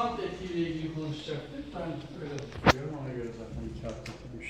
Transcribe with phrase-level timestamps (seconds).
[0.00, 1.64] Kant etiğiyle ilgili konuşacaktık.
[1.74, 1.82] Ben
[2.22, 2.98] öyle düşünüyorum.
[3.02, 4.46] Ona göre zaten iki hafta bir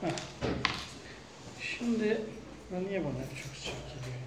[0.00, 0.16] Heh.
[1.60, 2.20] Şimdi
[2.72, 3.12] ben niye bana
[3.42, 4.20] çok sıcak geliyor?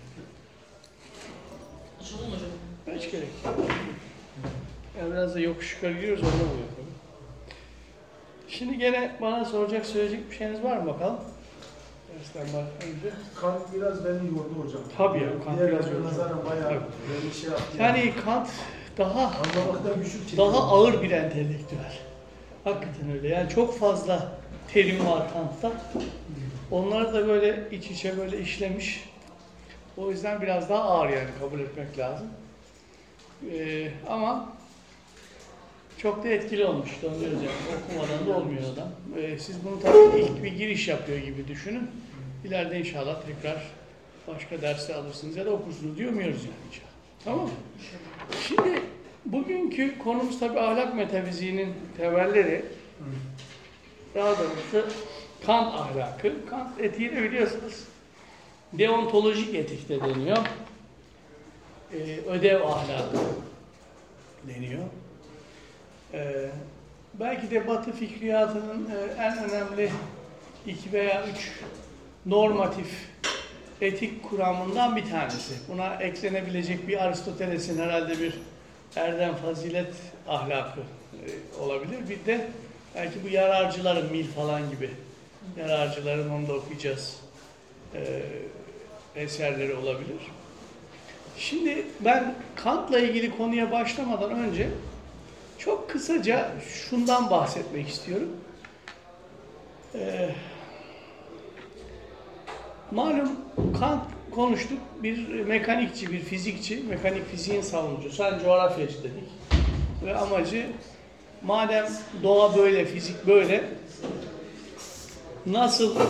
[2.02, 3.00] Açalım hocam?
[3.00, 3.56] Hiç gerek yok.
[5.00, 6.96] Ya biraz da yokuş yukarı gidiyoruz orada oluyor tabii.
[8.48, 11.20] Şimdi gene bana soracak söyleyecek bir şeyiniz var mı bakalım?
[12.14, 13.16] Dersten bak önce.
[13.42, 14.82] Kant biraz beni yordu hocam.
[14.98, 16.04] Tabii ya, Kant Diğer biraz yordu.
[16.04, 17.24] nazaran bayağı Tabii.
[17.24, 17.78] beni şey yaptı.
[17.78, 18.50] Yani Kant
[18.98, 19.34] daha
[20.38, 21.94] daha ağır bir entelektüel.
[22.64, 23.28] Hakikaten öyle.
[23.28, 24.32] Yani çok fazla
[24.74, 25.72] terim var Kant'ta.
[26.72, 29.04] Onlar da böyle iç içe böyle işlemiş.
[29.98, 32.28] O yüzden biraz daha ağır yani kabul etmek lazım.
[33.52, 34.50] Ee, ama
[35.98, 36.90] çok da etkili olmuş.
[37.10, 37.80] Anlıyoruz yani.
[37.84, 38.90] Okumadan da olmuyor adam.
[39.18, 41.90] Ee, siz bunu tabii ilk bir giriş yapıyor gibi düşünün.
[42.46, 43.64] İleride inşallah tekrar
[44.28, 46.92] başka dersi alırsınız ya da okursunuz diyor muyuz yani inşallah.
[47.26, 47.52] Tamam mı?
[48.48, 48.82] Şimdi
[49.26, 52.66] bugünkü konumuz tabii ahlak metafiziğinin temelleri.
[54.16, 54.94] Daha doğrusu
[55.46, 56.46] Kant ahlakı.
[56.50, 57.88] Kant etiği de biliyorsunuz
[58.74, 60.38] deontolojik etik de deniyor.
[61.94, 63.18] Ee, ödev ahlakı
[64.48, 64.84] deniyor.
[66.14, 66.50] Ee,
[67.14, 69.92] belki de Batı fikriyatının e, en önemli
[70.68, 71.52] iki veya üç
[72.26, 73.11] normatif
[73.82, 75.54] etik kuramından bir tanesi.
[75.68, 78.34] Buna eklenebilecek bir Aristoteles'in herhalde bir
[78.96, 79.94] erdem fazilet
[80.28, 82.10] ahlakı e, olabilir.
[82.10, 82.48] Bir de
[82.96, 84.90] belki bu yararcıların mil falan gibi
[85.58, 87.20] yararcıların onu da okuyacağız
[87.96, 88.22] e,
[89.16, 90.18] eserleri olabilir.
[91.38, 94.70] Şimdi ben Kant'la ilgili konuya başlamadan önce
[95.58, 98.30] çok kısaca şundan bahsetmek istiyorum.
[99.96, 100.30] Ee,
[102.92, 103.30] malum
[103.80, 104.80] Kant konuştuk.
[105.04, 108.16] Bir mekanikçi, bir fizikçi, mekanik fiziğin savunucusu.
[108.16, 109.30] Sen coğrafyacı dedik.
[110.06, 110.68] Ve amacı
[111.44, 111.88] madem
[112.24, 113.64] doğa böyle, fizik böyle
[115.46, 116.02] nasıl e,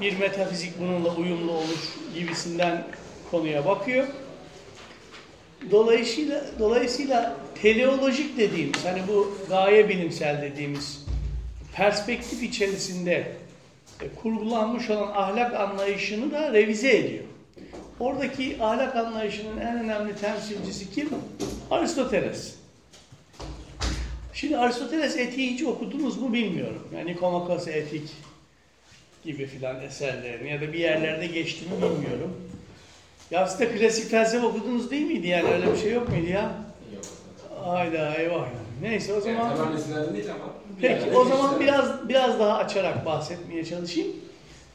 [0.00, 2.84] bir metafizik bununla uyumlu olur gibisinden
[3.30, 4.06] konuya bakıyor.
[5.70, 11.06] Dolayısıyla dolayısıyla teleolojik dediğimiz hani bu gaye bilimsel dediğimiz
[11.74, 13.32] perspektif içerisinde
[14.22, 17.24] kurgulanmış olan ahlak anlayışını da revize ediyor.
[18.00, 21.08] Oradaki ahlak anlayışının en önemli temsilcisi kim?
[21.70, 22.54] Aristoteles.
[24.34, 26.88] Şimdi Aristoteles etiği hiç okudunuz mu bilmiyorum.
[26.96, 28.10] Yani Nikomakos etik
[29.24, 32.36] gibi filan eserlerini ya da bir yerlerde geçti mi bilmiyorum.
[33.30, 36.63] Ya siz de klasik felsefe okudunuz değil miydi yani öyle bir şey yok muydu ya?
[37.74, 38.48] Hayda eyvah.
[38.82, 39.50] Neyse o zaman...
[39.50, 40.52] Yani hemen eskilerden değil ama.
[40.80, 44.12] Peki Yani o zaman işte- biraz biraz daha açarak bahsetmeye çalışayım.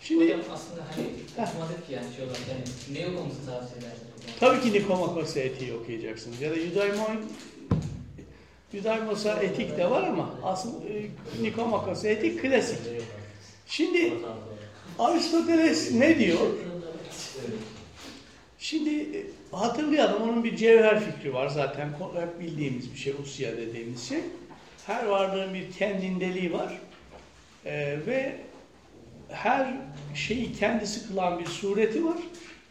[0.01, 1.05] Şimdi Hocam aslında hani
[1.47, 4.39] okumadık yani şey olarak yani ne okumamızı tavsiye edersiniz?
[4.39, 6.41] tabii ki Nikomakos etiği okuyacaksınız.
[6.41, 7.21] Ya da Eudaimon
[8.73, 11.09] Eudaimos'a etik de var ama asıl e,
[11.41, 12.77] Nikomakos etik klasik.
[13.67, 14.13] Şimdi
[14.99, 16.39] Aristoteles ne diyor?
[18.59, 21.89] Şimdi e, hatırlayalım onun bir cevher fikri var zaten
[22.19, 24.19] hep bildiğimiz bir şey usya dediğimiz şey.
[24.87, 26.79] Her varlığın bir kendindeliği var
[27.65, 28.35] Ee, ve
[29.29, 29.73] her
[30.15, 32.17] şeyi kendisi kılan bir sureti var.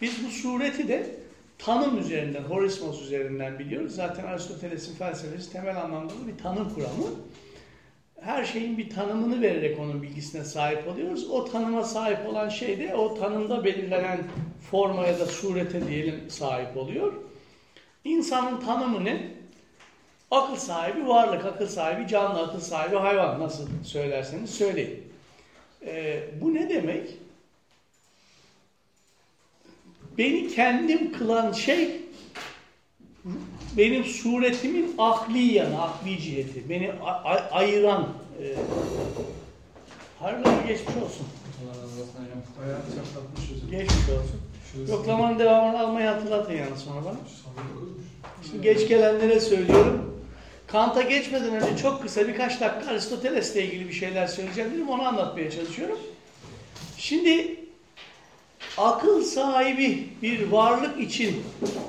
[0.02, 1.06] Biz bu sureti de
[1.58, 3.94] tanım üzerinden, horismos üzerinden biliyoruz.
[3.94, 7.06] Zaten Aristoteles'in felsefesi temel anlamda da bir tanım kuramı.
[8.20, 11.30] Her şeyin bir tanımını vererek onun bilgisine sahip oluyoruz.
[11.30, 14.18] O tanıma sahip olan şey de o tanımda belirlenen
[14.70, 17.12] forma ya da surete diyelim sahip oluyor.
[18.04, 19.30] İnsanın tanımı ne?
[20.30, 25.12] Akıl sahibi varlık, akıl sahibi canlı, akıl sahibi hayvan nasıl söylerseniz söyleyin.
[25.86, 27.18] Ee, bu ne demek?
[30.18, 32.07] Beni kendim kılan şey
[33.76, 36.68] benim suretimin akli yanı, akli ciheti.
[36.68, 36.92] Beni
[37.52, 38.08] ayıran
[38.42, 38.44] e,
[40.20, 41.26] hayırlı geçmiş olsun.
[41.64, 42.42] Allah razı olsun hocam.
[42.62, 43.70] Bayağı çatlatmış hocam.
[43.70, 44.40] Geçmiş olsun.
[44.72, 47.16] Şurası- Yoklamanın devamını almayı hatırlatın yani sonra bana.
[48.50, 50.14] Şimdi geç gelenlere söylüyorum.
[50.66, 54.88] Kant'a geçmeden önce çok kısa birkaç dakika Aristoteles'le ilgili bir şeyler söyleyeceğim dedim.
[54.88, 55.98] Onu anlatmaya çalışıyorum.
[56.96, 57.56] Şimdi
[58.78, 61.42] akıl sahibi bir varlık için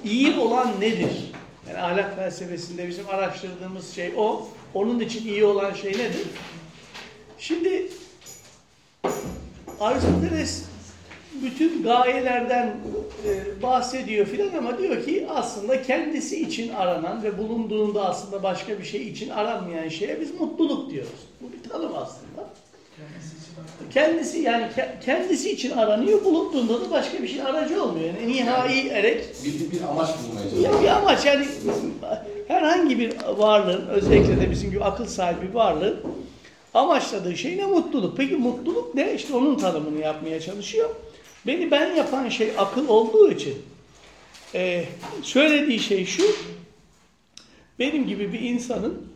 [0.03, 1.31] iyi olan nedir?
[1.67, 4.47] Yani ahlak felsefesinde bizim araştırdığımız şey o.
[4.73, 6.27] Onun için iyi olan şey nedir?
[7.37, 7.87] Şimdi
[9.79, 10.65] Aristoteles
[11.43, 12.75] bütün gayelerden
[13.25, 18.83] e, bahsediyor filan ama diyor ki aslında kendisi için aranan ve bulunduğunda aslında başka bir
[18.83, 21.27] şey için aranmayan şeye biz mutluluk diyoruz.
[21.41, 22.49] Bu bir tanım aslında.
[22.97, 23.38] Kendisi
[24.43, 28.05] yani ke- kendisi için aranıyor, bulunduğunda da başka bir şey aracı olmuyor.
[28.07, 30.81] Yani nihai erek Bir, bir amaç bulmaya ya çalışıyor.
[30.81, 31.45] bir amaç yani
[32.47, 35.99] her herhangi bir varlığın, özellikle de bizim gibi akıl sahibi varlığın
[36.73, 37.65] amaçladığı şey ne?
[37.65, 38.17] Mutluluk.
[38.17, 39.13] Peki mutluluk ne?
[39.13, 40.89] İşte onun tanımını yapmaya çalışıyor.
[41.47, 43.55] Beni ben yapan şey akıl olduğu için
[44.55, 44.85] e,
[45.21, 46.23] söylediği şey şu,
[47.79, 49.07] benim gibi bir insanın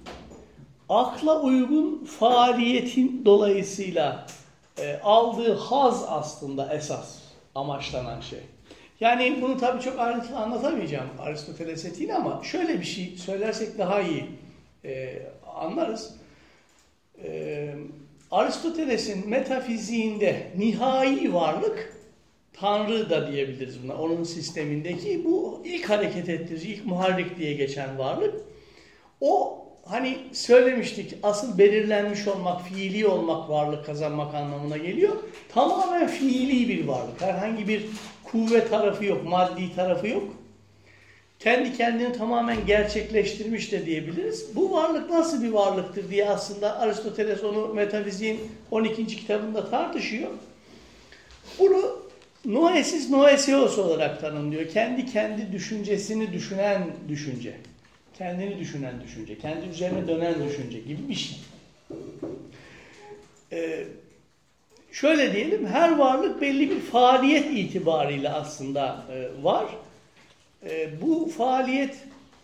[0.90, 4.28] akla uygun faaliyetin dolayısıyla
[4.80, 7.20] e, aldığı haz aslında esas
[7.56, 8.40] amaçlanan şey.
[9.00, 14.26] Yani bunu tabii çok ayrıntılı anlatamayacağım Aristoteles etiğini ama şöyle bir şey söylersek daha iyi
[14.86, 15.22] e,
[15.56, 16.16] anlarız.
[17.24, 17.76] E,
[18.32, 21.94] Aristoteles'in metafiziğinde nihai varlık
[22.54, 23.96] Tanrı da diyebiliriz buna.
[23.96, 28.36] Onun sistemindeki bu ilk hareket ettirici, ilk muharrik diye geçen varlık.
[29.22, 35.16] O hani söylemiştik asıl belirlenmiş olmak, fiili olmak varlık kazanmak anlamına geliyor.
[35.54, 37.22] Tamamen fiili bir varlık.
[37.22, 37.86] Herhangi bir
[38.24, 40.24] kuvvet tarafı yok, maddi tarafı yok.
[41.40, 44.56] Kendi kendini tamamen gerçekleştirmiş de diyebiliriz.
[44.56, 48.40] Bu varlık nasıl bir varlıktır diye aslında Aristoteles onu metafiziğin
[48.72, 49.08] 12.
[49.08, 50.30] kitabında tartışıyor.
[51.60, 52.00] Bunu
[52.46, 54.70] noesis noesios olarak tanımlıyor.
[54.70, 57.54] Kendi kendi düşüncesini düşünen düşünce.
[58.18, 61.38] Kendini düşünen düşünce, kendi üzerine dönen düşünce gibi bir şey.
[63.52, 63.86] Ee,
[64.92, 69.66] şöyle diyelim, her varlık belli bir faaliyet itibariyle aslında e, var.
[70.70, 71.96] E, bu faaliyet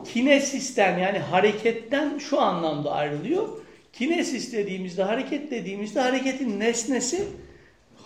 [0.05, 3.47] kinesisten yani hareketten şu anlamda ayrılıyor.
[3.93, 7.27] Kinesis dediğimizde, hareket dediğimizde hareketin nesnesi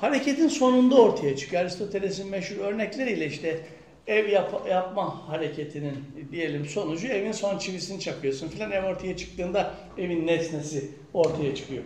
[0.04, 1.62] hareketin sonunda ortaya çıkıyor.
[1.62, 3.60] Aristoteles'in meşhur örnekleriyle işte
[4.08, 5.94] ev yap, yapma hareketinin
[6.32, 11.84] diyelim sonucu evin son çivisini çakıyorsun filan ev ortaya çıktığında evin nesnesi ortaya çıkıyor.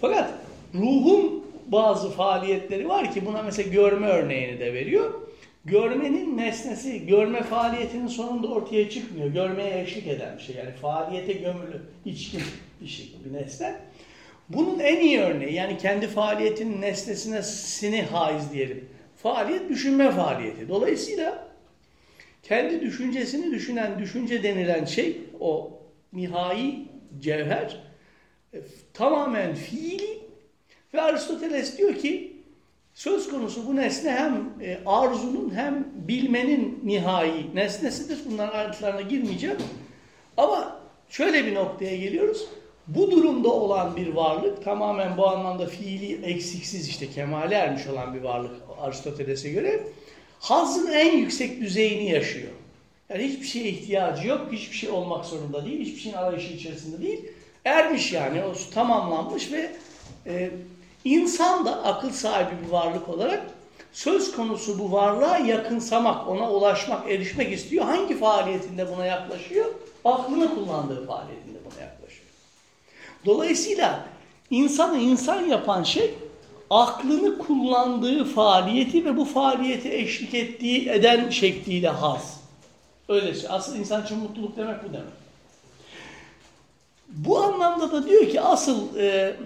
[0.00, 0.30] Fakat
[0.74, 5.14] ruhun bazı faaliyetleri var ki buna mesela görme örneğini de veriyor.
[5.64, 9.26] Görmenin nesnesi, görme faaliyetinin sonunda ortaya çıkmıyor.
[9.26, 10.56] Görmeye eşlik eden bir şey.
[10.56, 12.42] Yani faaliyete gömülü, içkin
[12.80, 13.74] bir şey, bir nesne.
[14.48, 18.88] Bunun en iyi örneği yani kendi faaliyetinin nesnesine sini haiz diyelim.
[19.16, 20.68] Faaliyet düşünme faaliyeti.
[20.68, 21.49] Dolayısıyla
[22.50, 25.80] kendi düşüncesini düşünen düşünce denilen şey o
[26.12, 26.88] nihai
[27.20, 27.76] cevher
[28.54, 28.58] e,
[28.94, 30.18] tamamen fiili
[30.94, 32.36] ve Aristoteles diyor ki
[32.94, 38.18] söz konusu bu nesne hem e, arzunun hem bilmenin nihai nesnesidir.
[38.30, 39.58] Bunların ayrıntılarına girmeyeceğim.
[40.36, 42.46] Ama şöyle bir noktaya geliyoruz.
[42.86, 48.20] Bu durumda olan bir varlık tamamen bu anlamda fiili eksiksiz işte kemale ermiş olan bir
[48.20, 49.80] varlık Aristoteles'e göre
[50.40, 52.52] hazın en yüksek düzeyini yaşıyor.
[53.08, 57.24] Yani hiçbir şeye ihtiyacı yok, hiçbir şey olmak zorunda değil, hiçbir şeyin arayışı içerisinde değil.
[57.64, 59.70] Ermiş yani, o tamamlanmış ve
[60.26, 60.50] e,
[61.04, 63.42] insan da akıl sahibi bir varlık olarak
[63.92, 67.84] söz konusu bu varlığa yakınsamak, ona ulaşmak, erişmek istiyor.
[67.84, 69.66] Hangi faaliyetinde buna yaklaşıyor?
[70.04, 72.26] Aklını kullandığı faaliyetinde buna yaklaşıyor.
[73.26, 74.06] Dolayısıyla
[74.50, 76.14] insanı insan yapan şey
[76.70, 82.40] aklını kullandığı faaliyeti ve bu faaliyeti eşlik ettiği eden şekliyle haz.
[83.08, 83.50] Öyle şey.
[83.50, 85.20] Asıl insan için mutluluk demek bu demek.
[87.08, 89.36] Bu anlamda da diyor ki asıl e,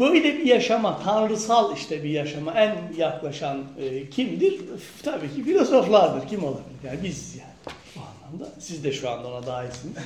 [0.00, 4.60] böyle bir yaşama, tanrısal işte bir yaşama en yaklaşan e, kimdir?
[5.02, 6.28] Tabii ki filozoflardır.
[6.28, 6.64] Kim olabilir?
[6.84, 7.76] Yani biz yani.
[7.96, 8.52] Bu anlamda.
[8.60, 9.96] Siz de şu anda ona dahilsiniz.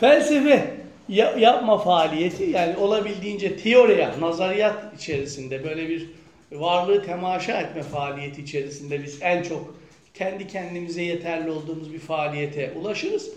[0.00, 6.10] Felsefe, yapma faaliyeti yani olabildiğince teoriya, nazariyat içerisinde böyle bir
[6.52, 9.74] varlığı temaşa etme faaliyeti içerisinde biz en çok
[10.14, 13.30] kendi kendimize yeterli olduğumuz bir faaliyete ulaşırız.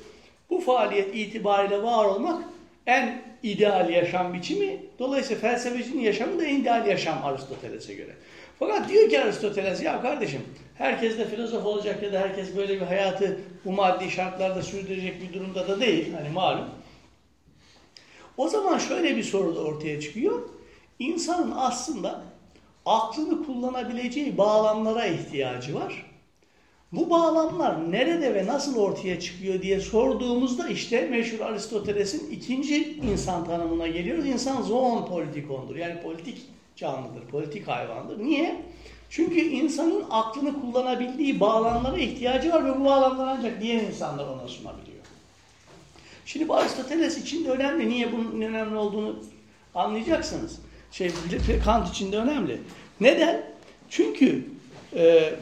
[0.50, 2.44] Bu faaliyet itibariyle var olmak
[2.88, 4.78] en ideal yaşam biçimi.
[5.00, 8.12] Dolayısıyla felsefecinin yaşamı da en ideal yaşam Aristoteles'e göre.
[8.60, 10.42] Fakat diyor ki Aristoteles ya kardeşim
[10.78, 15.34] herkes de filozof olacak ya da herkes böyle bir hayatı bu maddi şartlarda sürdürecek bir
[15.34, 16.14] durumda da değil.
[16.14, 16.66] Hani malum.
[18.38, 20.42] O zaman şöyle bir soru da ortaya çıkıyor.
[21.00, 22.24] İnsanın aslında
[22.86, 26.06] aklını kullanabileceği bağlamlara ihtiyacı var.
[26.92, 33.88] Bu bağlamlar nerede ve nasıl ortaya çıkıyor diye sorduğumuzda işte meşhur Aristoteles'in ikinci insan tanımına
[33.88, 34.26] geliyoruz.
[34.26, 35.76] İnsan zoon politikondur.
[35.76, 36.42] Yani politik
[36.76, 38.20] canlıdır, politik hayvandır.
[38.20, 38.62] Niye?
[39.10, 44.95] Çünkü insanın aklını kullanabildiği bağlamlara ihtiyacı var ve bu bağlamlar ancak diğer insanlar ona sunabiliyor.
[46.26, 47.90] Şimdi bu Aristoteles için de önemli.
[47.90, 49.20] Niye bunun önemli olduğunu
[49.76, 50.60] anlayacaksınız.
[50.92, 51.12] Şey,
[51.66, 52.62] Kant için de önemli.
[53.02, 53.42] Neden?
[53.90, 54.44] Çünkü
[54.96, 55.34] e,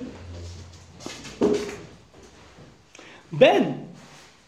[3.31, 3.77] ben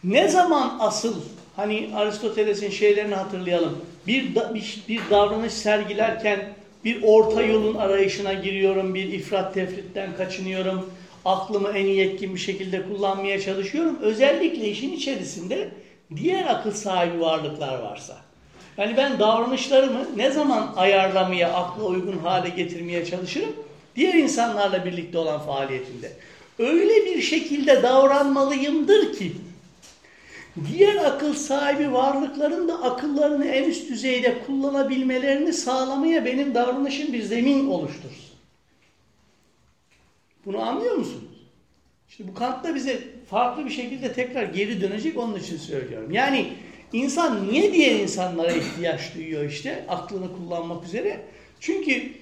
[0.04, 1.22] ne zaman asıl
[1.56, 3.84] hani Aristoteles'in şeylerini hatırlayalım.
[4.06, 10.90] Bir, da, bir, bir davranış sergilerken bir orta yolun arayışına giriyorum, bir ifrat tefritten kaçınıyorum.
[11.24, 13.98] aklımı en iyi etkin bir şekilde kullanmaya çalışıyorum.
[14.00, 15.68] Özellikle işin içerisinde
[16.16, 18.16] diğer akıl sahibi varlıklar varsa.
[18.76, 23.56] Yani ben davranışlarımı ne zaman ayarlamaya, akla uygun hale getirmeye çalışırım?
[23.96, 26.12] Diğer insanlarla birlikte olan faaliyetimde.
[26.58, 29.32] Öyle bir şekilde davranmalıyımdır ki
[30.72, 37.68] diğer akıl sahibi varlıkların da akıllarını en üst düzeyde kullanabilmelerini sağlamaya benim davranışım bir zemin
[37.68, 38.26] oluştursun.
[40.46, 41.36] Bunu anlıyor musunuz?
[42.08, 46.10] Şimdi bu Kant da bize farklı bir şekilde tekrar geri dönecek onun için söylüyorum.
[46.10, 46.46] Yani
[46.92, 51.20] insan niye diğer insanlara ihtiyaç duyuyor işte aklını kullanmak üzere?
[51.60, 52.12] Çünkü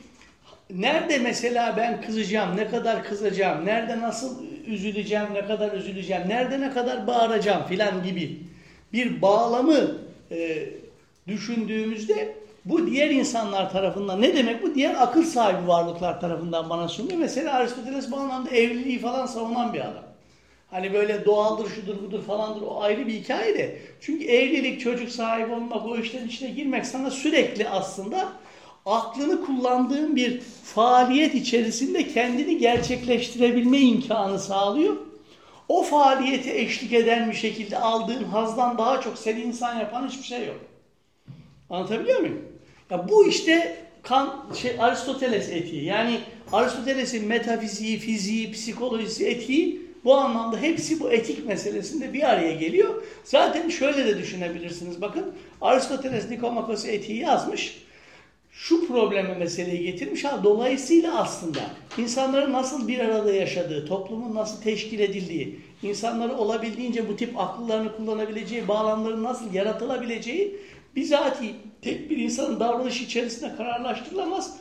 [0.70, 6.70] nerede mesela ben kızacağım, ne kadar kızacağım, nerede nasıl üzüleceğim, ne kadar üzüleceğim, nerede ne
[6.70, 8.40] kadar bağıracağım filan gibi
[8.92, 9.98] bir bağlamı
[10.30, 10.68] e,
[11.28, 12.34] düşündüğümüzde
[12.64, 14.74] bu diğer insanlar tarafından ne demek bu?
[14.74, 17.18] Diğer akıl sahibi varlıklar tarafından bana sunuluyor.
[17.18, 20.13] Mesela Aristoteles bu anlamda evliliği falan savunan bir adam.
[20.74, 23.78] Hani böyle doğaldır, şudur, budur falandır o ayrı bir hikaye de.
[24.00, 28.32] Çünkü evlilik, çocuk sahibi olmak, o işlerin içine girmek sana sürekli aslında
[28.86, 34.96] aklını kullandığın bir faaliyet içerisinde kendini gerçekleştirebilme imkanı sağlıyor.
[35.68, 40.46] O faaliyete eşlik eden bir şekilde aldığın hazdan daha çok seni insan yapan hiçbir şey
[40.46, 40.60] yok.
[41.70, 42.42] Anlatabiliyor muyum?
[42.90, 45.84] Ya bu işte kan şey Aristoteles etiği.
[45.84, 46.20] Yani
[46.52, 53.02] Aristoteles'in metafiziği, fiziği, psikolojisi, etiği bu anlamda hepsi bu etik meselesinde bir araya geliyor.
[53.24, 55.02] Zaten şöyle de düşünebilirsiniz.
[55.02, 57.84] Bakın Aristoteles Nikomakos etiği yazmış.
[58.50, 60.24] Şu probleme meseleyi getirmiş.
[60.24, 61.60] Ha, dolayısıyla aslında
[61.98, 68.68] insanların nasıl bir arada yaşadığı, toplumun nasıl teşkil edildiği, insanları olabildiğince bu tip akıllarını kullanabileceği,
[68.68, 70.56] bağlamların nasıl yaratılabileceği
[70.96, 74.56] bizatihi tek bir insanın davranışı içerisinde kararlaştırılamaz.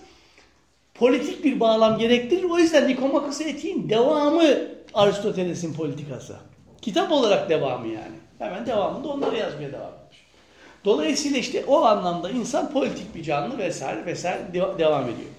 [0.95, 2.43] Politik bir bağlam gerektirir.
[2.43, 4.43] O yüzden Nikomakos etiğin devamı
[4.93, 6.35] Aristoteles'in politikası.
[6.81, 8.15] Kitap olarak devamı yani.
[8.39, 10.25] Hemen devamında onları yazmaya devam etmiş.
[10.85, 15.29] Dolayısıyla işte o anlamda insan politik bir canlı vesaire vesaire devam ediyor.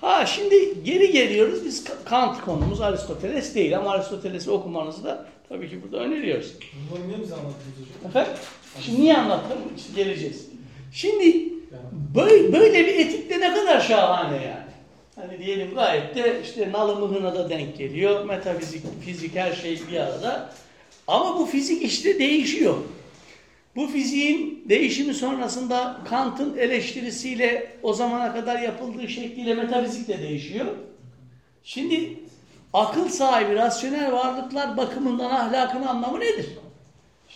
[0.00, 1.64] Ha şimdi geri geliyoruz.
[1.64, 6.54] Biz Kant konumuz Aristoteles değil ama Aristoteles'i okumanızı da tabii ki burada öneriyoruz.
[6.90, 8.06] Bunları niye bize anlattınız?
[8.08, 8.32] Efendim?
[8.80, 9.58] Şimdi niye anlattım?
[9.76, 10.48] İşte geleceğiz.
[10.92, 11.48] Şimdi
[12.14, 14.67] böyle, böyle bir etik de ne kadar şahane yani.
[15.20, 18.24] Hani diyelim gayet de işte nalı mıhına da denk geliyor.
[18.24, 20.50] Metafizik, fizik her şey bir arada.
[21.06, 22.74] Ama bu fizik işte değişiyor.
[23.76, 30.66] Bu fiziğin değişimi sonrasında Kant'ın eleştirisiyle o zamana kadar yapıldığı şekliyle metafizik de değişiyor.
[31.64, 32.20] Şimdi
[32.72, 36.46] akıl sahibi rasyonel varlıklar bakımından ahlakın anlamı nedir?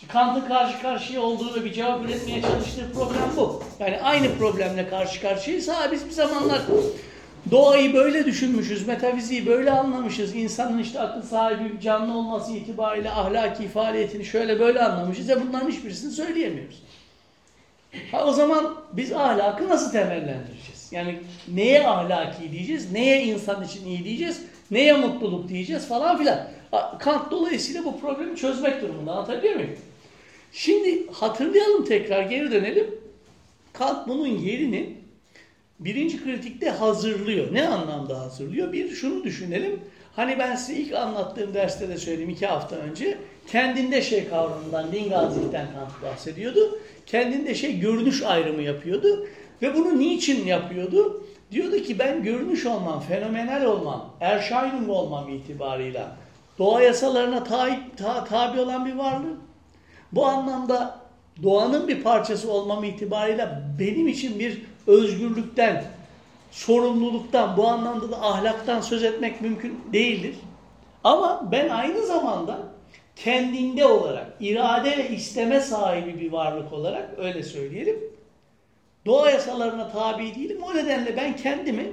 [0.07, 3.63] Kant'ın karşı karşıya olduğu bir cevap üretmeye çalıştığı problem bu.
[3.79, 5.67] Yani aynı problemle karşı karşıyayız.
[5.67, 6.61] Ha biz bir zamanlar
[7.51, 10.35] Doğayı böyle düşünmüşüz, metafiziği böyle anlamışız.
[10.35, 15.29] İnsanın işte akıl sahibi canlı olması itibariyle ahlaki faaliyetini şöyle böyle anlamışız.
[15.29, 16.83] Ya bunların hiçbirisini söyleyemiyoruz.
[18.11, 20.89] Ha, o zaman biz ahlakı nasıl temellendireceğiz?
[20.91, 21.19] Yani
[21.53, 26.47] neye ahlaki diyeceğiz, neye insan için iyi diyeceğiz, neye mutluluk diyeceğiz falan filan.
[26.99, 29.75] Kant dolayısıyla bu problemi çözmek durumunda anlatabiliyor muyum?
[30.51, 32.95] Şimdi hatırlayalım tekrar geri dönelim.
[33.73, 35.02] Kant bunun yerini
[35.79, 37.53] birinci kritikte hazırlıyor.
[37.53, 38.73] Ne anlamda hazırlıyor?
[38.73, 39.79] Bir şunu düşünelim.
[40.15, 43.17] Hani ben size ilk anlattığım derste de söyledim iki hafta önce.
[43.47, 46.79] Kendinde şey kavramından, Dingazik'ten Kant bahsediyordu.
[47.05, 49.27] Kendinde şey görünüş ayrımı yapıyordu.
[49.61, 51.23] Ve bunu niçin yapıyordu?
[51.51, 56.15] Diyordu ki ben görünüş olmam, fenomenal olmam, Erscheinung olmam itibarıyla
[56.59, 59.37] doğa yasalarına ta ta tabi olan bir varlık.
[60.11, 60.99] Bu anlamda
[61.43, 65.85] doğanın bir parçası olmam itibarıyla benim için bir özgürlükten,
[66.51, 70.35] sorumluluktan, bu anlamda da ahlaktan söz etmek mümkün değildir.
[71.03, 72.57] Ama ben aynı zamanda
[73.15, 77.99] kendinde olarak, irade ve isteme sahibi bir varlık olarak öyle söyleyelim.
[79.05, 80.63] Doğa yasalarına tabi değilim.
[80.63, 81.85] O nedenle ben kendimi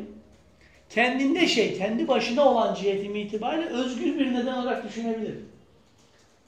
[0.90, 5.48] kendinde şey, kendi başına olan cihetim itibariyle özgür bir neden olarak düşünebilirim.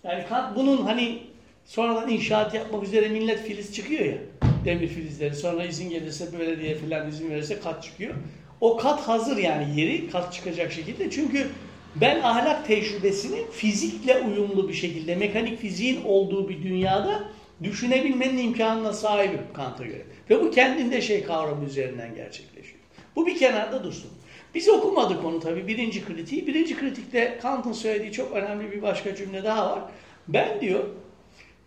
[0.04, 0.24] Yani
[0.56, 1.18] bunun hani
[1.64, 4.18] sonradan inşaat yapmak üzere millet filiz çıkıyor ya
[4.64, 5.34] demir filizleri.
[5.34, 8.14] Sonra izin gelirse belediye filan izin verirse kat çıkıyor.
[8.60, 11.10] O kat hazır yani yeri kat çıkacak şekilde.
[11.10, 11.48] Çünkü
[11.96, 17.24] ben ahlak tecrübesini fizikle uyumlu bir şekilde mekanik fiziğin olduğu bir dünyada
[17.62, 20.02] düşünebilmenin imkanına sahibim Kant'a göre.
[20.30, 22.78] Ve bu kendinde şey kavramı üzerinden gerçekleşiyor.
[23.16, 24.10] Bu bir kenarda dursun.
[24.54, 26.46] Biz okumadık onu tabii birinci kritiği.
[26.46, 29.82] Birinci kritikte Kant'ın söylediği çok önemli bir başka cümle daha var.
[30.28, 30.84] Ben diyor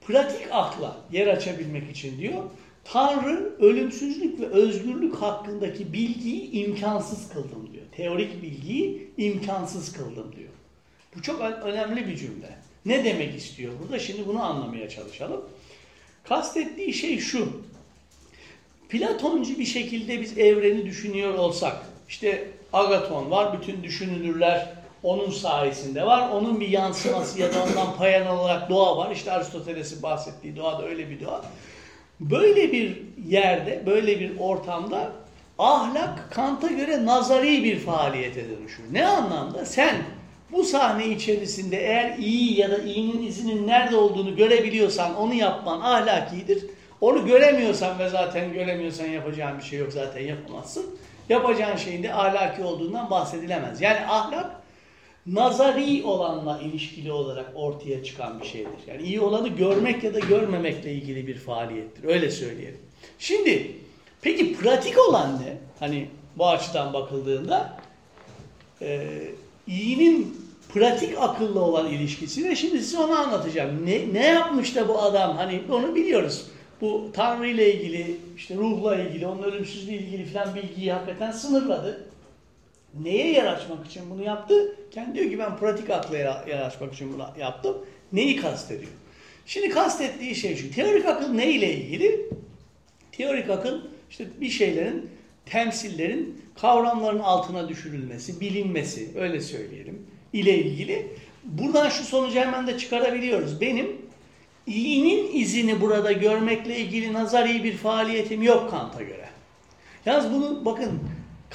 [0.08, 2.44] pratik akla yer açabilmek için diyor
[2.86, 7.86] Tanrı ölümsüzlük ve özgürlük hakkındaki bilgiyi imkansız kıldım diyor.
[7.92, 10.50] Teorik bilgiyi imkansız kıldım diyor.
[11.16, 12.58] Bu çok önemli bir cümle.
[12.86, 14.00] Ne demek istiyor burada?
[14.00, 15.42] Şimdi bunu anlamaya çalışalım.
[16.24, 17.50] Kastettiği şey şu.
[18.90, 21.78] Platoncu bir şekilde biz evreni düşünüyor olsak,
[22.10, 24.74] işte Agaton var, bütün düşünülürler
[25.04, 26.30] onun sayesinde var.
[26.30, 29.12] Onun bir yansıması ya da ondan payan olarak doğa var.
[29.12, 31.46] İşte Aristoteles'in bahsettiği doğa da öyle bir doğa.
[32.20, 35.12] Böyle bir yerde, böyle bir ortamda
[35.60, 38.84] ahlak Kant'a göre nazari bir faaliyete dönüşür.
[38.92, 39.66] Ne anlamda?
[39.66, 39.96] Sen
[40.52, 46.66] bu sahne içerisinde eğer iyi ya da iyinin izinin nerede olduğunu görebiliyorsan onu yapman ahlakidir.
[47.02, 50.86] Onu göremiyorsan ve zaten göremiyorsan yapacağın bir şey yok zaten yapamazsın.
[51.30, 53.82] Yapacağın şeyin de ahlaki olduğundan bahsedilemez.
[53.82, 54.52] Yani ahlak
[55.28, 58.72] nazari olanla ilişkili olarak ortaya çıkan bir şeydir.
[58.88, 62.04] Yani iyi olanı görmek ya da görmemekle ilgili bir faaliyettir.
[62.04, 62.80] Öyle söyleyelim.
[63.20, 63.72] Şimdi
[64.22, 65.58] peki pratik olan ne?
[65.80, 67.78] Hani bu açıdan bakıldığında
[68.82, 69.08] e,
[69.68, 73.86] iyinin pratik akılla olan ilişkisi ve şimdi size onu anlatacağım.
[73.86, 76.46] Ne, ne yapmış da bu adam hani onu biliyoruz.
[76.82, 82.06] Bu Tanrı ile ilgili, işte ruhla ilgili, onun ölümsüzlüğü ilgili falan bilgiyi hakikaten sınırladı.
[83.04, 84.76] Neye yer açmak için bunu yaptı?
[84.92, 87.78] Kendi diyor ki ben pratik akla yer açmak için bunu yaptım.
[88.14, 88.92] Neyi kastediyor?
[89.46, 90.72] Şimdi kastettiği şey şu.
[90.72, 92.30] Teorik akıl ne ile ilgili?
[93.12, 95.10] Teorik akıl işte bir şeylerin,
[95.46, 101.08] temsillerin kavramların altına düşürülmesi, bilinmesi öyle söyleyelim ile ilgili.
[101.44, 103.62] Buradan şu sonucu hemen de çıkarabiliyoruz.
[103.62, 103.98] Benim
[104.68, 109.30] iyinin izini burada görmekle ilgili nazari bir faaliyetim yok Kant'a göre.
[110.06, 111.00] Yalnız bunu bakın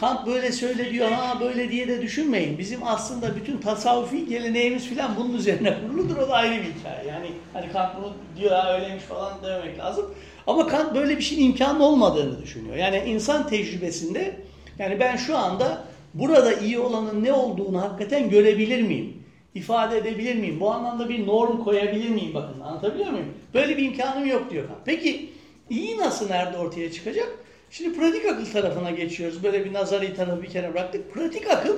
[0.00, 2.58] Kant böyle söyle diyor ha böyle diye de düşünmeyin.
[2.58, 6.16] Bizim aslında bütün tasavvufi geleneğimiz filan bunun üzerine kuruludur.
[6.16, 7.08] O da ayrı bir hikaye.
[7.08, 10.14] Yani hani Kant bunu diyor ha öyleymiş falan demek lazım.
[10.46, 12.76] Ama Kant böyle bir şeyin imkanı olmadığını düşünüyor.
[12.76, 14.36] Yani insan tecrübesinde
[14.78, 19.22] yani ben şu anda burada iyi olanın ne olduğunu hakikaten görebilir miyim?
[19.54, 20.60] İfade edebilir miyim?
[20.60, 22.34] Bu anlamda bir norm koyabilir miyim?
[22.34, 23.34] Bakın anlatabiliyor muyum?
[23.54, 24.78] Böyle bir imkanım yok diyor Kant.
[24.84, 25.30] Peki
[25.70, 27.28] iyi nasıl nerede ortaya çıkacak?
[27.70, 29.42] Şimdi pratik akıl tarafına geçiyoruz.
[29.42, 31.14] Böyle bir nazari tarafı bir kere bıraktık.
[31.14, 31.76] Pratik akıl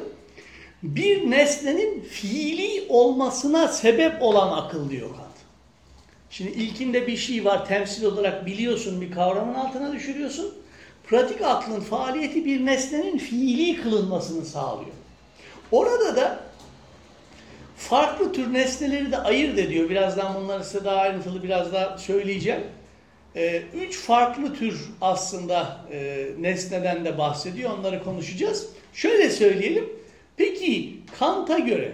[0.82, 5.32] bir nesnenin fiili olmasına sebep olan akıl diyor Kant.
[6.30, 10.54] Şimdi ilkinde bir şey var temsil olarak biliyorsun bir kavramın altına düşürüyorsun.
[11.04, 14.92] Pratik aklın faaliyeti bir nesnenin fiili kılınmasını sağlıyor.
[15.72, 16.40] Orada da
[17.76, 19.90] farklı tür nesneleri de ayırt ediyor.
[19.90, 22.62] Birazdan bunları size daha ayrıntılı biraz daha söyleyeceğim.
[23.36, 27.78] Ee, üç farklı tür aslında e, nesneden de bahsediyor.
[27.78, 28.68] Onları konuşacağız.
[28.94, 29.88] Şöyle söyleyelim.
[30.36, 31.92] Peki Kant'a göre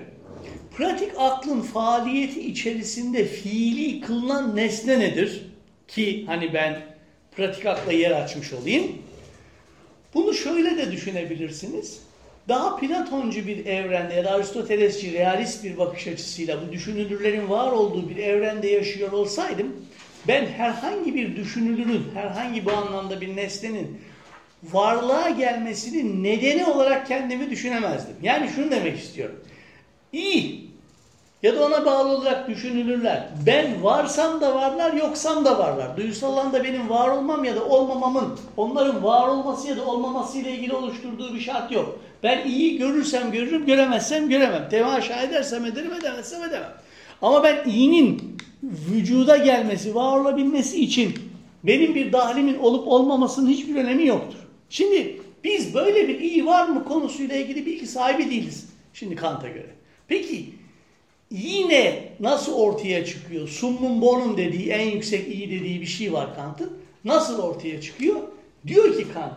[0.76, 5.42] pratik aklın faaliyeti içerisinde fiili kılınan nesne nedir?
[5.88, 6.82] Ki hani ben
[7.36, 8.84] pratik akla yer açmış olayım.
[10.14, 12.00] Bunu şöyle de düşünebilirsiniz.
[12.48, 18.10] Daha Platoncu bir evrende ya da Aristotelesçi realist bir bakış açısıyla bu düşünülürlerin var olduğu
[18.10, 19.76] bir evrende yaşıyor olsaydım
[20.28, 24.00] ben herhangi bir düşünülürün, herhangi bu anlamda bir nesnenin
[24.62, 28.16] varlığa gelmesinin nedeni olarak kendimi düşünemezdim.
[28.22, 29.40] Yani şunu demek istiyorum.
[30.12, 30.68] İyi
[31.42, 33.28] ya da ona bağlı olarak düşünülürler.
[33.46, 35.96] Ben varsam da varlar, yoksam da varlar.
[35.96, 40.52] Duysal alanda benim var olmam ya da olmamamın, onların var olması ya da olmaması ile
[40.52, 41.98] ilgili oluşturduğu bir şart yok.
[42.22, 44.68] Ben iyi görürsem görürüm, göremezsem göremem.
[44.70, 46.72] Temaşa edersem ederim, edemezsem edemem.
[47.22, 51.14] Ama ben iyinin vücuda gelmesi, var olabilmesi için
[51.64, 54.38] benim bir dahlimin olup olmamasının hiçbir önemi yoktur.
[54.70, 58.68] Şimdi biz böyle bir iyi var mı konusuyla ilgili bilgi sahibi değiliz.
[58.92, 59.70] Şimdi Kant'a göre.
[60.08, 60.46] Peki
[61.30, 63.48] yine nasıl ortaya çıkıyor?
[63.48, 66.72] Summum bonum dediği en yüksek iyi dediği bir şey var Kant'ın.
[67.04, 68.20] Nasıl ortaya çıkıyor?
[68.66, 69.32] Diyor ki Kant,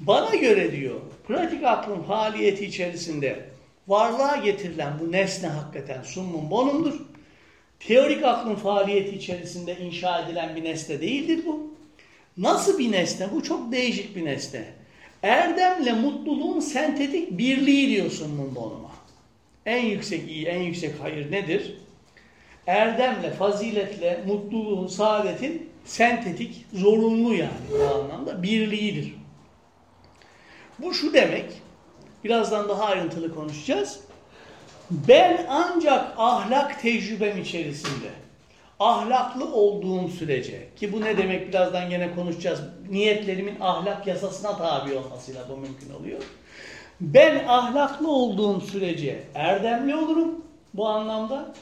[0.00, 3.44] bana göre diyor pratik aklın faaliyeti içerisinde
[3.88, 6.94] varlığa getirilen bu nesne hakikaten summum bonumdur.
[7.86, 11.74] Teorik aklın faaliyeti içerisinde inşa edilen bir nesne değildir bu.
[12.36, 13.28] Nasıl bir nesne?
[13.32, 14.64] Bu çok değişik bir nesne.
[15.22, 18.90] Erdemle mutluluğun sentetik birliği diyorsun Mumbonuma.
[19.66, 21.74] En yüksek iyi, en yüksek hayır nedir?
[22.66, 29.14] Erdemle, faziletle, mutluluğun, saadetin sentetik, zorunlu yani bu anlamda birliğidir.
[30.78, 31.44] Bu şu demek,
[32.24, 34.00] birazdan daha ayrıntılı konuşacağız.
[34.90, 38.08] Ben ancak ahlak tecrübem içerisinde
[38.80, 42.60] ahlaklı olduğum sürece ki bu ne demek birazdan gene konuşacağız.
[42.90, 46.22] Niyetlerimin ahlak yasasına tabi olmasıyla bu mümkün oluyor.
[47.00, 50.44] Ben ahlaklı olduğum sürece erdemli olurum
[50.74, 51.54] bu anlamda.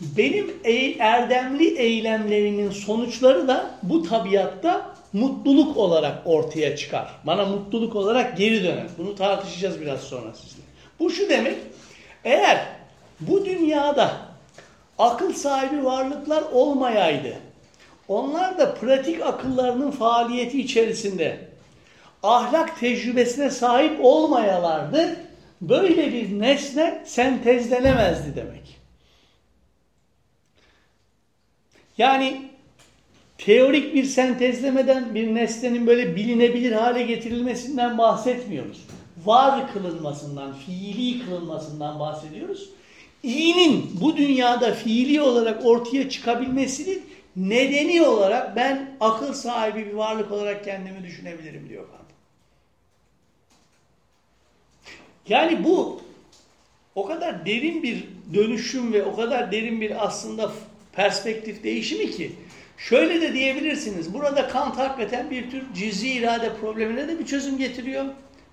[0.00, 0.54] Benim
[0.98, 7.08] erdemli eylemlerimin sonuçları da bu tabiatta mutluluk olarak ortaya çıkar.
[7.24, 8.86] Bana mutluluk olarak geri döner.
[8.98, 10.66] Bunu tartışacağız biraz sonra sizinle.
[10.98, 11.56] Bu şu demek,
[12.26, 12.66] eğer
[13.20, 14.16] bu dünyada
[14.98, 17.36] akıl sahibi varlıklar olmayaydı.
[18.08, 21.38] Onlar da pratik akıllarının faaliyeti içerisinde
[22.22, 25.16] ahlak tecrübesine sahip olmayalardı.
[25.60, 28.78] Böyle bir nesne sentezlenemezdi demek.
[31.98, 32.50] Yani
[33.38, 38.85] teorik bir sentezlemeden bir nesnenin böyle bilinebilir hale getirilmesinden bahsetmiyoruz.
[39.26, 42.70] Var kılınmasından, fiili kılınmasından bahsediyoruz.
[43.22, 47.02] İyinin bu dünyada fiili olarak ortaya çıkabilmesinin
[47.36, 52.06] nedeni olarak ben akıl sahibi bir varlık olarak kendimi düşünebilirim diyor Kant.
[55.28, 56.00] Yani bu
[56.94, 60.52] o kadar derin bir dönüşüm ve o kadar derin bir aslında
[60.92, 62.32] perspektif değişimi ki
[62.78, 64.14] şöyle de diyebilirsiniz.
[64.14, 68.04] Burada Kant hakikaten bir tür cüzi irade problemine de bir çözüm getiriyor.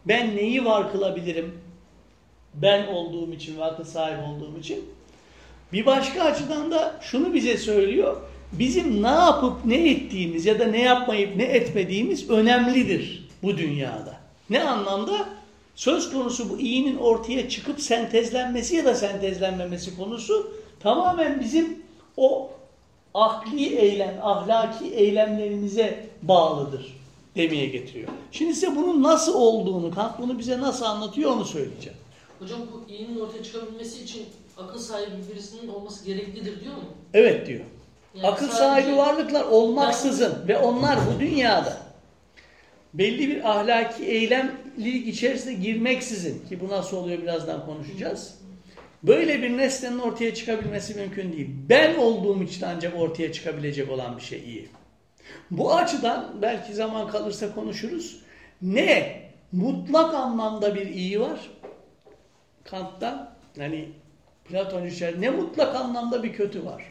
[0.08, 1.62] Ben neyi var kılabilirim?
[2.54, 4.86] Ben olduğum için ve akıl sahibi olduğum için.
[5.74, 8.18] Bir başka açıdan da şunu bize söylüyor.
[8.52, 14.16] Bizim ne yapıp ne ettiğimiz ya da ne yapmayıp ne etmediğimiz önemlidir bu dünyada.
[14.50, 15.30] Ne anlamda?
[15.76, 21.84] Söz konusu bu iyinin ortaya çıkıp sentezlenmesi ya da sentezlenmemesi konusu tamamen bizim
[22.18, 22.52] o
[23.13, 27.03] akli eylem, ahlaki eylemlerimize bağlıdır
[27.36, 28.10] demeye getiriyor.
[28.32, 31.98] Şimdi size bunun nasıl olduğunu, Kant bunu bize nasıl anlatıyor onu söyleyeceğim.
[32.39, 34.26] Hocam bu iyinin ortaya çıkabilmesi için
[34.58, 36.84] akıl sahibi birisinin olması gereklidir diyor mu?
[37.13, 37.62] Evet diyor.
[38.15, 41.78] Yani Akıl sahibi varlıklar olmaksızın ve onlar bu dünyada
[42.93, 48.36] belli bir ahlaki eylemlilik içerisine girmeksizin ki bu nasıl oluyor birazdan konuşacağız.
[49.04, 51.50] Böyle bir nesnenin ortaya çıkabilmesi mümkün değil.
[51.69, 54.69] Ben olduğum için ancak ortaya çıkabilecek olan bir şey iyi.
[55.52, 58.20] Bu açıdan belki zaman kalırsa konuşuruz.
[58.62, 61.40] Ne mutlak anlamda bir iyi var
[62.64, 63.90] Kant'ta yani
[64.46, 66.84] Platoncu içerisinde ne mutlak anlamda bir kötü var.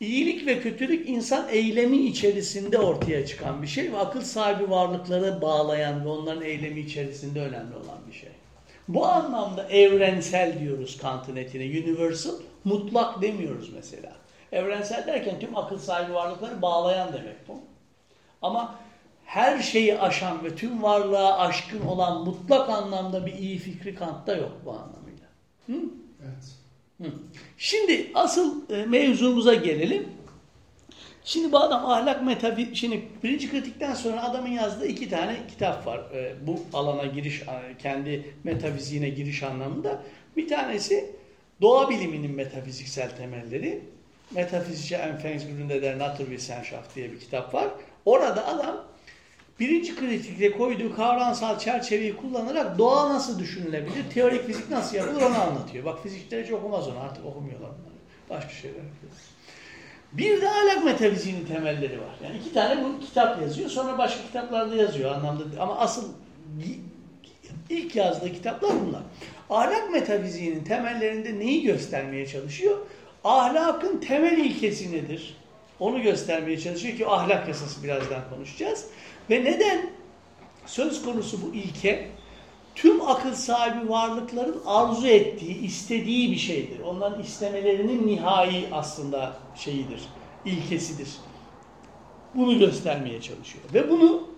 [0.00, 6.04] İyilik ve kötülük insan eylemi içerisinde ortaya çıkan bir şey ve akıl sahibi varlıkları bağlayan
[6.04, 8.30] ve onların eylemi içerisinde önemli olan bir şey.
[8.88, 11.64] Bu anlamda evrensel diyoruz Kant'ın etine.
[11.64, 14.12] Universal, mutlak demiyoruz mesela.
[14.52, 17.60] Evrensel derken tüm akıl sahibi varlıkları bağlayan demek bu.
[18.42, 18.74] Ama
[19.24, 24.52] her şeyi aşan ve tüm varlığa aşkın olan mutlak anlamda bir iyi fikri Kant'ta yok
[24.64, 25.26] bu anlamıyla.
[25.66, 25.72] Hı?
[26.22, 26.54] Evet.
[27.00, 27.16] Hı.
[27.58, 30.08] Şimdi asıl e, mevzumuza gelelim.
[31.24, 35.98] Şimdi bu adam ahlak metafizik, şimdi birinci kritikten sonra adamın yazdığı iki tane kitap var.
[36.14, 37.42] E, bu alana giriş,
[37.78, 40.02] kendi metafiziğine giriş anlamında.
[40.36, 41.16] Bir tanesi
[41.60, 43.82] doğa biliminin metafiziksel temelleri.
[44.30, 47.68] Metafizische Anfangsgründe der Naturwissenschaft diye bir kitap var.
[48.04, 48.84] Orada adam
[49.60, 55.84] birinci kritikte koyduğu kavramsal çerçeveyi kullanarak doğa nasıl düşünülebilir, teorik fizik nasıl yapılır onu anlatıyor.
[55.84, 58.00] Bak fizikçiler hiç okumaz onu artık okumuyorlar bunları.
[58.30, 59.12] Başka şeyler yapıyor.
[60.12, 62.14] Bir de ahlak metafiziğinin temelleri var.
[62.24, 63.70] Yani iki tane bu kitap yazıyor.
[63.70, 65.44] Sonra başka kitaplarda yazıyor anlamda.
[65.60, 66.08] Ama asıl
[67.70, 69.02] ilk yazdığı kitaplar bunlar.
[69.50, 72.78] Ahlak metafiziğinin temellerinde neyi göstermeye çalışıyor?
[73.24, 75.36] Ahlakın temel ilkesi nedir?
[75.80, 78.86] Onu göstermeye çalışıyor ki ahlak yasası birazdan konuşacağız.
[79.30, 79.90] Ve neden
[80.66, 82.08] söz konusu bu ilke
[82.74, 86.80] tüm akıl sahibi varlıkların arzu ettiği, istediği bir şeydir.
[86.80, 90.00] Onların istemelerinin nihai aslında şeyidir,
[90.44, 91.08] ilkesidir.
[92.34, 93.64] Bunu göstermeye çalışıyor.
[93.74, 94.30] Ve bunu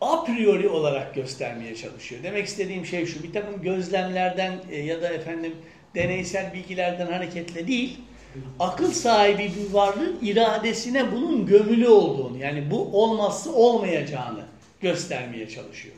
[0.00, 2.22] a priori olarak göstermeye çalışıyor.
[2.22, 5.56] Demek istediğim şey şu, bir takım gözlemlerden e, ya da efendim
[5.94, 7.98] deneysel bilgilerden hareketle değil,
[8.60, 14.44] akıl sahibi bir varlığın iradesine bunun gömülü olduğunu, yani bu olmazsa olmayacağını
[14.80, 15.94] göstermeye çalışıyor.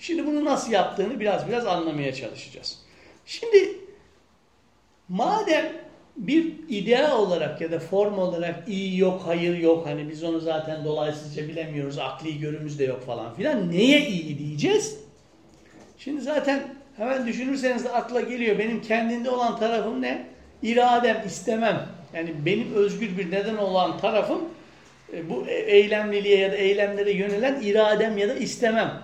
[0.00, 2.78] Şimdi bunu nasıl yaptığını biraz biraz anlamaya çalışacağız.
[3.26, 3.78] Şimdi
[5.08, 5.72] madem
[6.16, 10.84] bir idea olarak ya da form olarak iyi yok, hayır yok, hani biz onu zaten
[10.84, 13.72] dolaysızca bilemiyoruz, akli görümüz de yok falan filan.
[13.72, 14.98] Neye iyi diyeceğiz?
[15.98, 18.58] Şimdi zaten hemen düşünürseniz de akla geliyor.
[18.58, 20.26] Benim kendinde olan tarafım ne?
[20.62, 21.86] İradem, istemem.
[22.14, 24.40] Yani benim özgür bir neden olan tarafım
[25.12, 29.02] e, bu eylemliliğe ya da eylemlere yönelen iradem ya da istemem.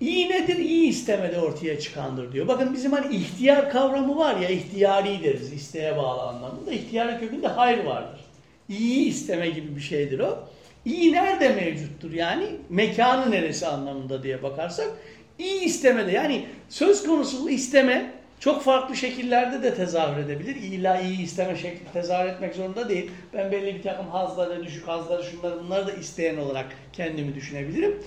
[0.00, 0.56] İyi nedir?
[0.56, 2.48] İyi istemede ortaya çıkandır diyor.
[2.48, 6.72] Bakın bizim hani ihtiyar kavramı var ya, ihtiyari deriz, isteğe bağlı anlamında.
[6.72, 8.20] İhtiyarın kökünde hayır vardır.
[8.68, 10.48] İyi isteme gibi bir şeydir o.
[10.84, 12.44] İyi nerede mevcuttur yani?
[12.68, 14.88] Mekanı neresi anlamında diye bakarsak.
[15.38, 20.56] İyi istemede yani söz konusu isteme çok farklı şekillerde de tezahür edebilir.
[20.56, 23.10] İlla iyi isteme şekli tezahür etmek zorunda değil.
[23.34, 28.02] Ben belli bir takım hazları, düşük hazları, şunları bunları da isteyen olarak kendimi düşünebilirim.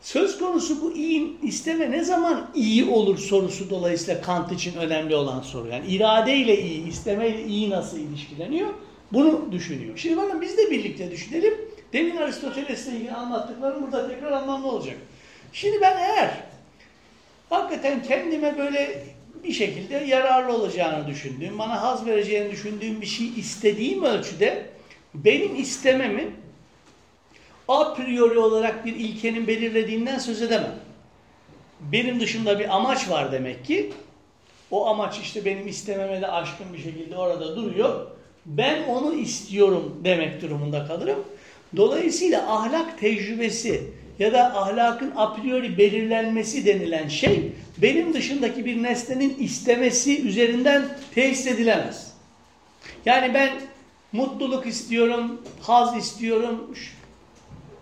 [0.00, 5.40] Söz konusu bu iyi isteme ne zaman iyi olur sorusu dolayısıyla Kant için önemli olan
[5.40, 5.68] soru.
[5.68, 8.68] Yani irade ile iyi, isteme ile iyi nasıl ilişkileniyor?
[9.12, 9.96] Bunu düşünüyor.
[9.96, 11.54] Şimdi bakın biz de birlikte düşünelim.
[11.92, 14.96] Demin Aristoteles'le ilgili anlattıklarım burada tekrar anlamlı olacak.
[15.52, 16.30] Şimdi ben eğer
[17.50, 19.02] hakikaten kendime böyle
[19.44, 24.66] bir şekilde yararlı olacağını düşündüğüm, bana haz vereceğini düşündüğüm bir şey istediğim ölçüde
[25.14, 26.30] benim istememi
[27.68, 30.74] a priori olarak bir ilkenin belirlediğinden söz edemem.
[31.80, 33.92] Benim dışında bir amaç var demek ki.
[34.70, 38.06] O amaç işte benim istememe de aşkın bir şekilde orada duruyor.
[38.46, 41.24] Ben onu istiyorum demek durumunda kalırım.
[41.76, 49.36] Dolayısıyla ahlak tecrübesi ya da ahlakın a priori belirlenmesi denilen şey benim dışındaki bir nesnenin
[49.38, 50.82] istemesi üzerinden
[51.14, 52.12] tesis edilemez.
[53.06, 53.50] Yani ben
[54.12, 56.74] mutluluk istiyorum, haz istiyorum,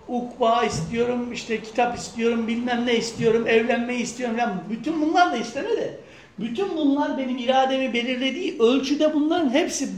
[0.08, 4.62] ukba istiyorum, işte kitap istiyorum, bilmem ne istiyorum, evlenmeyi istiyorum falan.
[4.70, 6.00] Bütün bunlar da isteme de.
[6.38, 9.88] Bütün bunlar benim irademi belirlediği ölçüde bunların hepsi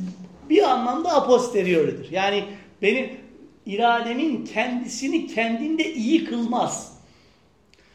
[0.51, 2.11] bir anlamda aposterioridir.
[2.11, 2.44] Yani
[2.83, 3.09] benim
[3.66, 6.96] irademin kendisini kendinde iyi kılmaz.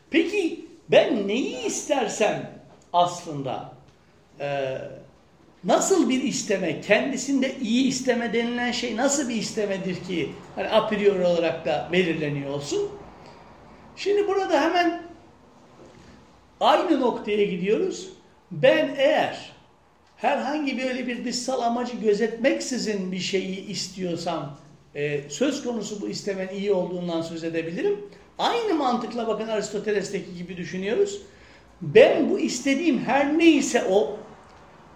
[0.10, 2.52] Peki ben neyi istersem
[2.94, 3.74] aslında
[4.40, 4.78] e,
[5.64, 11.26] nasıl bir isteme, kendisinde iyi isteme denilen şey nasıl bir istemedir ki hani a priori
[11.26, 12.90] olarak da belirleniyor olsun?
[13.96, 15.02] Şimdi burada hemen
[16.60, 18.10] aynı noktaya gidiyoruz.
[18.52, 19.52] Ben eğer
[20.18, 24.58] herhangi böyle bir dışsal amacı gözetmeksizin bir şeyi istiyorsam
[24.96, 28.00] e, söz konusu bu istemenin iyi olduğundan söz edebilirim.
[28.38, 31.22] Aynı mantıkla bakın Aristoteles'teki gibi düşünüyoruz.
[31.82, 34.18] Ben bu istediğim her neyse o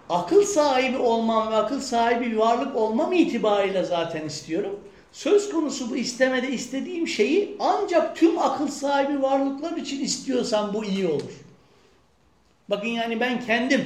[0.08, 4.80] akıl sahibi olmam ve akıl sahibi bir varlık olmam itibariyle zaten istiyorum.
[5.12, 11.06] Söz konusu bu istemede istediğim şeyi ancak tüm akıl sahibi varlıklar için istiyorsam bu iyi
[11.06, 11.32] olur.
[12.70, 13.84] Bakın yani ben kendim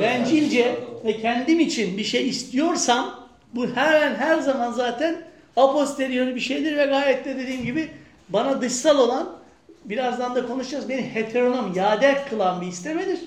[0.00, 3.21] bencilce ve kendim için bir şey istiyorsam
[3.54, 5.22] bu her her zaman zaten
[5.56, 7.90] a bir şeydir ve gayet de dediğim gibi
[8.28, 9.28] bana dışsal olan
[9.84, 10.88] birazdan da konuşacağız.
[10.88, 13.18] Beni heteronom, yader kılan bir istemedir.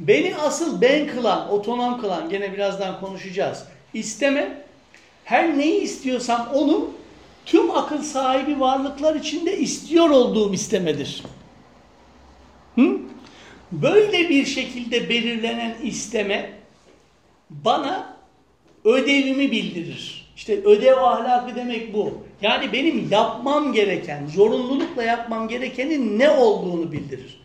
[0.00, 3.64] Beni asıl ben kılan, otonom kılan gene birazdan konuşacağız.
[3.94, 4.62] İsteme
[5.24, 6.90] her neyi istiyorsam onu
[7.46, 11.22] tüm akıl sahibi varlıklar içinde istiyor olduğum istemedir.
[12.74, 12.98] Hı?
[13.72, 16.50] Böyle bir şekilde belirlenen isteme
[17.50, 18.17] bana
[18.88, 20.28] ödevimi bildirir.
[20.36, 22.24] İşte ödev ahlakı demek bu.
[22.42, 27.40] Yani benim yapmam gereken, zorunlulukla yapmam gerekenin ne olduğunu bildirir.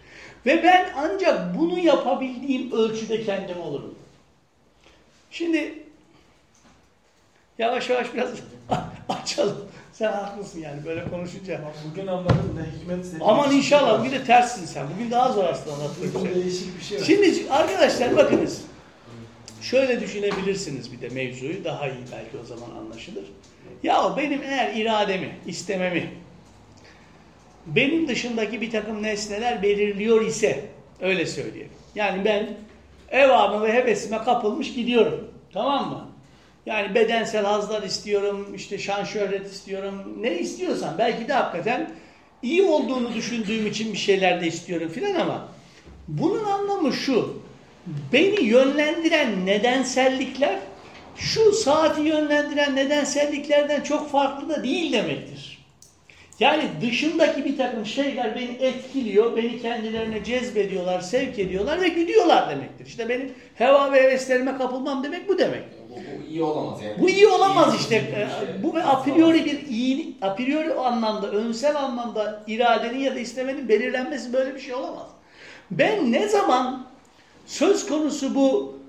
[0.45, 3.95] Ve ben ancak bunu yapabildiğim ölçüde kendim olurum.
[5.31, 5.73] Şimdi
[7.57, 8.29] yavaş yavaş biraz
[9.09, 9.57] açalım.
[9.93, 11.61] Sen haklısın yani böyle konuşunca.
[11.91, 13.19] Bugün anladım ne hikmet senin.
[13.19, 14.87] Aman inşallah bugün de terssin sen.
[14.95, 17.05] Bugün daha zor aslında anlatmak Bugün değişik bir şey var.
[17.05, 18.61] Şimdi arkadaşlar bakınız.
[19.73, 23.23] Şöyle düşünebilirsiniz bir de mevzuyu daha iyi belki o zaman anlaşılır.
[23.83, 26.09] Ya benim eğer irademi, istememi
[27.65, 30.65] benim dışındaki bir takım nesneler belirliyor ise
[31.01, 31.69] öyle söyleyeyim.
[31.95, 32.47] Yani ben
[33.11, 35.31] evamı ve hevesime kapılmış gidiyorum.
[35.53, 36.07] Tamam mı?
[36.65, 40.17] Yani bedensel hazlar istiyorum, işte şan şöhret istiyorum.
[40.21, 41.91] Ne istiyorsan belki de hakikaten
[42.41, 45.47] iyi olduğunu düşündüğüm için bir şeyler de istiyorum filan ama
[46.07, 47.42] bunun anlamı şu.
[47.87, 50.59] Beni yönlendiren nedensellikler
[51.15, 55.63] şu saati yönlendiren nedenselliklerden çok farklı da değil demektir.
[56.39, 62.85] Yani dışındaki bir takım şeyler beni etkiliyor, beni kendilerine cezbediyorlar, sevk ediyorlar ve gidiyorlar demektir.
[62.85, 65.63] İşte benim heva ve heveslerime kapılmam demek bu demek.
[65.89, 67.01] Bu, bu iyi olamaz yani.
[67.01, 67.99] Bu iyi olamaz İyi işte.
[67.99, 68.63] şey.
[68.63, 73.69] Bu ve a priori bir iyi, a priori anlamda, önsel anlamda iradenin ya da istemenin
[73.69, 75.07] belirlenmesi böyle bir şey olamaz.
[75.71, 76.92] Ben ne zaman
[77.45, 78.79] söz konusu bu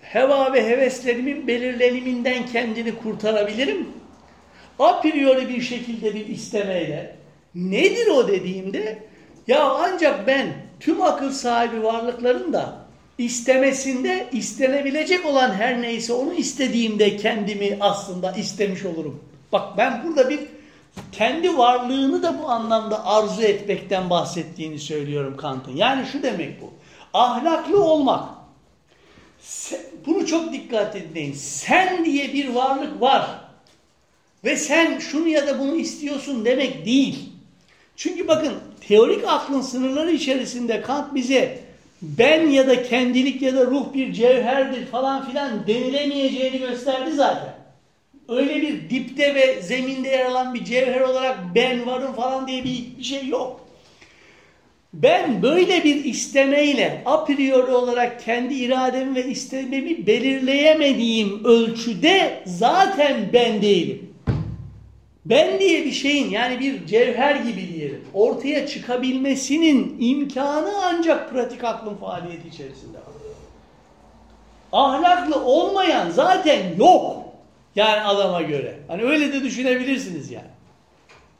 [0.00, 3.88] heva ve heveslerimin belirleniminden kendini kurtarabilirim?
[4.78, 7.16] A priori bir şekilde bir istemeyle.
[7.54, 8.98] Nedir o dediğimde?
[9.46, 10.46] Ya ancak ben
[10.80, 12.86] tüm akıl sahibi varlıkların da
[13.18, 19.20] istemesinde istenebilecek olan her neyse onu istediğimde kendimi aslında istemiş olurum.
[19.52, 20.40] Bak ben burada bir
[21.12, 25.76] kendi varlığını da bu anlamda arzu etmekten bahsettiğini söylüyorum Kant'ın.
[25.76, 26.70] Yani şu demek bu.
[27.16, 28.28] Ahlaklı olmak.
[29.42, 31.32] Se- Bunu çok dikkat edin.
[31.32, 33.40] Sen diye bir varlık var.
[34.44, 37.28] Ve sen şunu ya da bunu istiyorsun demek değil.
[37.96, 38.54] Çünkü bakın
[38.88, 41.58] teorik aklın sınırları içerisinde Kant bize
[42.02, 47.54] ben ya da kendilik ya da ruh bir cevherdir falan filan denilemeyeceğini gösterdi zaten.
[48.28, 52.98] öyle bir dipte ve zeminde yer alan bir cevher olarak ben varım falan diye bir,
[52.98, 53.65] bir şey yok.
[55.02, 63.62] Ben böyle bir istemeyle a priori olarak kendi irademi ve istememi belirleyemediğim ölçüde zaten ben
[63.62, 64.14] değilim.
[65.24, 71.94] Ben diye bir şeyin yani bir cevher gibi diyelim ortaya çıkabilmesinin imkanı ancak pratik aklın
[71.94, 72.98] faaliyeti içerisinde.
[74.72, 77.16] Ahlaklı olmayan zaten yok.
[77.76, 78.78] Yani adama göre.
[78.88, 80.55] Hani öyle de düşünebilirsiniz yani.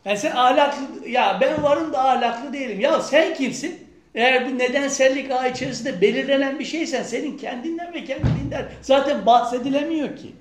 [0.06, 2.80] Yani sen ahlaklı, ya ben varım da ahlaklı değilim.
[2.80, 3.86] Ya sen kimsin?
[4.14, 10.32] Eğer bu nedensellik ağı içerisinde belirlenen bir şeysen senin kendinden ve kendinden zaten bahsedilemiyor ki.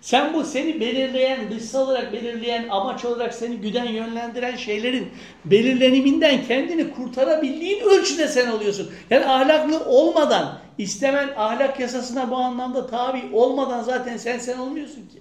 [0.00, 5.08] Sen bu seni belirleyen, dışsal olarak belirleyen, amaç olarak seni güden yönlendiren şeylerin
[5.44, 8.90] belirleniminden kendini kurtarabildiğin ölçüde sen oluyorsun.
[9.10, 15.18] Yani ahlaklı olmadan, istemen ahlak yasasına bu anlamda tabi olmadan zaten sen sen olmuyorsun ki.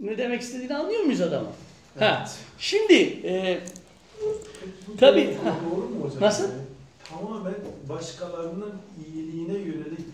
[0.00, 1.20] Ne demek istediğini anlıyor muyuz
[1.98, 2.10] adamı?
[2.10, 2.24] Ha.
[2.58, 3.58] Şimdi e,
[6.02, 6.20] hocam?
[6.20, 6.44] Nasıl?
[6.44, 6.52] Yani
[7.10, 7.54] tamamen
[7.88, 8.74] başkalarının
[9.06, 10.06] iyiliğine yönelik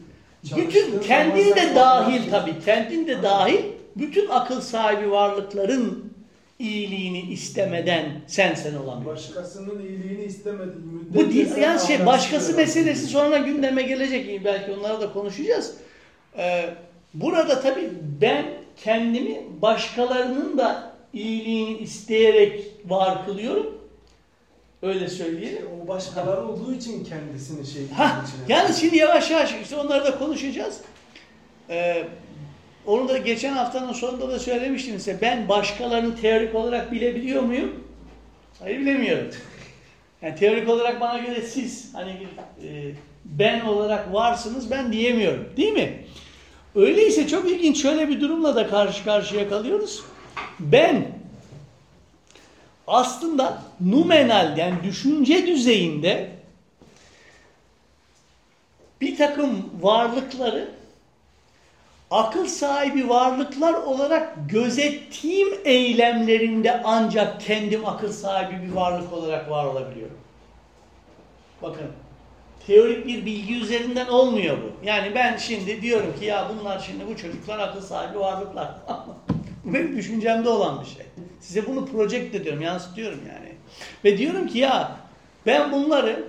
[0.44, 3.60] bütün çalıştığın kendin zaman de dahil tabii, kendin de dahil
[3.96, 6.14] bütün akıl sahibi varlıkların
[6.58, 9.36] iyiliğini istemeden sen sen olamıyorsun.
[9.36, 15.00] Başkasının iyiliğini istemediğin müddetçe Bu değil yani şey başkası meselesi sonra gündeme gelecek belki onlara
[15.00, 15.74] da konuşacağız.
[16.38, 16.64] Ee,
[17.14, 18.44] burada tabii ben
[18.84, 23.79] kendimi başkalarının da iyiliğini isteyerek var kılıyorum.
[24.83, 25.66] Öyle söyleyelim.
[25.85, 30.81] O başkaları olduğu için kendisini şey Ha, yani şimdi yavaş yavaş işte onları da konuşacağız.
[31.70, 32.05] Ee,
[32.87, 35.18] onu da geçen haftanın sonunda da söylemiştim size.
[35.22, 37.85] Ben başkalarını teorik olarak bilebiliyor muyum?
[38.61, 39.31] Hayır bilemiyorum.
[40.22, 42.90] Yani teorik olarak bana göre siz hani e,
[43.24, 45.48] ben olarak varsınız ben diyemiyorum.
[45.57, 46.05] Değil mi?
[46.74, 50.05] Öyleyse çok ilginç şöyle bir durumla da karşı karşıya kalıyoruz.
[50.60, 51.08] Ben
[52.86, 56.30] aslında numenal yani düşünce düzeyinde
[59.00, 60.70] bir takım varlıkları
[62.10, 70.18] akıl sahibi varlıklar olarak gözettiğim eylemlerinde ancak kendim akıl sahibi bir varlık olarak var olabiliyorum.
[71.62, 71.86] Bakın
[72.66, 74.86] teorik bir bilgi üzerinden olmuyor bu.
[74.86, 78.70] Yani ben şimdi diyorum ki ya bunlar şimdi bu çocuklar akıl sahibi varlıklar.
[79.64, 81.07] bu benim düşüncemde olan bir şey.
[81.40, 83.53] Size bunu project ediyorum, yansıtıyorum yani.
[84.05, 84.96] Ve diyorum ki ya
[85.46, 86.24] ben bunları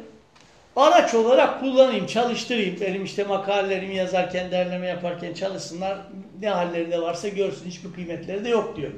[0.76, 2.82] araç olarak kullanayım, çalıştırayım.
[2.82, 5.98] Benim işte makalelerimi yazarken, derleme yaparken çalışsınlar.
[6.42, 7.66] Ne halleri de varsa görsün.
[7.66, 8.92] Hiçbir kıymetleri de yok diyor.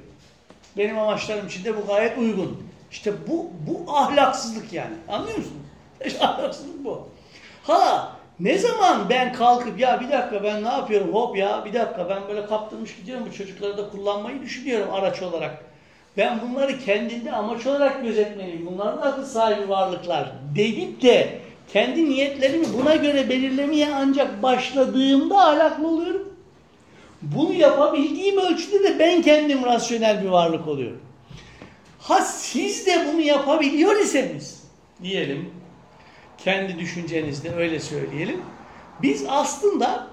[0.78, 2.64] Benim amaçlarım için de bu gayet uygun.
[2.92, 4.96] İşte bu, bu ahlaksızlık yani.
[5.08, 5.58] Anlıyor musunuz?
[6.06, 7.10] İşte ahlaksızlık bu.
[7.64, 12.10] Ha ne zaman ben kalkıp ya bir dakika ben ne yapıyorum hop ya bir dakika
[12.10, 15.66] ben böyle kaptırmış gidiyorum bu çocukları da kullanmayı düşünüyorum araç olarak.
[16.18, 18.66] Ben bunları kendinde amaç olarak gözetmeliyim.
[18.66, 20.32] Bunlar da akıl sahibi varlıklar.
[20.56, 21.40] Deyip de
[21.74, 26.34] kendi niyetlerimi buna göre belirlemeye ancak başladığımda ahlaklı oluyorum.
[27.22, 31.02] Bunu yapabildiğim ölçüde de ben kendim rasyonel bir varlık oluyorum.
[32.00, 34.64] Ha siz de bunu yapabiliyor iseniz
[35.04, 35.50] diyelim
[36.48, 38.42] kendi düşüncenizde öyle söyleyelim.
[39.02, 40.08] Biz aslında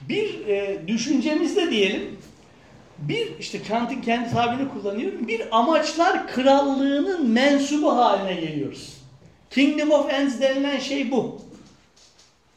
[0.00, 2.18] bir e, düşüncemizde diyelim
[2.98, 5.28] bir işte Kant'ın kendi tabirini kullanıyorum.
[5.28, 8.96] Bir amaçlar krallığının mensubu haline geliyoruz.
[9.50, 11.40] Kingdom of Ends denilen şey bu.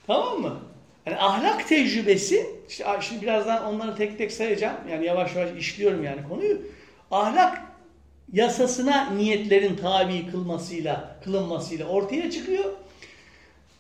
[0.08, 0.60] Tamam mı?
[1.06, 4.78] Yani ahlak tecrübesi, işte şimdi birazdan onları tek tek sayacağım.
[4.92, 6.62] Yani yavaş yavaş işliyorum yani konuyu.
[7.12, 7.62] Ahlak
[8.34, 12.66] yasasına niyetlerin tabi kılmasıyla, kılınmasıyla ortaya çıkıyor.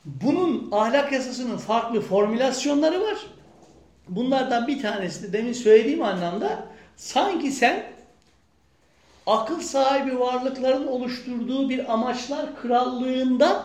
[0.05, 3.17] Bunun ahlak yasasının farklı formülasyonları var.
[4.09, 6.63] Bunlardan bir tanesi de demin söylediğim anlamda
[6.95, 7.83] sanki sen
[9.27, 13.63] akıl sahibi varlıkların oluşturduğu bir amaçlar krallığında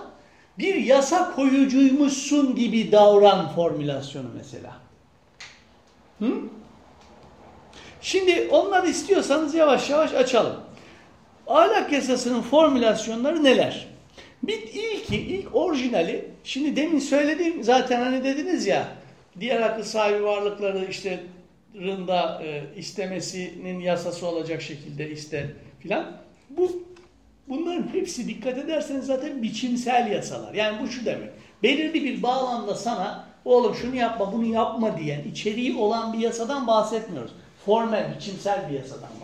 [0.59, 4.73] bir yasa koyucuymuşsun gibi davran formülasyonu mesela.
[6.18, 6.40] Hı?
[8.01, 10.63] Şimdi onları istiyorsanız yavaş yavaş açalım.
[11.47, 13.87] Ahlak yasasının formülasyonları neler?
[14.42, 18.88] Bir ilki, ilk orijinali, şimdi demin söylediğim zaten hani dediniz ya,
[19.40, 21.21] diğer akıl sahibi varlıkları işte
[21.75, 26.17] rında e, istemesinin yasası olacak şekilde iste filan.
[26.51, 26.83] Bu
[27.49, 30.55] bunların hepsi dikkat ederseniz zaten biçimsel yasalar.
[30.55, 31.31] Yani bu şu demek.
[31.63, 37.33] Belirli bir bağlamda sana oğlum şunu yapma bunu yapma diyen içeriği olan bir yasadan bahsetmiyoruz.
[37.67, 39.23] Formel, biçimsel bir yasadan bahsediyoruz.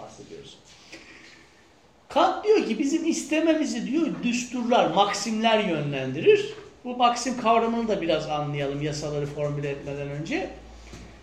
[2.11, 6.55] Kant diyor ki bizim istememizi diyor düsturlar, maksimler yönlendirir.
[6.85, 10.51] Bu maksim kavramını da biraz anlayalım yasaları formüle etmeden önce.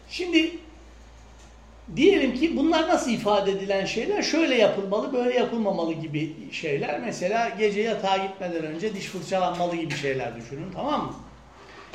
[0.10, 0.52] Şimdi
[1.96, 4.22] diyelim ki bunlar nasıl ifade edilen şeyler?
[4.22, 7.00] Şöyle yapılmalı, böyle yapılmamalı gibi şeyler.
[7.00, 11.14] Mesela gece yatağa gitmeden önce diş fırçalanmalı gibi şeyler düşünün tamam mı?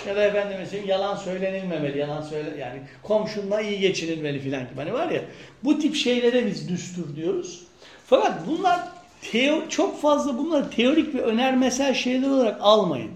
[0.06, 4.76] Ya da efendim mesela yalan söylenilmemeli, yalan söyle yani komşunla iyi geçinilmeli filan gibi.
[4.76, 5.22] Hani var ya
[5.64, 7.71] bu tip şeylere biz düstur diyoruz.
[8.06, 8.88] Fakat bunlar
[9.32, 13.10] teo çok fazla bunları teorik ve önermesel şeyler olarak almayın.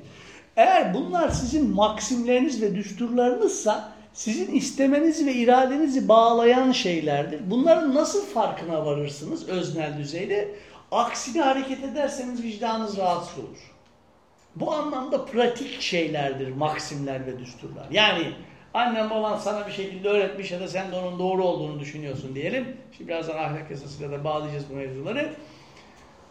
[0.57, 7.41] Eğer bunlar sizin maksimleriniz ve düsturlarınızsa sizin istemenizi ve iradenizi bağlayan şeylerdir.
[7.51, 10.55] Bunların nasıl farkına varırsınız öznel düzeyde?
[10.93, 13.73] Aksine hareket ederseniz vicdanınız rahatsız olur.
[14.57, 17.87] Bu anlamda pratik şeylerdir maksimler ve düsturlar.
[17.91, 18.33] Yani
[18.77, 22.77] annen baban sana bir şekilde öğretmiş ya da sen de onun doğru olduğunu düşünüyorsun diyelim.
[22.97, 25.33] Şimdi birazdan ahlak yasasıyla da bağlayacağız bu mevzuları.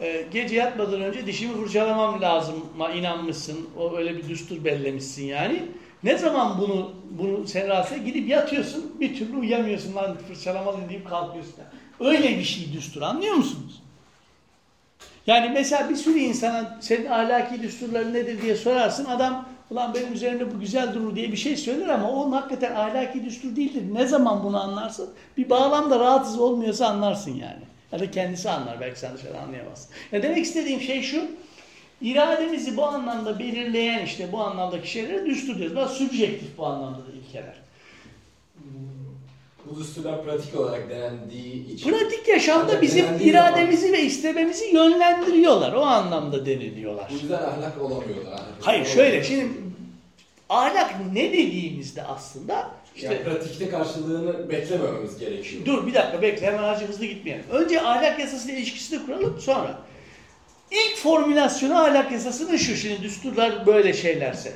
[0.02, 3.70] Ee, gece yatmadan önce dişimi fırçalamam lazım'a inanmışsın.
[3.78, 5.66] O öyle bir düstur bellemişsin yani.
[6.04, 11.54] Ne zaman bunu bunu sen rahatsız gidip yatıyorsun bir türlü uyuyamıyorsun lan fırçalamalıyım deyip kalkıyorsun.
[12.00, 13.82] Öyle bir şey düstur anlıyor musunuz?
[15.28, 19.06] Yani mesela bir sürü insana senin ahlaki düsturların nedir diye sorarsın.
[19.06, 23.26] Adam ulan benim üzerimde bu güzel durur diye bir şey söyler ama onun hakikaten ahlaki
[23.26, 23.84] düstur değildir.
[23.94, 25.10] Ne zaman bunu anlarsın?
[25.38, 27.62] Bir bağlamda rahatsız olmuyorsa anlarsın yani.
[27.92, 29.90] Ya da kendisi anlar belki sen dışarıda anlayamazsın.
[30.12, 31.28] Ya demek istediğim şey şu.
[32.02, 35.76] İrademizi bu anlamda belirleyen işte bu anlamdaki şeylere düstur diyoruz.
[35.76, 37.65] Biraz subjektif bu anlamda da ilkeler.
[39.70, 45.74] Bu düsturlar pratik olarak denendiği için Pratik yaşamda bizim irademizi ve istememizi yönlendiriyorlar.
[45.74, 47.08] O anlamda deniliyorlar.
[47.10, 48.34] bu yüzden ahlak olamıyorlar.
[48.34, 49.52] Ahlak Hayır şöyle şimdi
[50.50, 55.66] ahlak ne dediğimizde aslında işte yani pratikte karşılığını beklemememiz gerekiyor.
[55.66, 57.46] dur bir dakika bekle hemen acı hızlı gitmeyelim.
[57.52, 59.80] Önce ahlak yasasıyla ilişkisini kuralım sonra.
[60.72, 64.54] İlk formülasyonu ahlak yasasının şu şimdi düsturlar böyle şeylerse.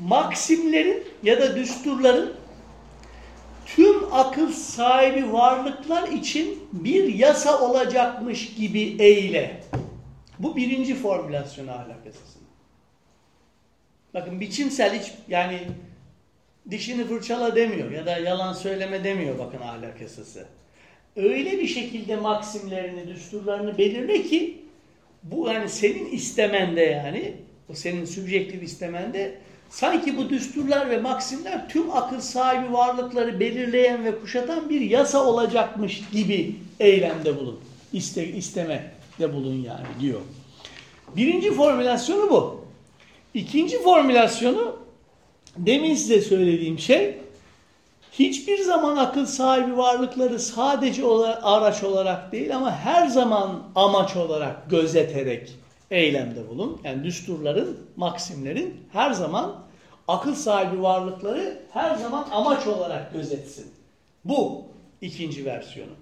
[0.00, 2.32] Maksimlerin ya da düsturların
[3.66, 9.60] tüm akıl sahibi varlıklar için bir yasa olacakmış gibi eyle.
[10.38, 12.48] Bu birinci formülasyonu ahlak yasasının.
[14.14, 15.60] Bakın biçimsel hiç yani
[16.70, 20.46] dişini fırçala demiyor ya da yalan söyleme demiyor bakın ahlak yasası.
[21.16, 24.62] Öyle bir şekilde maksimlerini, düsturlarını belirle ki
[25.22, 27.34] bu yani senin istemende yani
[27.68, 29.38] o senin subjektif istemende
[29.70, 36.02] sanki bu düsturlar ve maksimler tüm akıl sahibi varlıkları belirleyen ve kuşatan bir yasa olacakmış
[36.12, 37.60] gibi eylemde bulun.
[37.92, 40.20] İste, istemede bulun yani diyor.
[41.16, 42.64] Birinci formülasyonu bu.
[43.34, 44.76] İkinci formülasyonu
[45.56, 47.16] demin size söylediğim şey
[48.12, 54.70] hiçbir zaman akıl sahibi varlıkları sadece olarak, araç olarak değil ama her zaman amaç olarak
[54.70, 55.52] gözeterek
[55.90, 56.80] eylemde bulun.
[56.84, 59.62] Yani düsturların, maksimlerin her zaman
[60.08, 63.72] akıl sahibi varlıkları her zaman amaç olarak gözetsin.
[64.24, 64.64] Bu
[65.00, 65.92] ikinci versiyonu.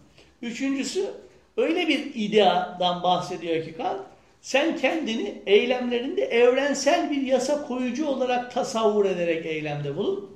[0.43, 1.11] Üçüncüsü
[1.57, 4.01] öyle bir ideadan bahsediyor ki Kant,
[4.41, 10.31] sen kendini eylemlerinde evrensel bir yasa koyucu olarak tasavvur ederek eylemde bulun.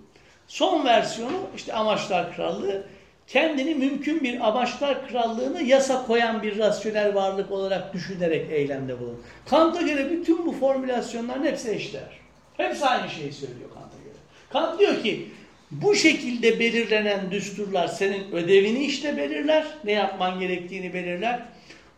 [0.47, 2.87] Son versiyonu işte amaçlar krallığı.
[3.33, 9.23] Kendini mümkün bir amaçlar krallığını yasa koyan bir rasyonel varlık olarak düşünerek eylemde bulun.
[9.47, 12.21] Kant'a göre bütün bu formülasyonların hepsi eşdeğer.
[12.57, 14.15] Hepsi aynı şeyi söylüyor Kant'a göre.
[14.51, 15.29] Kant diyor ki
[15.71, 21.43] bu şekilde belirlenen düsturlar senin ödevini işte belirler, ne yapman gerektiğini belirler.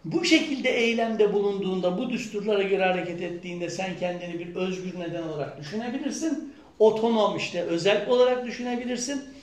[0.05, 5.61] Bu şekilde eylemde bulunduğunda, bu düsturlara göre hareket ettiğinde sen kendini bir özgür neden olarak
[5.61, 6.55] düşünebilirsin.
[6.78, 9.34] Otonom işte özel olarak düşünebilirsin.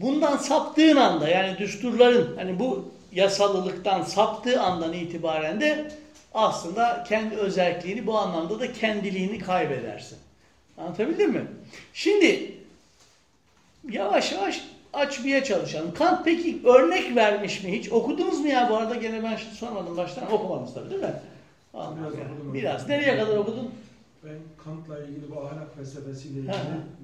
[0.00, 5.90] Bundan saptığın anda yani düsturların hani bu yasalılıktan saptığı andan itibaren de
[6.34, 10.18] aslında kendi özelliğini bu anlamda da kendiliğini kaybedersin.
[10.78, 11.46] Anlatabildim mi?
[11.92, 12.54] Şimdi
[13.90, 15.94] yavaş yavaş açmaya çalışalım.
[15.94, 17.92] Kant peki örnek vermiş mi hiç?
[17.92, 20.32] Okudunuz mu ya bu arada gene ben şimdi sormadım baştan.
[20.32, 21.14] Okumadınız tabii değil mi?
[21.74, 22.54] Biraz.
[22.54, 22.88] Biraz.
[22.88, 23.70] Nereye kadar okudun?
[24.24, 26.52] Ben Kant'la ilgili bu ahlak felsefesiyle ilgili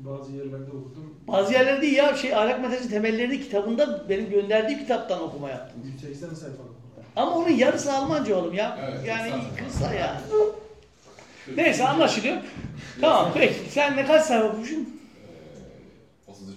[0.04, 1.14] bazı yerlerde okudum.
[1.28, 5.82] Bazı yerlerde değil ya şey ahlak metodolojisi temelleri kitabında benim gönderdiğim kitaptan okuma yaptım.
[5.84, 6.62] 180 sayfa.
[7.16, 8.78] Ama onun yarısı Almanca oğlum ya.
[8.92, 9.86] Evet, yani kısa.
[9.86, 10.22] kısa ya.
[11.56, 12.36] Neyse anlaşılıyor.
[13.00, 13.54] Tamam peki.
[13.70, 15.00] Sen ne kaç sayfa okumuşsun?
[16.28, 16.56] Ee, 33.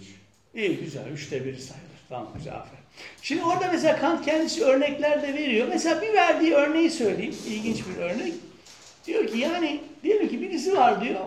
[0.54, 1.08] İyi güzel.
[1.08, 1.88] Üçte biri sayılır.
[2.10, 2.84] Tamam güzel aferin.
[3.22, 5.68] Şimdi orada mesela Kant kendisi örnekler de veriyor.
[5.70, 7.36] Mesela bir verdiği örneği söyleyeyim.
[7.48, 8.34] İlginç bir örnek.
[9.08, 11.20] Diyor ki yani diyelim ki birisi var diyor.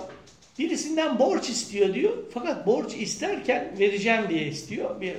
[0.59, 2.13] Birisinden borç istiyor diyor.
[2.35, 5.01] Fakat borç isterken vereceğim diye istiyor.
[5.01, 5.15] Bir,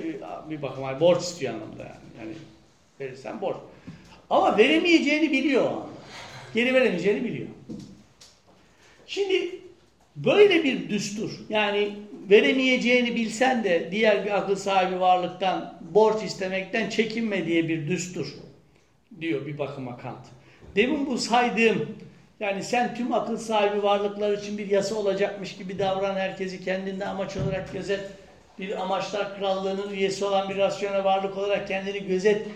[0.50, 1.94] bir, bakıma borç istiyor anlamda yani.
[2.18, 2.32] Yani
[3.00, 3.56] verirsen borç.
[4.30, 5.70] Ama veremeyeceğini biliyor.
[6.54, 7.48] Geri veremeyeceğini biliyor.
[9.06, 9.60] Şimdi
[10.16, 11.92] böyle bir düstur yani
[12.30, 18.34] veremeyeceğini bilsen de diğer bir akıl sahibi varlıktan borç istemekten çekinme diye bir düstur
[19.20, 20.26] diyor bir bakıma Kant.
[20.76, 21.88] Demin bu saydığım
[22.40, 27.36] yani sen tüm akıl sahibi varlıklar için bir yasa olacakmış gibi davran herkesi kendinde amaç
[27.36, 28.00] olarak gözet
[28.58, 32.46] bir amaçlar krallığının üyesi olan bir rasyonel varlık olarak kendini gözet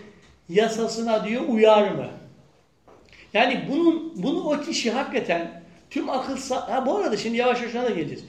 [0.49, 2.07] yasasına diyor uyar mı?
[3.33, 7.89] Yani bunun bunu o kişi hakikaten tüm akıl ha bu arada şimdi yavaş yavaş da
[7.89, 8.25] geleceğiz.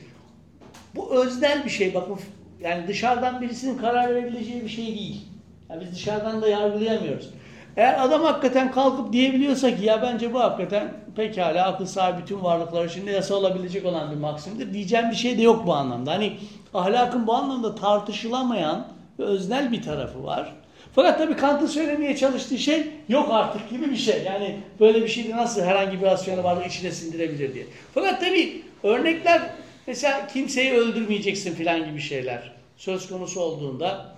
[0.94, 2.18] Bu öznel bir şey bakın
[2.60, 5.22] yani dışarıdan birisinin karar verebileceği bir şey değil.
[5.70, 7.30] Yani biz dışarıdan da yargılayamıyoruz.
[7.76, 12.84] Eğer adam hakikaten kalkıp diyebiliyorsa ki ya bence bu hakikaten pekala akıl sahibi tüm varlıklar
[12.84, 14.74] için yasa olabilecek olan bir maksimdir.
[14.74, 16.12] Diyeceğim bir şey de yok bu anlamda.
[16.12, 16.36] Hani
[16.74, 18.86] ahlakın bu anlamda tartışılamayan
[19.18, 20.52] ve öznel bir tarafı var.
[20.94, 24.22] Fakat tabii Kant'ın söylemeye çalıştığı şey yok artık gibi bir şey.
[24.22, 27.64] Yani böyle bir şeyde nasıl herhangi bir rasyonel varlık içine sindirebilir diye.
[27.94, 29.42] Fakat tabii örnekler
[29.86, 34.13] mesela kimseyi öldürmeyeceksin filan gibi şeyler söz konusu olduğunda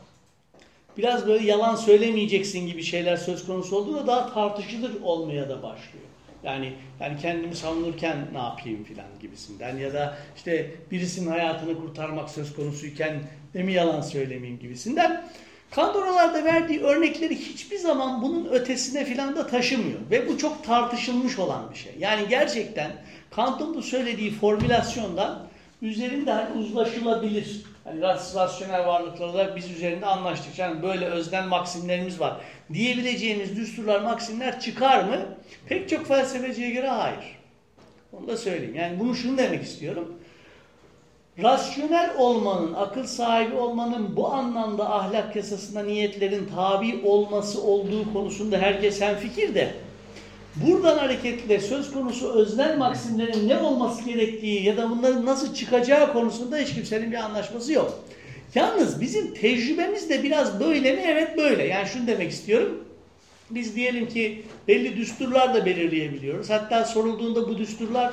[0.99, 6.05] biraz böyle yalan söylemeyeceksin gibi şeyler söz konusu olduğunda daha tartışılır olmaya da başlıyor.
[6.44, 12.57] Yani yani kendimi savunurken ne yapayım filan gibisinden ya da işte birisinin hayatını kurtarmak söz
[12.57, 13.22] konusuyken
[13.55, 15.24] de mi yalan söylemeyeyim gibisinden.
[15.70, 19.99] Kant oralarda verdiği örnekleri hiçbir zaman bunun ötesine filan da taşımıyor.
[20.11, 21.92] Ve bu çok tartışılmış olan bir şey.
[21.99, 22.92] Yani gerçekten
[23.30, 25.47] Kant'ın bu söylediği formülasyondan
[25.82, 27.62] üzerinde hani uzlaşılabilir.
[27.87, 30.59] Ras- rasyonel varlıklar olarak biz üzerinde anlaştık.
[30.59, 32.41] Yani böyle öznel maksimlerimiz var.
[32.72, 35.18] Diyebileceğimiz düsturlar, maksimler çıkar mı?
[35.68, 37.39] Pek çok felsefeciye göre hayır.
[38.12, 38.74] Onu da söyleyeyim.
[38.74, 40.14] Yani bunu şunu demek istiyorum.
[41.43, 49.01] Rasyonel olmanın, akıl sahibi olmanın bu anlamda ahlak yasasında niyetlerin tabi olması olduğu konusunda herkes
[49.01, 49.74] hemfikir de
[50.57, 56.57] buradan hareketle söz konusu öznel maksimlerin ne olması gerektiği ya da bunların nasıl çıkacağı konusunda
[56.57, 58.00] hiç kimsenin bir anlaşması yok.
[58.54, 61.02] Yalnız bizim tecrübemiz de biraz böyle mi?
[61.07, 61.66] Evet böyle.
[61.66, 62.84] Yani şunu demek istiyorum.
[63.50, 66.50] Biz diyelim ki belli düsturlar da belirleyebiliyoruz.
[66.50, 68.12] Hatta sorulduğunda bu düsturlar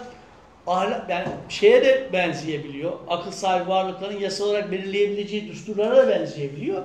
[0.67, 2.91] ahlak, yani şeye de benzeyebiliyor.
[3.07, 6.83] Akıl sahibi varlıkların yasa olarak belirleyebileceği düsturlara da benzeyebiliyor.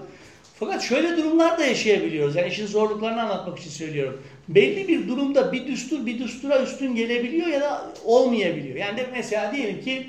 [0.55, 2.37] Fakat şöyle durumlar da yaşayabiliyoruz.
[2.37, 4.23] Yani işin zorluklarını anlatmak için söylüyorum.
[4.49, 8.77] Belli bir durumda bir düstur bir düstura üstün gelebiliyor ya da olmayabiliyor.
[8.77, 10.07] Yani de mesela diyelim ki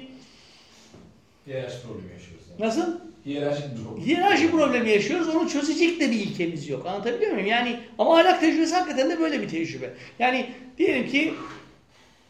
[1.47, 2.45] Hiyerarşi problemi yaşıyoruz.
[2.49, 2.67] Yani.
[2.67, 2.99] nasıl?
[3.25, 4.05] Hiyerarşik bir problem.
[4.05, 5.29] Hiyerarşi problemi yaşıyoruz.
[5.35, 6.85] Onu çözecek de bir ilkemiz yok.
[6.85, 7.47] Anlatabiliyor muyum?
[7.47, 9.93] Yani ama ahlak tecrübesi hakikaten de böyle bir tecrübe.
[10.19, 11.33] Yani diyelim ki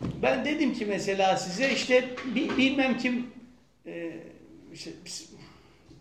[0.01, 2.03] ben dedim ki mesela size işte
[2.35, 3.27] bi- bilmem kim
[3.85, 4.11] e,
[4.73, 4.91] işte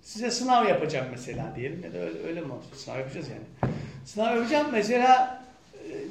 [0.03, 2.71] size sınav yapacağım mesela diyelim ya da öyle, öyle mi olsun?
[2.77, 3.73] Sınav yapacağız yani.
[4.05, 5.43] Sınav yapacağım mesela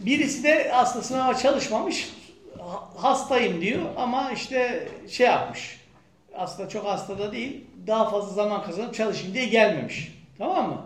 [0.05, 2.09] birisi de aslında sınava çalışmamış
[2.59, 5.79] ha- hastayım diyor ama işte şey yapmış
[6.35, 10.11] aslında çok hasta da değil daha fazla zaman kazanıp çalışayım diye gelmemiş.
[10.37, 10.81] Tamam mı?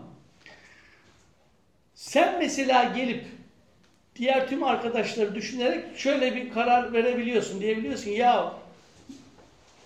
[1.96, 3.26] Sen mesela gelip
[4.16, 7.62] diğer tüm arkadaşları düşünerek şöyle bir karar verebiliyorsun.
[7.62, 8.54] Diyebiliyorsun ya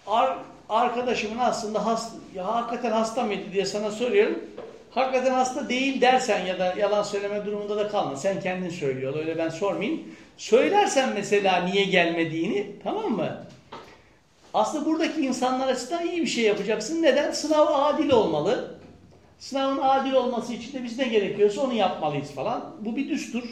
[0.08, 0.38] ar
[0.70, 4.44] arkadaşımın aslında hasta, ya hakikaten hasta mıydı diye sana soruyorum.
[4.96, 8.16] Hakikaten hasta değil dersen ya da yalan söyleme durumunda da kalma.
[8.16, 9.16] Sen kendin söylüyor.
[9.16, 10.04] Öyle ben sormayayım.
[10.38, 13.46] Söylersen mesela niye gelmediğini tamam mı?
[14.54, 17.02] Aslında buradaki insanlar açısından iyi bir şey yapacaksın.
[17.02, 17.32] Neden?
[17.32, 18.76] Sınav adil olmalı.
[19.40, 22.66] Sınavın adil olması için de biz ne gerekiyorsa onu yapmalıyız falan.
[22.80, 23.44] Bu bir düstur.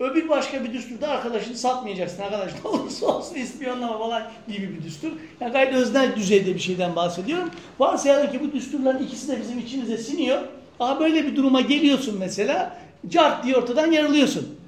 [0.00, 2.22] Öbür başka bir düsturda arkadaşını satmayacaksın.
[2.22, 5.12] Arkadaş ne olursa olsun ispiyonlama falan gibi bir düstur.
[5.40, 7.50] Yani gayet öznel düzeyde bir şeyden bahsediyorum.
[7.78, 10.42] Varsayalım ki bu düsturların ikisi de bizim içimize siniyor.
[10.80, 12.78] Ama böyle bir duruma geliyorsun mesela.
[13.08, 14.58] Cart diye ortadan yarılıyorsun.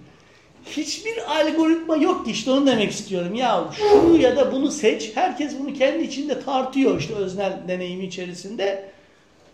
[0.65, 3.35] Hiçbir algoritma yok ki işte onu demek istiyorum.
[3.35, 5.11] Ya şunu ya da bunu seç.
[5.15, 8.85] Herkes bunu kendi içinde tartıyor işte öznel deneyimi içerisinde.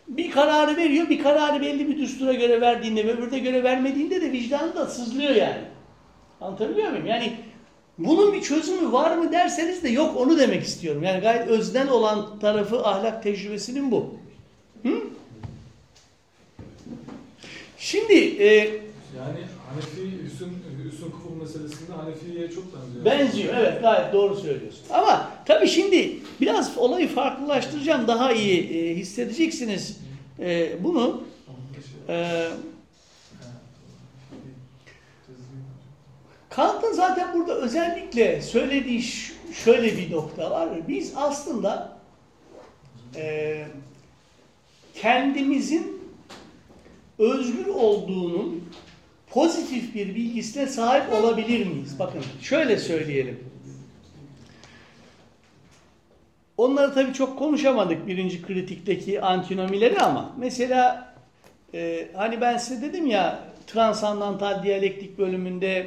[0.08, 1.08] Bir kararı veriyor.
[1.08, 5.34] Bir kararı belli bir düstura göre verdiğinde ve öbürde göre vermediğinde de vicdanı da sızlıyor
[5.34, 5.60] yani.
[6.40, 7.06] Anlatabiliyor muyum?
[7.06, 7.32] Yani
[7.98, 11.02] bunun bir çözümü var mı derseniz de yok onu demek istiyorum.
[11.02, 14.14] Yani gayet öznel olan tarafı ahlak tecrübesinin bu.
[14.82, 14.92] Hı?
[17.82, 20.44] Şimdi e, Yani Hanefi Hüsn,
[20.84, 23.04] Hüsn kufur meselesinde Hanefi'ye çok benziyor.
[23.04, 24.80] Benziyor evet gayet doğru söylüyorsun.
[24.90, 30.00] Ama tabii şimdi biraz olayı farklılaştıracağım daha iyi e, hissedeceksiniz
[30.38, 31.22] e, bunu.
[32.08, 32.48] E,
[36.50, 39.02] Kant'ın zaten burada özellikle söylediği
[39.64, 40.88] şöyle bir nokta var.
[40.88, 41.96] Biz aslında
[43.16, 43.64] e,
[44.94, 46.01] kendimizin
[47.22, 48.64] özgür olduğunun
[49.30, 51.98] pozitif bir bilgisine sahip olabilir miyiz?
[51.98, 53.52] Bakın şöyle söyleyelim.
[56.62, 61.14] onları tabii çok konuşamadık birinci kritikteki antinomileri ama mesela
[61.74, 65.86] e, hani ben size dedim ya transandantal diyalektik bölümünde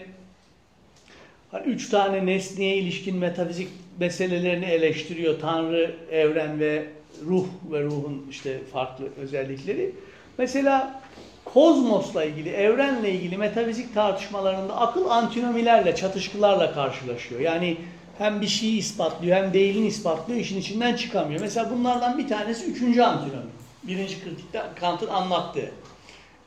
[1.51, 3.69] hani üç tane nesneye ilişkin metafizik
[3.99, 5.39] meselelerini eleştiriyor.
[5.39, 6.85] Tanrı, evren ve
[7.25, 9.91] ruh ve ruhun işte farklı özellikleri.
[10.37, 11.01] Mesela
[11.45, 17.41] kozmosla ilgili, evrenle ilgili metafizik tartışmalarında akıl antinomilerle, çatışkılarla karşılaşıyor.
[17.41, 17.77] Yani
[18.17, 21.41] hem bir şeyi ispatlıyor hem değilini ispatlıyor, işin içinden çıkamıyor.
[21.41, 23.49] Mesela bunlardan bir tanesi üçüncü antinomi.
[23.83, 25.71] Birinci kritikte Kant'ın anlattığı.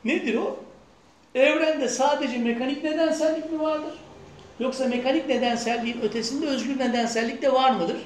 [0.05, 0.59] Nedir o?
[1.35, 3.93] Evrende sadece mekanik nedensellik mi vardır?
[4.59, 7.97] Yoksa mekanik nedenselliğin ötesinde özgür nedensellik de var mıdır?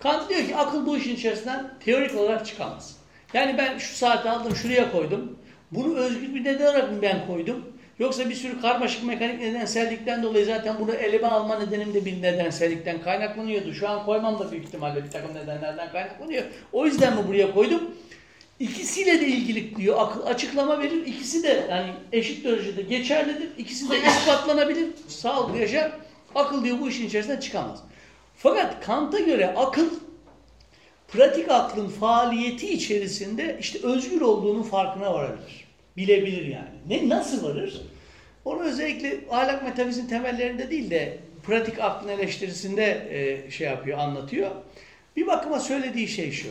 [0.00, 2.96] Kant diyor ki akıl bu işin içerisinden teorik olarak çıkamaz.
[3.32, 5.38] Yani ben şu saati aldım şuraya koydum.
[5.72, 7.64] Bunu özgür bir neden olarak mı ben koydum?
[7.98, 13.02] Yoksa bir sürü karmaşık mekanik nedensellikten dolayı zaten bunu elime alma nedenim de bir nedensellikten
[13.02, 13.74] kaynaklanıyordu.
[13.74, 16.44] Şu an koymam da büyük ihtimalle bir takım nedenlerden kaynaklanıyor.
[16.72, 17.82] O yüzden mi buraya koydum?
[18.60, 21.06] İkisiyle de ilgili diyor akıl açıklama verir.
[21.06, 23.48] İkisi de yani eşit derecede geçerlidir.
[23.58, 24.86] İkisi de ispatlanabilir.
[25.08, 25.90] Sağlıklı yaşam.
[26.34, 27.82] Akıl diyor bu işin içerisinden çıkamaz.
[28.36, 29.86] Fakat Kant'a göre akıl
[31.08, 35.68] pratik aklın faaliyeti içerisinde işte özgür olduğunun farkına varabilir.
[35.96, 36.68] Bilebilir yani.
[36.88, 37.82] Ne nasıl varır?
[38.44, 44.50] Onu özellikle ahlak metafizin temellerinde değil de pratik aklın eleştirisinde e, şey yapıyor, anlatıyor.
[45.16, 46.48] Bir bakıma söylediği şey şu.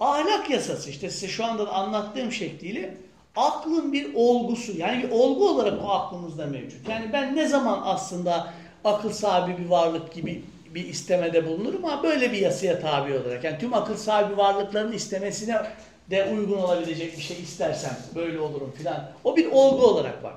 [0.00, 2.94] Ahlak yasası işte size şu anda da anlattığım şekliyle
[3.36, 6.88] aklın bir olgusu yani bir olgu olarak o aklımızda mevcut.
[6.88, 10.42] Yani ben ne zaman aslında akıl sahibi bir varlık gibi
[10.74, 13.44] bir istemede bulunurum ama böyle bir yasaya tabi olarak.
[13.44, 15.62] Yani tüm akıl sahibi varlıkların istemesine
[16.10, 19.10] de uygun olabilecek bir şey istersem böyle olurum filan.
[19.24, 20.34] O bir olgu olarak var.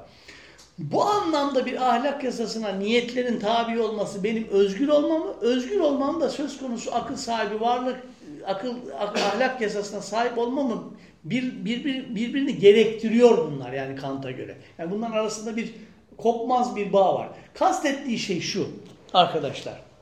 [0.77, 6.59] Bu anlamda bir ahlak yasasına niyetlerin tabi olması benim özgür olmamı, özgür olmam da söz
[6.59, 8.03] konusu akıl sahibi varlık,
[8.45, 10.83] akıl, ahlak yasasına sahip olmamı
[11.23, 14.57] bir, bir, bir, birbirini gerektiriyor bunlar yani Kant'a göre.
[14.77, 15.73] Yani bunların arasında bir
[16.17, 17.29] kopmaz bir bağ var.
[17.53, 18.67] Kastettiği şey şu
[19.13, 19.92] arkadaşlar.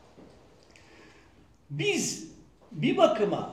[1.72, 2.28] Biz
[2.72, 3.50] bir bakıma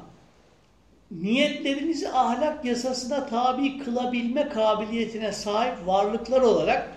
[1.10, 6.88] niyetlerimizi ahlak yasasına tabi kılabilme kabiliyetine sahip varlıklar olarak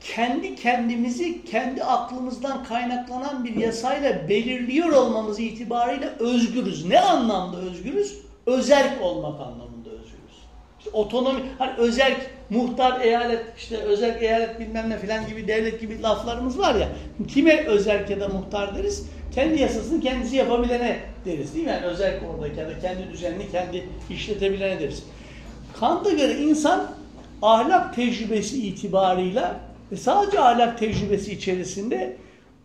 [0.00, 6.86] kendi kendimizi kendi aklımızdan kaynaklanan bir yasayla belirliyor olmamız itibariyle özgürüz.
[6.86, 8.18] Ne anlamda özgürüz?
[8.46, 9.83] Özerk olmak anlamında.
[10.92, 16.58] Otonomi, hani özerk, muhtar, eyalet, işte özerk, eyalet bilmem ne filan gibi devlet gibi laflarımız
[16.58, 16.88] var ya.
[17.28, 19.06] Kime özerk ya da muhtar deriz?
[19.34, 21.70] Kendi yasasını kendisi yapabilene deriz değil mi?
[21.70, 25.04] Yani özerk oradaki ya da kendi düzenini kendi işletebilene deriz.
[25.80, 26.90] Kant'a göre insan
[27.42, 29.60] ahlak tecrübesi itibarıyla
[29.92, 32.16] ve sadece ahlak tecrübesi içerisinde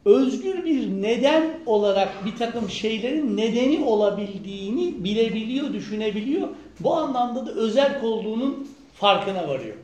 [0.06, 6.48] özgür bir neden olarak bir takım şeylerin nedeni olabildiğini bilebiliyor, düşünebiliyor.
[6.80, 9.76] Bu anlamda da özerk olduğunun farkına varıyor.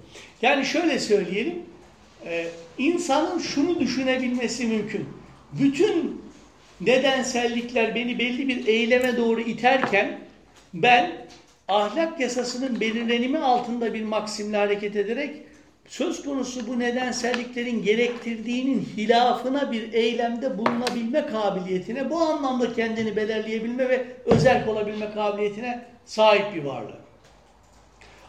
[0.41, 1.63] Yani şöyle söyleyelim,
[2.25, 2.47] e,
[2.77, 5.05] insanın şunu düşünebilmesi mümkün.
[5.53, 6.21] Bütün
[6.81, 10.19] nedensellikler beni belli bir eyleme doğru iterken
[10.73, 11.11] ben
[11.67, 15.35] ahlak yasasının belirlenimi altında bir maksimle hareket ederek
[15.87, 24.05] söz konusu bu nedenselliklerin gerektirdiğinin hilafına bir eylemde bulunabilme kabiliyetine, bu anlamda kendini belirleyebilme ve
[24.25, 27.05] özerk olabilme kabiliyetine sahip bir varlık.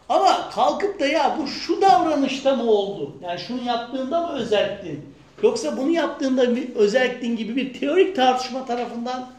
[0.09, 3.17] Ama kalkıp da ya bu şu davranışta mı oldu?
[3.23, 5.17] Yani şunu yaptığında mı özerktin?
[5.43, 9.31] Yoksa bunu yaptığında bir özerktin gibi bir teorik tartışma tarafından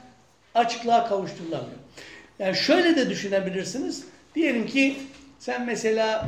[0.56, 1.78] açıklığa kavuşturulamıyor.
[2.40, 4.06] Yani şöyle de düşünebilirsiniz.
[4.36, 4.98] Diyelim ki
[5.40, 6.28] sen mesela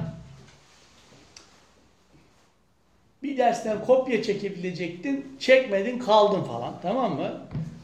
[3.24, 7.32] bir dersten kopya çekebilecektin, çekmedin kaldın falan tamam mı?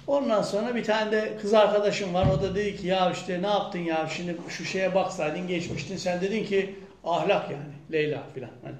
[0.08, 3.48] Ondan sonra bir tane de kız arkadaşım var o da dedi ki ya işte ne
[3.48, 8.50] yaptın ya şimdi şu şeye baksaydın geçmiştin sen dedin ki ahlak yani Leyla filan.
[8.64, 8.76] Hani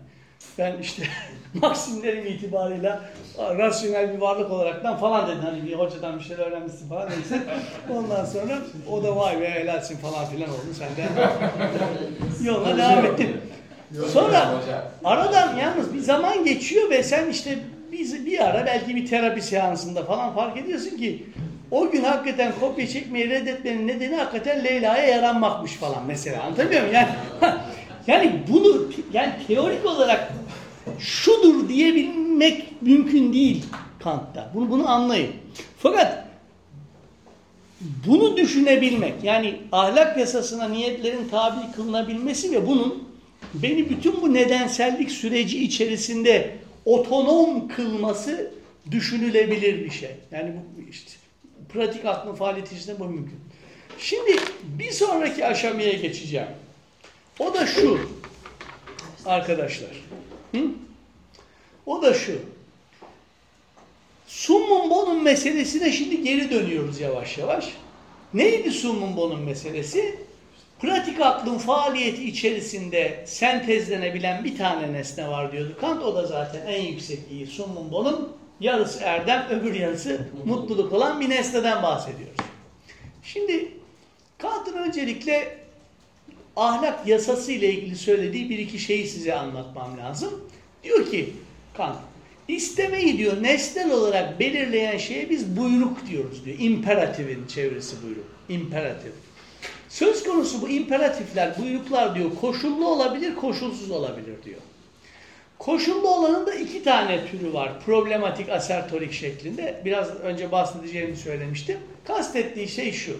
[0.58, 1.04] ben işte
[1.54, 3.02] maksimlerim itibarıyla
[3.38, 7.42] rasyonel bir varlık olaraktan falan dedin hani bir hocadan bir şeyler öğrenmişsin falan neyse.
[7.94, 8.58] Ondan sonra
[8.92, 11.10] o da vay be helalsin falan filan oldu sen de
[12.50, 13.38] yoluna devam ettin.
[14.14, 14.62] Sonra
[15.04, 17.60] aradan yalnız bir zaman geçiyor ve sen işte
[17.92, 21.26] bir, bir ara belki bir terapi seansında falan fark ediyorsun ki
[21.72, 26.96] o gün hakikaten kopya çekmeyi reddetmenin nedeni hakikaten Leyla'ya yaranmakmış falan mesela anlatabiliyor muyum?
[26.96, 27.10] Yani,
[28.08, 30.34] yani bunu yani teorik olarak
[31.00, 33.66] şudur diyebilmek mümkün değil
[34.00, 34.50] Kant'ta.
[34.54, 35.32] Bunu, bunu anlayın.
[35.78, 36.26] Fakat
[38.08, 43.04] bunu düşünebilmek yani ahlak yasasına niyetlerin tabi kılınabilmesi ve bunun
[43.64, 48.52] beni bütün bu nedensellik süreci içerisinde otonom kılması
[48.92, 50.12] düşünülebilir bir şey.
[50.32, 51.12] Yani bu işte
[51.74, 53.40] pratik aklın faaliyeti içinde bu mümkün.
[54.00, 56.48] Şimdi bir sonraki aşamaya geçeceğim.
[57.40, 58.00] O da şu
[59.26, 59.90] arkadaşlar.
[60.52, 60.62] Hı?
[61.86, 62.40] O da şu.
[64.28, 67.74] Summum bonum meselesine şimdi geri dönüyoruz yavaş yavaş.
[68.34, 70.25] Neydi summum bonum meselesi?
[70.86, 76.04] Pratik aklın faaliyeti içerisinde sentezlenebilen bir tane nesne var diyordu Kant.
[76.04, 78.30] O da zaten en yüksekliği summum bonum.
[78.60, 82.36] Yarısı erdem, öbür yarısı mutluluk olan bir nesneden bahsediyoruz.
[83.24, 83.72] Şimdi
[84.38, 85.58] Kant'ın öncelikle
[86.56, 90.50] ahlak yasası ile ilgili söylediği bir iki şeyi size anlatmam lazım.
[90.84, 91.34] Diyor ki
[91.74, 91.98] Kant,
[92.48, 96.58] istemeyi diyor nesnel olarak belirleyen şeye biz buyruk diyoruz diyor.
[96.60, 98.26] İmperatifin çevresi buyruk.
[98.50, 99.25] İmperatif.
[99.90, 104.62] Söz konusu bu imperatifler, buyruklar diyor koşullu olabilir, koşulsuz olabilir diyor.
[105.60, 107.72] Koşullu olanın da iki tane türü var.
[107.86, 109.82] Problematik asertorik şeklinde.
[109.86, 111.78] Biraz önce bahsedeceğimi söylemiştim.
[112.04, 113.18] Kastettiği şey şu.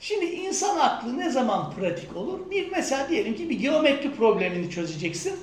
[0.00, 2.50] Şimdi insan aklı ne zaman pratik olur?
[2.50, 5.34] Bir mesela diyelim ki bir geometri problemini çözeceksin.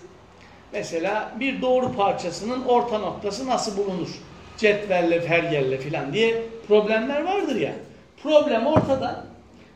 [0.74, 4.10] Mesela bir doğru parçasının orta noktası nasıl bulunur?
[4.58, 7.74] Cetvelle, pergelle filan diye problemler vardır ya.
[8.24, 9.31] Problem ortada.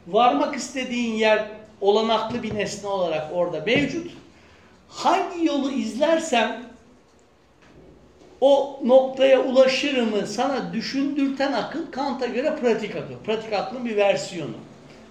[0.08, 1.46] Varmak istediğin yer
[1.82, 4.12] olanaklı bir nesne olarak orada mevcut.
[4.90, 6.66] Hangi yolu izlersem
[8.42, 13.16] o noktaya ulaşırımı sana düşündürten akıl Kant'a göre pratik akıl.
[13.26, 14.56] Pratik aklın bir versiyonu.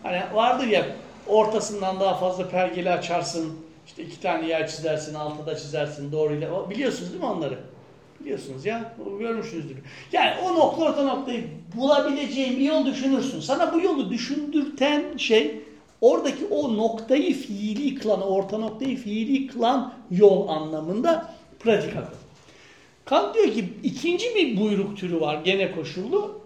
[0.03, 0.87] Hani vardır ya
[1.27, 6.71] ortasından daha fazla pergeli açarsın, işte iki tane yer çizersin, altıda çizersin doğruyla.
[6.71, 7.59] Biliyorsunuz değil mi onları?
[8.25, 9.77] Biliyorsunuz ya, görmüşsünüzdür.
[10.13, 11.45] Yani o nokta orta noktayı
[11.77, 13.41] bulabileceğin bir yol düşünürsün.
[13.41, 15.61] Sana bu yolu düşündürten şey
[16.01, 22.17] oradaki o noktayı fiili kılan, orta noktayı fiili kılan yol anlamında pratik akıl.
[23.05, 26.41] Kant diyor ki ikinci bir buyruk türü var gene koşullu.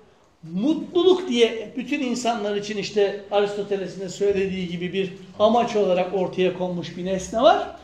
[0.52, 6.96] Mutluluk diye bütün insanlar için işte Aristoteles'in de söylediği gibi bir amaç olarak ortaya konmuş
[6.96, 7.76] bir nesne var.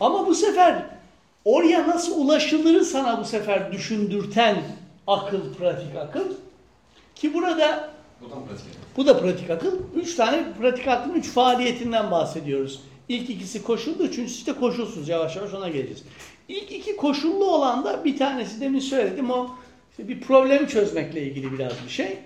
[0.00, 0.84] Ama bu sefer
[1.44, 4.56] oraya nasıl ulaşılırı sana bu sefer düşündürten
[5.06, 6.34] akıl, pratik akıl.
[7.14, 8.66] Ki burada Bu da pratik
[8.96, 9.78] bu da pratik akıl.
[9.94, 12.80] Üç tane pratik aklın üç faaliyetinden bahsediyoruz.
[13.08, 15.08] İlk ikisi koşullu, üçüncüsü de koşulsuz.
[15.08, 16.02] Yavaş yavaş ona geleceğiz.
[16.48, 19.50] İlk iki koşullu olan da bir tanesi demin söyledim o
[19.90, 22.18] işte bir problemi çözmekle ilgili biraz bir şey.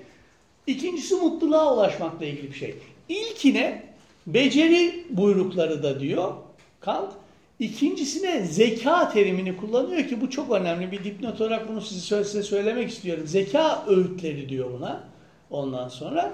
[0.66, 2.74] İkincisi mutluluğa ulaşmakla ilgili bir şey.
[3.08, 3.82] İlkine
[4.26, 6.32] beceri buyrukları da diyor
[6.80, 7.12] Kant.
[7.58, 10.92] İkincisine zeka terimini kullanıyor ki bu çok önemli.
[10.92, 13.26] Bir dipnot olarak bunu size, size söylemek istiyorum.
[13.26, 15.04] Zeka öğütleri diyor buna.
[15.50, 16.32] Ondan sonra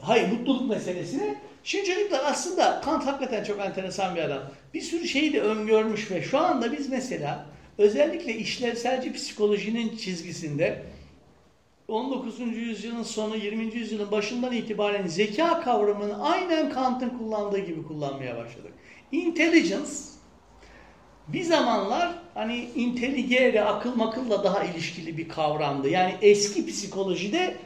[0.00, 1.36] hayır mutluluk meselesine.
[1.64, 4.42] Şimdi çocuklar aslında Kant hakikaten çok enteresan bir adam.
[4.74, 7.46] Bir sürü şeyi de öngörmüş ve şu anda biz mesela
[7.78, 10.82] özellikle işlevselci psikolojinin çizgisinde
[11.88, 12.40] 19.
[12.40, 13.74] yüzyılın sonu 20.
[13.74, 18.72] yüzyılın başından itibaren zeka kavramını aynen Kant'ın kullandığı gibi kullanmaya başladık.
[19.12, 19.90] Intelligence
[21.28, 25.88] bir zamanlar hani intelligere, akıl makılla daha ilişkili bir kavramdı.
[25.88, 27.56] Yani eski psikolojide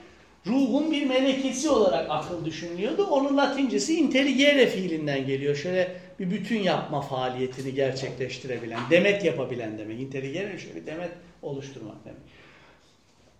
[0.46, 3.06] ruhun bir melekesi olarak akıl düşünülüyordu.
[3.06, 5.56] Onun latincesi intelligere fiilinden geliyor.
[5.56, 10.00] Şöyle bir bütün yapma faaliyetini gerçekleştirebilen, demet yapabilen demek.
[10.00, 11.10] Intelligere şöyle bir demet
[11.42, 12.20] oluşturmak demek.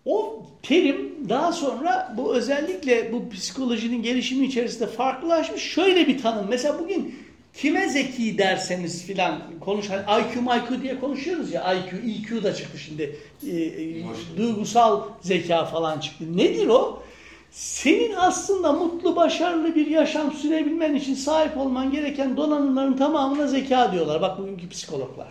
[0.05, 5.62] O terim daha sonra bu özellikle bu psikolojinin gelişimi içerisinde farklılaşmış.
[5.62, 6.46] Şöyle bir tanım.
[6.49, 7.14] Mesela bugün
[7.55, 12.78] kime zeki derseniz filan konuş hani IQ IQ diye konuşuyoruz ya IQ, EQ da çıktı
[12.78, 13.18] şimdi.
[13.46, 14.05] E, e,
[14.36, 16.36] duygusal zeka falan çıktı.
[16.36, 17.03] Nedir o?
[17.51, 24.20] Senin aslında mutlu, başarılı bir yaşam sürebilmen için sahip olman gereken donanımların tamamına zeka diyorlar.
[24.20, 25.28] Bak bugünkü psikologlar.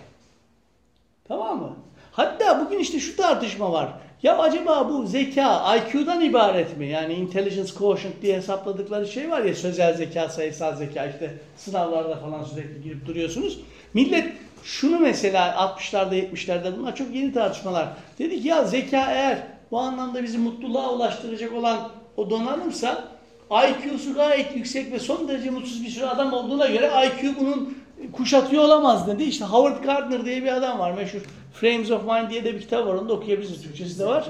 [1.28, 1.76] Tamam mı?
[2.12, 3.94] Hatta bugün işte şu tartışma var.
[4.24, 6.88] Ya acaba bu zeka IQ'dan ibaret mi?
[6.88, 12.44] Yani intelligence quotient diye hesapladıkları şey var ya sözel zeka, sayısal zeka işte sınavlarda falan
[12.44, 13.60] sürekli girip duruyorsunuz.
[13.94, 15.50] Millet şunu mesela
[15.80, 17.88] 60'larda 70'lerde bunlar çok yeni tartışmalar.
[18.20, 19.38] Dedi ki ya zeka eğer
[19.72, 23.04] bu anlamda bizi mutluluğa ulaştıracak olan o donanımsa
[23.52, 27.78] IQ'su gayet yüksek ve son derece mutsuz bir sürü adam olduğuna göre IQ bunun
[28.14, 29.24] kuşatıyor olamaz dedi.
[29.24, 31.22] İşte Howard Gardner diye bir adam var meşhur.
[31.54, 32.94] Frames of Mind diye de bir kitap var.
[32.94, 33.62] Onu da okuyabilirsiniz.
[33.64, 34.30] Türkçesi de var.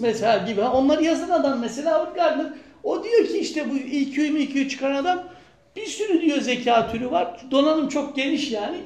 [0.00, 0.62] Mesela gibi.
[0.62, 2.52] Onları yazan adam mesela Howard Gardner.
[2.82, 5.24] O diyor ki işte bu EQ, MQ çıkaran adam
[5.76, 7.40] bir sürü diyor zeka türü var.
[7.50, 8.78] Donanım çok geniş yani.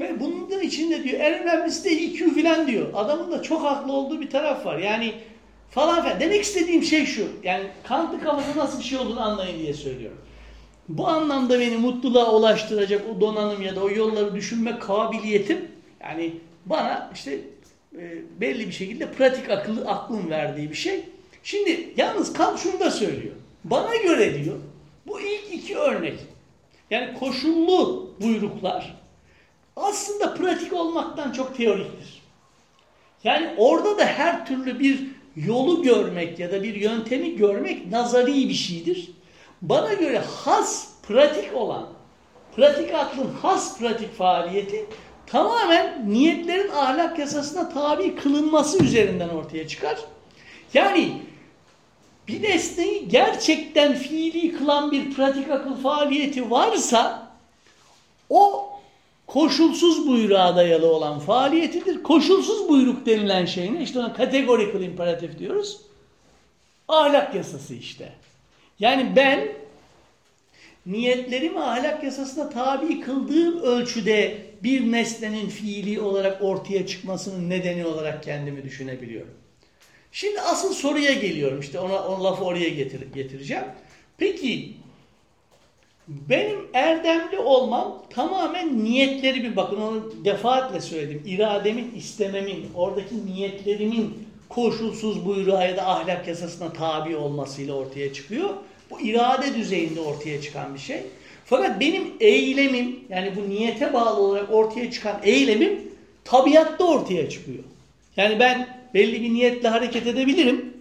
[0.00, 2.86] Ve bunun da içinde diyor en önemlisi de EQ filan diyor.
[2.94, 4.78] Adamın da çok haklı olduğu bir taraf var.
[4.78, 5.14] Yani
[5.70, 6.20] falan filan.
[6.20, 7.26] Demek istediğim şey şu.
[7.42, 10.18] Yani Kant'ı kafada nasıl bir şey olduğunu anlayın diye söylüyorum.
[10.88, 15.68] Bu anlamda beni mutluluğa ulaştıracak o donanım ya da o yolları düşünme kabiliyetim
[16.00, 16.32] yani
[16.66, 17.40] bana işte
[17.98, 21.04] e, belli bir şekilde pratik akıllı aklın verdiği bir şey.
[21.42, 23.34] Şimdi yalnız Kant şunu da söylüyor.
[23.64, 24.56] Bana göre diyor
[25.06, 26.18] bu ilk iki örnek
[26.90, 29.04] yani koşullu buyruklar
[29.76, 32.22] aslında pratik olmaktan çok teoriktir.
[33.24, 35.00] Yani orada da her türlü bir
[35.36, 39.10] yolu görmek ya da bir yöntemi görmek nazari bir şeydir.
[39.62, 41.86] Bana göre has pratik olan,
[42.56, 44.86] pratik aklın has pratik faaliyeti
[45.26, 49.98] tamamen niyetlerin ahlak yasasına tabi kılınması üzerinden ortaya çıkar.
[50.74, 51.22] Yani
[52.28, 57.28] bir nesneyi gerçekten fiili kılan bir pratik akıl faaliyeti varsa
[58.30, 58.70] o
[59.26, 62.02] koşulsuz buyruğa dayalı olan faaliyetidir.
[62.02, 63.82] Koşulsuz buyruk denilen şey ne?
[63.82, 65.80] İşte ona categorical imperatif diyoruz.
[66.88, 68.12] Ahlak yasası işte.
[68.78, 69.48] Yani ben
[70.86, 78.64] niyetlerimi ahlak yasasına tabi kıldığım ölçüde bir nesnenin fiili olarak ortaya çıkmasının nedeni olarak kendimi
[78.64, 79.34] düşünebiliyorum.
[80.12, 81.60] Şimdi asıl soruya geliyorum.
[81.60, 83.64] İşte ona, o lafı oraya getir, getireceğim.
[84.18, 84.74] Peki
[86.08, 91.22] benim erdemli olmam tamamen niyetlerimi bakın onu defaatle söyledim.
[91.26, 98.50] İrademin, istememin, oradaki niyetlerimin koşulsuz buyruğa ya da ahlak yasasına tabi olmasıyla ortaya çıkıyor.
[98.90, 101.02] Bu irade düzeyinde ortaya çıkan bir şey.
[101.44, 105.80] Fakat benim eylemim yani bu niyete bağlı olarak ortaya çıkan eylemim
[106.24, 107.64] tabiatta ortaya çıkıyor.
[108.16, 110.74] Yani ben belli bir niyetle hareket edebilirim.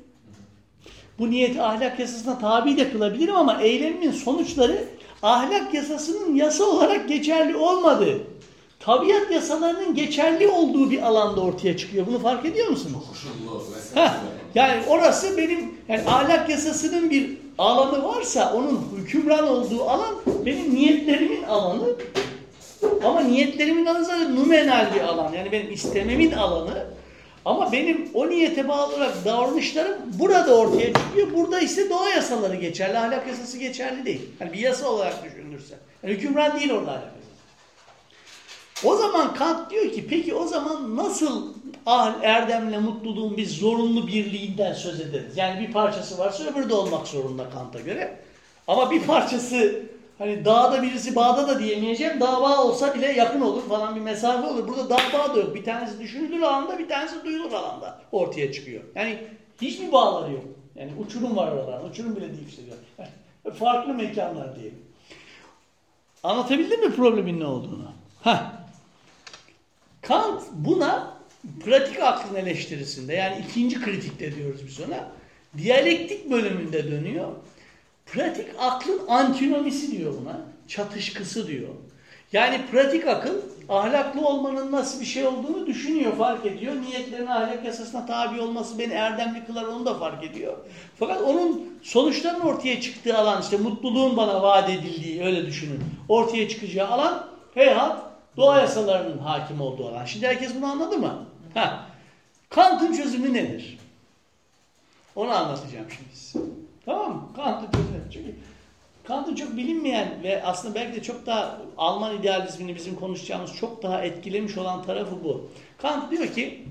[1.20, 4.86] Bu niyeti ahlak yasasına tabi de kılabilirim ama eylemimin sonuçları
[5.24, 8.22] ahlak yasasının yasa olarak geçerli olmadığı,
[8.80, 12.08] tabiat yasalarının geçerli olduğu bir alanda ortaya çıkıyor.
[12.08, 13.04] Bunu fark ediyor musunuz?
[13.96, 14.12] Heh,
[14.56, 21.44] yani orası benim yani ahlak yasasının bir alanı varsa onun hükümran olduğu alan benim niyetlerimin
[21.44, 21.96] alanı.
[23.04, 25.34] Ama niyetlerimin alanı zaten numenal bir alan.
[25.34, 26.86] Yani benim istememin alanı.
[27.46, 31.34] Ama benim o niyete bağlı olarak davranışlarım burada ortaya çıkıyor.
[31.34, 32.98] Burada ise doğa yasaları geçerli.
[32.98, 34.22] Ahlak yasası geçerli değil.
[34.40, 35.76] Yani bir yasa olarak düşünülürse.
[36.04, 37.24] Yani hükümran değil orada ahlak yasası.
[38.88, 41.54] O zaman Kant diyor ki peki o zaman nasıl
[41.86, 45.38] ah, erdemle mutluluğun bir zorunlu birliğinden söz ederiz?
[45.38, 48.20] Yani bir parçası varsa öbürü de olmak zorunda Kant'a göre.
[48.68, 49.82] Ama bir parçası
[50.18, 52.20] hani dağda birisi bağda da diyemeyeceğim.
[52.20, 54.68] Dağ bağ olsa bile yakın olur falan bir mesafe olur.
[54.68, 55.56] Burada dağ bağ da yok.
[55.56, 58.84] Bir tanesi düşünülür alanda bir tanesi duyulur alanda ortaya çıkıyor.
[58.96, 59.18] Yani
[59.62, 60.44] hiçbir bağları yok.
[60.76, 61.86] Yani uçurum var oralarda.
[61.86, 62.62] Uçurum bile değil işte.
[63.60, 64.84] Farklı mekanlar diyelim.
[66.24, 67.92] Anlatabildim mi problemin ne olduğunu?
[68.24, 68.38] Heh.
[70.02, 71.13] Kant buna
[71.66, 75.12] pratik aklın eleştirisinde yani ikinci kritikte diyoruz biz ona
[75.58, 77.28] diyalektik bölümünde dönüyor.
[78.06, 80.42] Pratik aklın antinomisi diyor buna.
[80.68, 81.70] Çatışkısı diyor.
[82.34, 83.36] Yani pratik akıl
[83.70, 86.76] ahlaklı olmanın nasıl bir şey olduğunu düşünüyor, fark ediyor.
[86.76, 90.58] Niyetlerin ahlak yasasına tabi olması beni erdemli kılar onu da fark ediyor.
[91.00, 95.80] Fakat onun sonuçların ortaya çıktığı alan işte mutluluğun bana vaat edildiği öyle düşünün.
[96.10, 98.04] Ortaya çıkacağı alan heyhat
[98.38, 100.06] doğa yasalarının hakim olduğu alan.
[100.06, 101.26] Şimdi herkes bunu anladı mı?
[101.54, 101.86] Ha.
[102.50, 103.78] Kant'ın çözümü nedir?
[105.16, 106.46] Onu anlatacağım şimdi size.
[106.86, 107.30] Tamam mı?
[107.36, 108.00] Kant'ın çözümü.
[108.14, 108.36] Çünkü
[109.04, 114.02] Kant'ın çok bilinmeyen ve aslında belki de çok daha Alman idealizmini bizim konuşacağımız çok daha
[114.02, 115.50] etkilemiş olan tarafı bu.
[115.78, 116.66] Kant diyor ki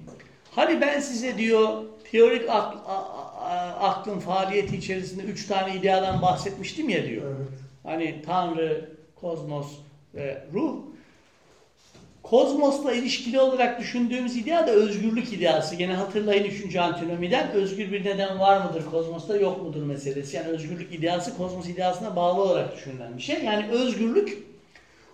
[0.50, 6.88] hani ben size diyor teorik ak, a, a, aklın faaliyeti içerisinde üç tane ideadan bahsetmiştim
[6.88, 7.22] ya diyor.
[7.26, 7.48] Evet.
[7.82, 9.66] Hani Tanrı, kozmos
[10.14, 10.91] ve ruh.
[12.22, 15.74] Kozmosla ilişkili olarak düşündüğümüz idea da özgürlük ideası.
[15.74, 16.76] Gene hatırlayın 3.
[16.76, 20.36] antinomiden özgür bir neden var mıdır kozmosta yok mudur meselesi.
[20.36, 23.44] Yani özgürlük ideası kozmos ideasına bağlı olarak düşünülen bir şey.
[23.44, 24.38] Yani özgürlük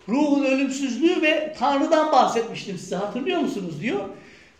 [0.08, 4.00] ruhun ölümsüzlüğü ve Tanrı'dan bahsetmiştim size hatırlıyor musunuz diyor.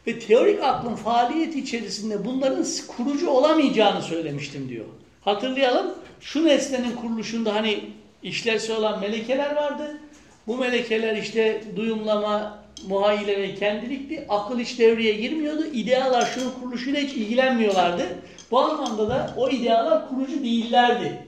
[0.07, 2.65] Ve teorik aklın faaliyeti içerisinde bunların
[2.97, 4.85] kurucu olamayacağını söylemiştim diyor.
[5.21, 7.81] Hatırlayalım şu nesnenin kuruluşunda hani
[8.23, 10.01] işlevsel olan melekeler vardı.
[10.49, 14.27] Bu melekeler işte duyumlama, muhayyile ve kendilikti.
[14.29, 15.67] Akıl hiç devreye girmiyordu.
[15.67, 18.07] İdealar şunun kuruluşuyla hiç ilgilenmiyorlardı.
[18.51, 21.27] Bu anlamda da o idealar kurucu değillerdi.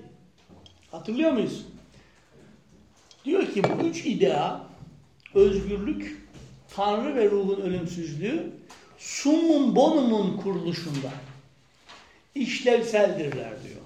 [0.91, 1.67] Hatırlıyor muyuz?
[3.25, 4.61] Diyor ki bu üç idea,
[5.35, 6.27] özgürlük,
[6.77, 8.53] Tanrı ve ruhun ölümsüzlüğü,
[8.99, 11.11] summum bonumun kuruluşunda
[12.35, 13.81] işlevseldirler diyor.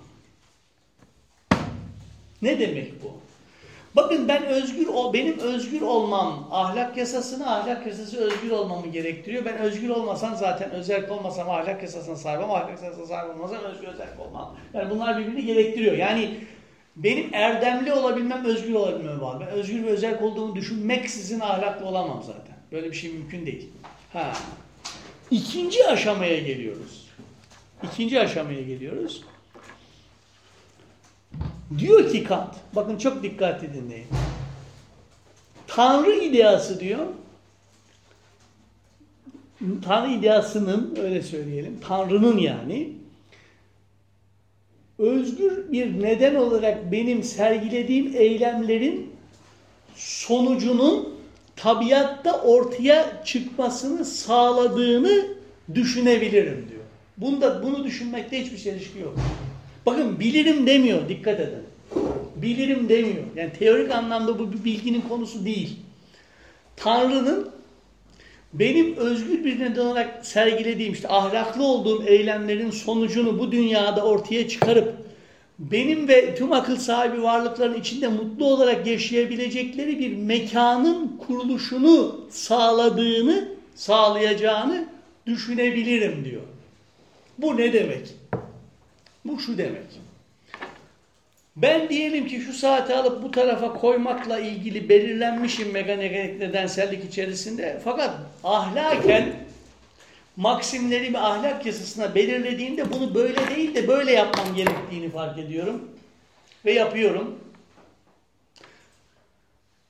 [2.43, 3.24] Ne demek bu?
[3.97, 9.45] Bakın ben özgür o benim özgür olmam ahlak yasasını ahlak yasası özgür olmamı gerektiriyor.
[9.45, 14.21] Ben özgür olmasam zaten özellik olmasam ahlak yasasına sahibim, ahlak yasasına sahip olmasam özgür özellik
[14.21, 14.57] olmam.
[14.75, 15.97] Yani bunlar birbirini gerektiriyor.
[15.97, 16.39] Yani
[16.97, 19.41] benim erdemli olabilmem özgür olabilmem var.
[19.41, 22.57] Ben özgür ve özellik olduğumu düşünmeksizin ahlaklı olamam zaten.
[22.73, 23.69] Böyle bir şey mümkün değil.
[24.13, 24.33] Ha.
[25.31, 27.11] İkinci aşamaya geliyoruz.
[27.83, 29.23] İkinci aşamaya geliyoruz.
[31.79, 34.07] Diyor ki Kant, bakın çok dikkatli dinleyin.
[35.67, 37.07] Tanrı ideası diyor,
[39.85, 42.93] Tanrı ideasının öyle söyleyelim, Tanrı'nın yani
[44.99, 49.11] özgür bir neden olarak benim sergilediğim eylemlerin
[49.97, 51.15] sonucunun
[51.57, 55.27] tabiatta ortaya çıkmasını sağladığını
[55.75, 56.85] düşünebilirim diyor.
[57.17, 59.15] Bunda bunu düşünmekte hiçbir çelişki yok.
[59.87, 61.63] Bakın bilirim demiyor, dikkat edin.
[62.37, 63.25] Bilirim demiyor.
[63.37, 65.77] Yani teorik anlamda bu bir bilginin konusu değil.
[66.77, 67.51] Tanrı'nın
[68.53, 74.95] benim özgür bir neden olarak sergilediğim işte ahlaklı olduğum eylemlerin sonucunu bu dünyada ortaya çıkarıp
[75.59, 84.89] benim ve tüm akıl sahibi varlıkların içinde mutlu olarak yaşayabilecekleri bir mekanın kuruluşunu sağladığını, sağlayacağını
[85.27, 86.43] düşünebilirim diyor.
[87.39, 88.15] Bu ne demek?
[89.25, 90.01] Bu şu demek.
[91.57, 97.81] Ben diyelim ki şu saati alıp bu tarafa koymakla ilgili belirlenmişim mekanik nedensellik içerisinde.
[97.85, 99.35] Fakat ahlaken
[100.37, 105.91] maksimlerimi ahlak yasasına belirlediğimde bunu böyle değil de böyle yapmam gerektiğini fark ediyorum.
[106.65, 107.39] Ve yapıyorum.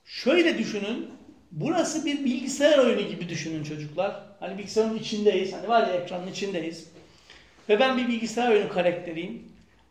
[0.05, 1.11] Şöyle düşünün.
[1.53, 4.23] Burası bir bilgisayar oyunu gibi düşünün çocuklar.
[4.41, 5.53] Hani bilgisayarın içindeyiz.
[5.53, 6.89] Hani var ya ekranın içindeyiz.
[7.69, 9.43] Ve ben bir bilgisayar oyunu karakteriyim.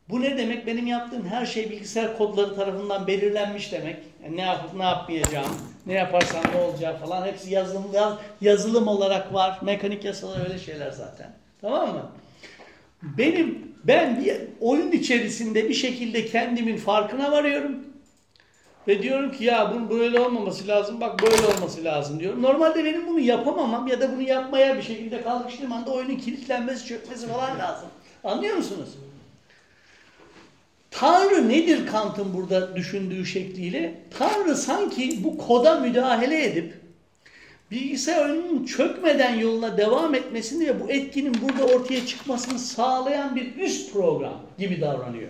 [0.10, 0.68] Bu ne demek?
[0.68, 3.98] Benim yaptığım her şey bilgisayar kodları tarafından belirlenmiş demek.
[4.24, 5.56] Yani ne yapıp ne yapmayacağım,
[5.86, 9.60] ne yaparsam ne olacak falan hepsi yazılım, yaz, yazılım olarak var.
[9.62, 11.32] Mekanik yasalar öyle şeyler zaten.
[11.62, 12.12] Tamam mı?
[13.04, 17.93] Benim ben bir oyun içerisinde bir şekilde kendimin farkına varıyorum.
[18.88, 22.42] Ve diyorum ki ya bunun böyle olmaması lazım, bak böyle olması lazım diyorum.
[22.42, 27.28] Normalde benim bunu yapamamam ya da bunu yapmaya bir şekilde kalkıştığım anda oyunun kilitlenmesi, çökmesi
[27.28, 27.88] falan lazım.
[28.24, 28.90] Anlıyor musunuz?
[30.92, 34.02] Tanrı nedir Kant'ın burada düşündüğü şekliyle?
[34.20, 36.74] Tanrı sanki bu koda müdahale edip
[37.72, 38.32] bilgisayar
[38.78, 44.82] çökmeden yoluna devam etmesini ve bu etkinin burada ortaya çıkmasını sağlayan bir üst program gibi
[44.82, 45.30] davranıyor.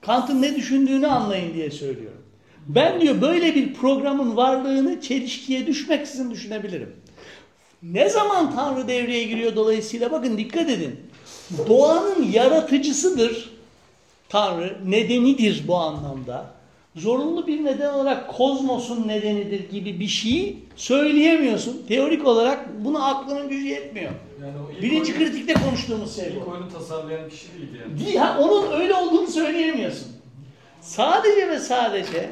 [0.00, 2.21] Kant'ın ne düşündüğünü anlayın diye söylüyorum.
[2.68, 6.96] Ben diyor böyle bir programın varlığını çelişkiye düşmeksizin düşünebilirim.
[7.82, 11.00] Ne zaman Tanrı devreye giriyor dolayısıyla bakın dikkat edin.
[11.68, 13.50] Doğanın yaratıcısıdır.
[14.28, 16.46] Tanrı nedenidir bu anlamda.
[16.96, 21.82] Zorunlu bir neden olarak kozmosun nedenidir gibi bir şeyi söyleyemiyorsun.
[21.88, 24.12] Teorik olarak buna aklının gücü yetmiyor.
[24.42, 26.50] Yani o ilk Birinci oyunu, kritikte konuştuğumuz şey ilk bu.
[26.50, 28.06] oyunu tasarlayan kişi değildi yani.
[28.06, 30.08] Değil, ha, onun öyle olduğunu söyleyemiyorsun.
[30.80, 32.30] Sadece ve sadece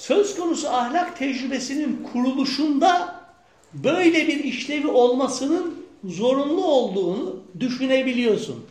[0.00, 3.14] söz konusu ahlak tecrübesinin kuruluşunda
[3.74, 5.74] böyle bir işlevi olmasının
[6.04, 8.64] zorunlu olduğunu düşünebiliyorsun.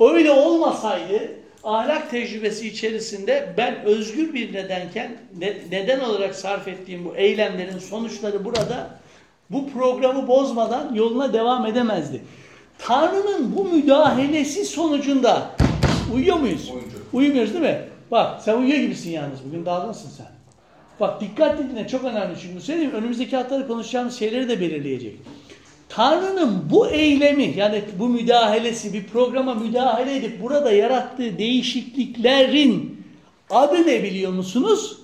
[0.00, 1.30] Öyle olmasaydı
[1.64, 8.44] ahlak tecrübesi içerisinde ben özgür bir nedenken ne- neden olarak sarf ettiğim bu eylemlerin sonuçları
[8.44, 8.90] burada
[9.50, 12.22] bu programı bozmadan yoluna devam edemezdi.
[12.78, 15.50] Tanrı'nın bu müdahalesi sonucunda
[16.14, 16.70] uyuyor muyuz?
[16.74, 16.96] Oyuncu.
[17.12, 17.80] Uyumuyoruz değil mi?
[18.10, 19.38] Bak sen uyuyor gibisin yalnız.
[19.46, 20.35] Bugün dalgınsın sen.
[21.00, 25.16] Bak dikkatli dinle çok önemli çünkü söyleyeyim önümüzdeki haftaları konuşacağımız şeyleri de belirleyecek.
[25.88, 33.04] Tanrı'nın bu eylemi yani bu müdahalesi bir programa müdahale edip burada yarattığı değişikliklerin
[33.50, 34.98] adı ne biliyor musunuz?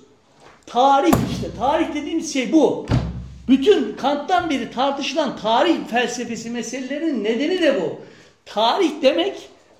[0.65, 1.47] Tarih işte.
[1.59, 2.85] Tarih dediğimiz şey bu.
[3.47, 7.99] Bütün Kant'tan beri tartışılan tarih felsefesi meselelerinin nedeni de bu.
[8.45, 9.33] Tarih demek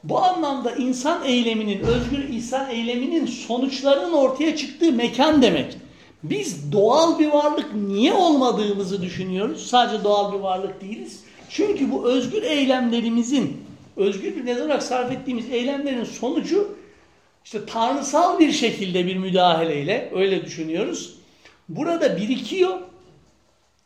[0.03, 5.78] bu anlamda insan eyleminin, özgür insan eyleminin sonuçlarının ortaya çıktığı mekan demek.
[6.24, 9.67] Biz doğal bir varlık niye olmadığımızı düşünüyoruz.
[9.67, 11.24] Sadece doğal bir varlık değiliz.
[11.49, 13.57] Çünkü bu özgür eylemlerimizin,
[13.97, 16.76] özgür bir neden olarak sarf ettiğimiz eylemlerin sonucu
[17.45, 21.15] işte tanrısal bir şekilde bir müdahaleyle öyle düşünüyoruz.
[21.69, 22.80] Burada birikiyor,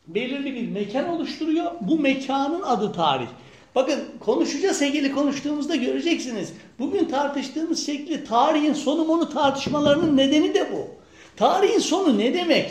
[0.06, 1.72] belirli bir mekan oluşturuyor.
[1.80, 3.26] Bu mekanın adı tarih.
[3.74, 6.52] Bakın konuşacağız Hegel'i konuştuğumuzda göreceksiniz.
[6.78, 10.97] Bugün tartıştığımız şekli tarihin sonu monu tartışmalarının nedeni de bu.
[11.38, 12.70] Tarihin sonu ne demek?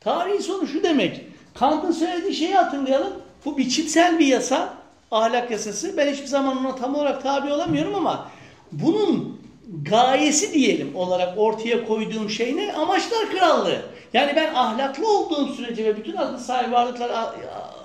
[0.00, 1.20] Tarihin sonu şu demek.
[1.54, 3.12] Kant'ın söylediği şeyi hatırlayalım.
[3.44, 4.74] Bu biçimsel bir yasa,
[5.10, 5.96] ahlak yasası.
[5.96, 8.30] Ben hiçbir zaman ona tam olarak tabi olamıyorum ama
[8.72, 9.40] bunun
[9.82, 12.72] gayesi diyelim olarak ortaya koyduğum şey ne?
[12.72, 13.82] Amaçlar krallığı.
[14.12, 17.10] Yani ben ahlaklı olduğum sürece ve bütün akıl sahibi varlıklar,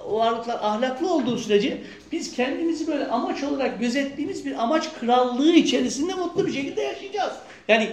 [0.09, 6.47] varlıklar ahlaklı olduğu sürece biz kendimizi böyle amaç olarak gözettiğimiz bir amaç krallığı içerisinde mutlu
[6.47, 7.33] bir şekilde yaşayacağız.
[7.67, 7.89] Yani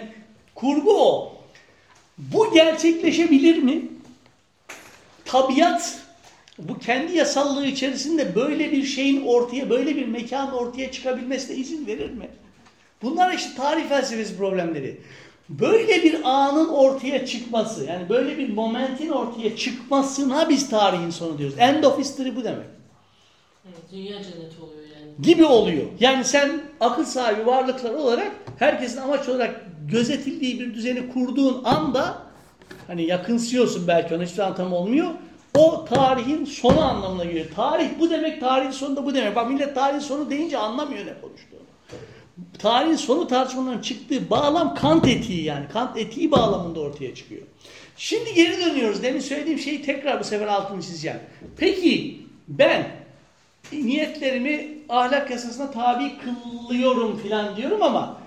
[0.54, 1.37] kurgu o.
[2.18, 3.88] Bu gerçekleşebilir mi?
[5.24, 5.98] Tabiat
[6.58, 12.10] bu kendi yasallığı içerisinde böyle bir şeyin ortaya, böyle bir mekanın ortaya çıkabilmesine izin verir
[12.10, 12.28] mi?
[13.02, 15.00] Bunlar işte tarih felsefesi problemleri.
[15.48, 21.56] Böyle bir anın ortaya çıkması, yani böyle bir momentin ortaya çıkmasına biz tarihin sonu diyoruz.
[21.58, 22.66] End of history bu demek.
[23.66, 24.77] Evet, dünya cenneti oluyor.
[25.22, 25.84] Gibi oluyor.
[26.00, 32.22] Yani sen akıl sahibi varlıklar olarak herkesin amaç olarak gözetildiği bir düzeni kurduğun anda
[32.86, 35.08] hani yakınsıyorsun belki ona hiçbir anlamı olmuyor.
[35.54, 37.46] O tarihin sonu anlamına geliyor.
[37.56, 39.36] Tarih bu demek, tarihin sonu da bu demek.
[39.36, 41.58] Bak millet tarihin sonu deyince anlamıyor ne konuştuğunu.
[42.58, 45.68] Tarihin sonu tartışmaların çıktığı bağlam Kant etiği yani.
[45.72, 47.42] Kant etiği bağlamında ortaya çıkıyor.
[47.96, 49.02] Şimdi geri dönüyoruz.
[49.02, 51.18] Demin söylediğim şeyi tekrar bu sefer altını çizeceğim.
[51.56, 52.86] Peki ben
[53.72, 58.18] niyetlerimi ahlak yasasına tabi kılıyorum filan diyorum ama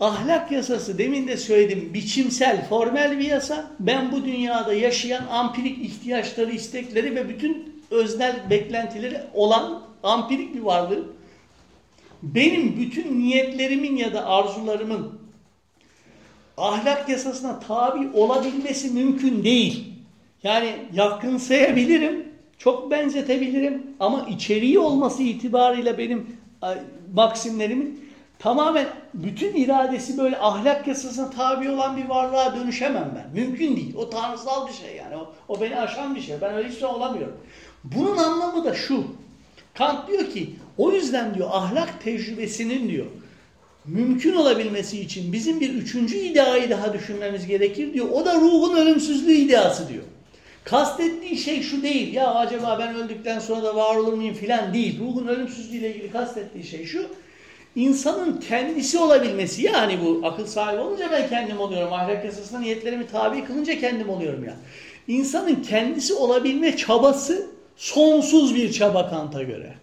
[0.00, 3.70] ahlak yasası demin de söyledim biçimsel, formel bir yasa.
[3.80, 11.12] Ben bu dünyada yaşayan ampirik ihtiyaçları, istekleri ve bütün öznel beklentileri olan ampirik bir varlığım.
[12.22, 15.18] Benim bütün niyetlerimin ya da arzularımın
[16.56, 19.84] ahlak yasasına tabi olabilmesi mümkün değil.
[20.42, 22.27] Yani yakınsayabilirim,
[22.58, 26.36] çok benzetebilirim ama içeriği olması itibariyle benim
[27.14, 33.42] maksimlerimin tamamen bütün iradesi böyle ahlak yasasına tabi olan bir varlığa dönüşemem ben.
[33.42, 33.94] Mümkün değil.
[33.96, 35.16] O tanrısal bir şey yani.
[35.16, 36.36] O, o beni aşan bir şey.
[36.40, 37.36] Ben öyle hiçbir şey olamıyorum.
[37.84, 39.04] Bunun anlamı da şu.
[39.74, 43.06] Kant diyor ki o yüzden diyor ahlak tecrübesinin diyor
[43.88, 48.08] mümkün olabilmesi için bizim bir üçüncü ideayı daha düşünmemiz gerekir diyor.
[48.12, 50.04] O da ruhun ölümsüzlüğü ideası diyor.
[50.70, 52.14] Kastettiği şey şu değil.
[52.14, 55.00] Ya acaba ben öldükten sonra da var olur muyum filan değil.
[55.00, 57.06] Ruhun ölümsüzlüğüyle ilgili kastettiği şey şu.
[57.76, 59.62] İnsanın kendisi olabilmesi.
[59.62, 61.92] Yani bu akıl sahibi olunca ben kendim oluyorum.
[61.92, 64.56] Ahlak yasasına niyetlerimi tabi kılınca kendim oluyorum ya.
[65.08, 67.46] İnsanın kendisi olabilme çabası
[67.76, 69.74] sonsuz bir çaba Kant'a göre.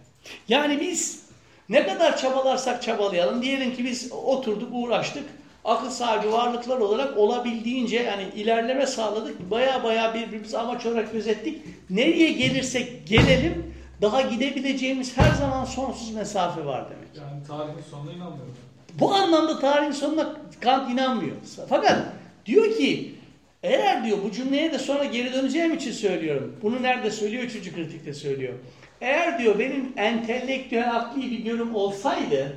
[0.48, 1.22] Yani biz
[1.68, 3.42] ne kadar çabalarsak çabalayalım.
[3.42, 5.24] Diyelim ki biz oturduk uğraştık.
[5.66, 9.50] Akıl sahibi varlıklar olarak olabildiğince yani ilerleme sağladık.
[9.50, 11.62] Baya baya birbirimizi amaç olarak gözettik.
[11.90, 17.16] Nereye gelirsek gelelim daha gidebileceğimiz her zaman sonsuz mesafe var demek.
[17.16, 18.54] Yani tarihin sonuna inanmıyorum.
[19.00, 21.36] Bu anlamda tarihin sonuna Kant inanmıyor.
[21.68, 22.02] Fakat
[22.46, 23.14] diyor ki
[23.62, 26.56] eğer diyor bu cümleye de sonra geri döneceğim için söylüyorum.
[26.62, 27.42] Bunu nerede söylüyor?
[27.42, 28.54] Üçüncü kritikte söylüyor.
[29.00, 32.56] Eğer diyor benim entelektüel akli bir görüm olsaydı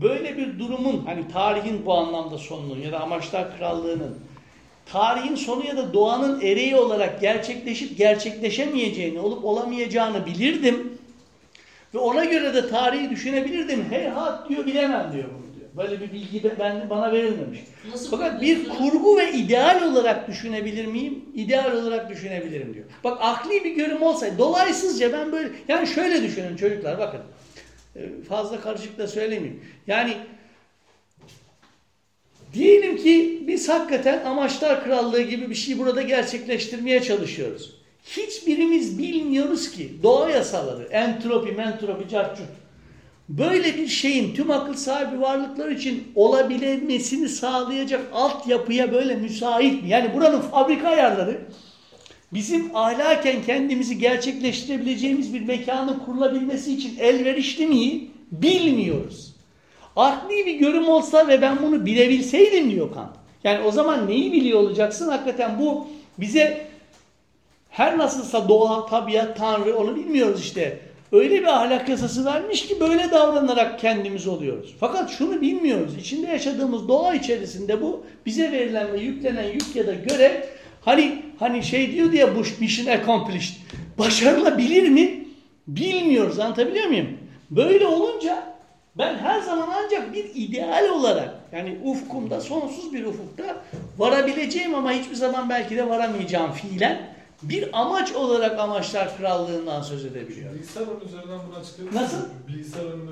[0.00, 4.18] böyle bir durumun hani tarihin bu anlamda sonunun ya da amaçlar krallığının
[4.92, 10.98] tarihin sonu ya da doğanın ereği olarak gerçekleşip gerçekleşemeyeceğini, olup olamayacağını bilirdim.
[11.94, 13.84] Ve ona göre de tarihi düşünebilirdim.
[13.90, 15.70] Heyhat diyor bilemem diyor bunu diyor.
[15.76, 17.60] Böyle bir bilgi de ben, bana verilmemiş.
[17.90, 21.24] Nasıl Fakat bir kurgu ve ideal olarak düşünebilir miyim?
[21.34, 22.84] İdeal olarak düşünebilirim diyor.
[23.04, 27.20] Bak akli bir görüm olsaydı dolaysızca ben böyle yani şöyle düşünün çocuklar bakın.
[27.98, 29.64] Ee, Fazla karışık da söylemeyeyim.
[29.86, 30.16] Yani
[32.54, 37.74] diyelim ki biz hakikaten amaçlar krallığı gibi bir şey burada gerçekleştirmeye çalışıyoruz.
[38.04, 42.46] Hiçbirimiz bilmiyoruz ki doğa yasaları, entropi, mentropi, cartçut.
[43.28, 49.88] Böyle bir şeyin tüm akıl sahibi varlıklar için olabilmesini sağlayacak altyapıya böyle müsait mi?
[49.88, 51.40] Yani buranın fabrika ayarları
[52.32, 58.08] bizim ahlaken kendimizi gerçekleştirebileceğimiz bir mekanın kurulabilmesi için elverişli mi?
[58.32, 59.34] Bilmiyoruz.
[59.96, 63.16] Akli bir görüm olsa ve ben bunu bilebilseydim diyor Kant.
[63.44, 65.08] Yani o zaman neyi biliyor olacaksın?
[65.08, 65.86] Hakikaten bu
[66.18, 66.66] bize
[67.70, 70.80] her nasılsa doğa, tabiat, tanrı onu bilmiyoruz işte.
[71.12, 74.74] Öyle bir ahlak yasası vermiş ki böyle davranarak kendimiz oluyoruz.
[74.80, 75.96] Fakat şunu bilmiyoruz.
[75.96, 80.32] İçinde yaşadığımız doğa içerisinde bu bize verilen ve yüklenen yük ya da görev
[80.88, 83.54] hani hani şey diyor diye bu mission accomplished.
[83.98, 85.24] Başarılabilir mi?
[85.66, 86.38] Bilmiyoruz.
[86.38, 87.08] Anlatabiliyor muyum?
[87.50, 88.42] Böyle olunca
[88.98, 93.62] ben her zaman ancak bir ideal olarak yani ufkumda sonsuz bir ufukta
[93.98, 97.00] varabileceğim ama hiçbir zaman belki de varamayacağım fiilen
[97.42, 100.54] bir amaç olarak amaçlar krallığından söz edebiliyorum.
[100.54, 101.94] Bilgisayar oyunu üzerinden buna çıkıyor.
[101.94, 102.18] Nasıl?
[102.48, 103.10] Bilgisayar oyunu.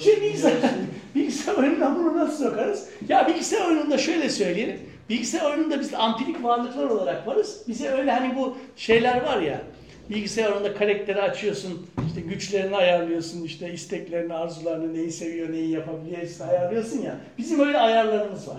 [0.00, 0.52] Şimdi bilgisayar,
[1.14, 2.88] bilgisayar oyununa bunu nasıl sokarız?
[3.08, 4.80] Ya bilgisayar oyununda şöyle söyleyelim.
[5.08, 7.62] Bilgisayar oyununda biz ampirik varlıklar olarak varız.
[7.68, 9.62] Bize öyle hani bu şeyler var ya.
[10.10, 16.46] Bilgisayar oyununda karakteri açıyorsun, işte güçlerini ayarlıyorsun, işte isteklerini, arzularını, neyi seviyor, neyi yapabiliyor, hepsini
[16.46, 17.16] ayarlıyorsun ya.
[17.38, 18.56] Bizim öyle ayarlarımız var.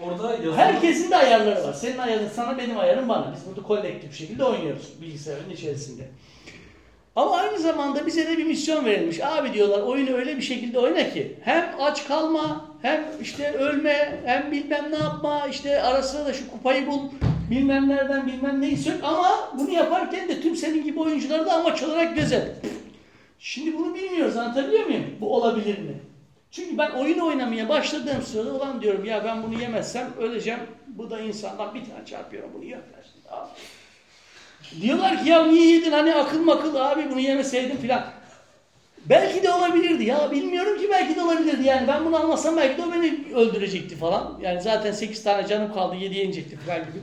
[0.00, 0.56] Orada yazılı...
[0.56, 1.72] Herkesin de ayarları var.
[1.72, 3.32] Senin ayarın sana, benim ayarım bana.
[3.36, 6.02] Biz burada kolektif şekilde oynuyoruz bilgisayarın içerisinde.
[7.16, 9.20] Ama aynı zamanda bize de bir misyon verilmiş.
[9.22, 14.52] Abi diyorlar oyunu öyle bir şekilde oyna ki hem aç kalma, hem işte ölme, hem
[14.52, 17.08] bilmem ne yapma, işte ara sıra da şu kupayı bul,
[17.50, 21.82] bilmem nereden bilmem neyi sök ama bunu yaparken de tüm senin gibi oyuncuları da amaç
[21.82, 22.48] olarak gözet.
[23.38, 25.04] Şimdi bunu bilmiyoruz anlatabiliyor muyum?
[25.20, 25.94] Bu olabilir mi?
[26.50, 30.60] Çünkü ben oyun oynamaya başladığım sırada ulan diyorum ya ben bunu yemezsem öleceğim.
[30.86, 33.20] Bu da insandan bir tane çarpıyorum bunu yerlersin.
[33.30, 33.46] Aa.
[34.80, 38.04] Diyorlar ki ya niye yedin hani akıl makıl abi bunu yemeseydin filan.
[39.08, 42.86] Belki de olabilirdi ya bilmiyorum ki belki de olabilirdi yani ben bunu almasam belki de
[42.86, 44.38] o beni öldürecekti falan.
[44.42, 46.98] Yani zaten 8 tane canım kaldı 7'ye inecekti falan gibi.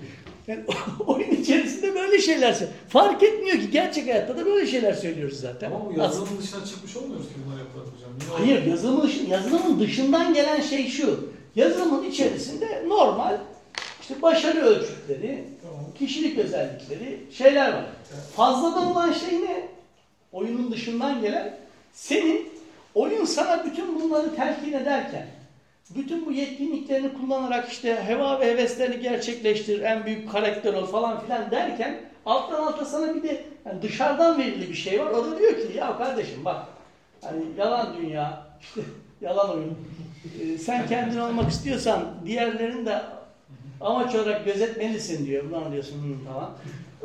[0.48, 0.64] Yani
[1.08, 2.56] oyun içerisinde böyle şeyler
[2.90, 5.72] Fark etmiyor ki gerçek hayatta da böyle şeyler söylüyoruz zaten.
[5.72, 8.40] Ama bu Aslında- yazılımın dışına çıkmış olmuyoruz ki bunları hocam.
[8.46, 11.30] Yine Hayır yazılımın, dışı- yazılımın dışından gelen şey şu.
[11.56, 13.38] Yazılımın içerisinde normal
[14.02, 15.86] işte başarı ölçütleri, Tamam.
[16.00, 17.86] kişilik özellikleri şeyler var.
[18.36, 19.68] Fazladan olan şey ne?
[20.32, 21.58] Oyunun dışından gelen
[21.96, 22.50] senin
[22.96, 25.28] oyun sana bütün bunları telkin ederken
[25.96, 31.52] bütün bu yetkinliklerini kullanarak işte heva ve heveslerini gerçekleştir, en büyük karakter ol falan filan
[31.52, 35.12] derken alttan alta sana bir de yani dışarıdan verili bir şey var.
[35.12, 36.66] O da diyor ki ya kardeşim bak
[37.22, 38.82] hani yalan dünya, işte
[39.22, 39.78] yalan oyun.
[40.42, 43.02] Ee, sen kendin olmak istiyorsan diğerlerini de
[43.82, 45.44] amaç olarak gözetmelisin diyor.
[45.44, 46.50] Ulan diyorsun falan.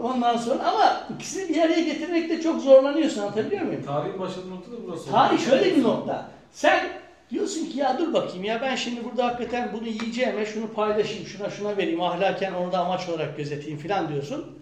[0.03, 3.85] Ondan sonra ama ikisini bir araya getirmekte çok zorlanıyorsun anlatabiliyor muyum?
[3.87, 5.11] Tarihin başladığı nokta da burası.
[5.11, 6.31] Tarih şöyle bir nokta.
[6.53, 6.89] Sen
[7.31, 11.51] diyorsun ki ya dur bakayım ya ben şimdi burada hakikaten bunu yiyeceğime şunu paylaşayım, şuna
[11.51, 14.59] şuna vereyim, ahlaken onu da amaç olarak gözeteyim falan diyorsun.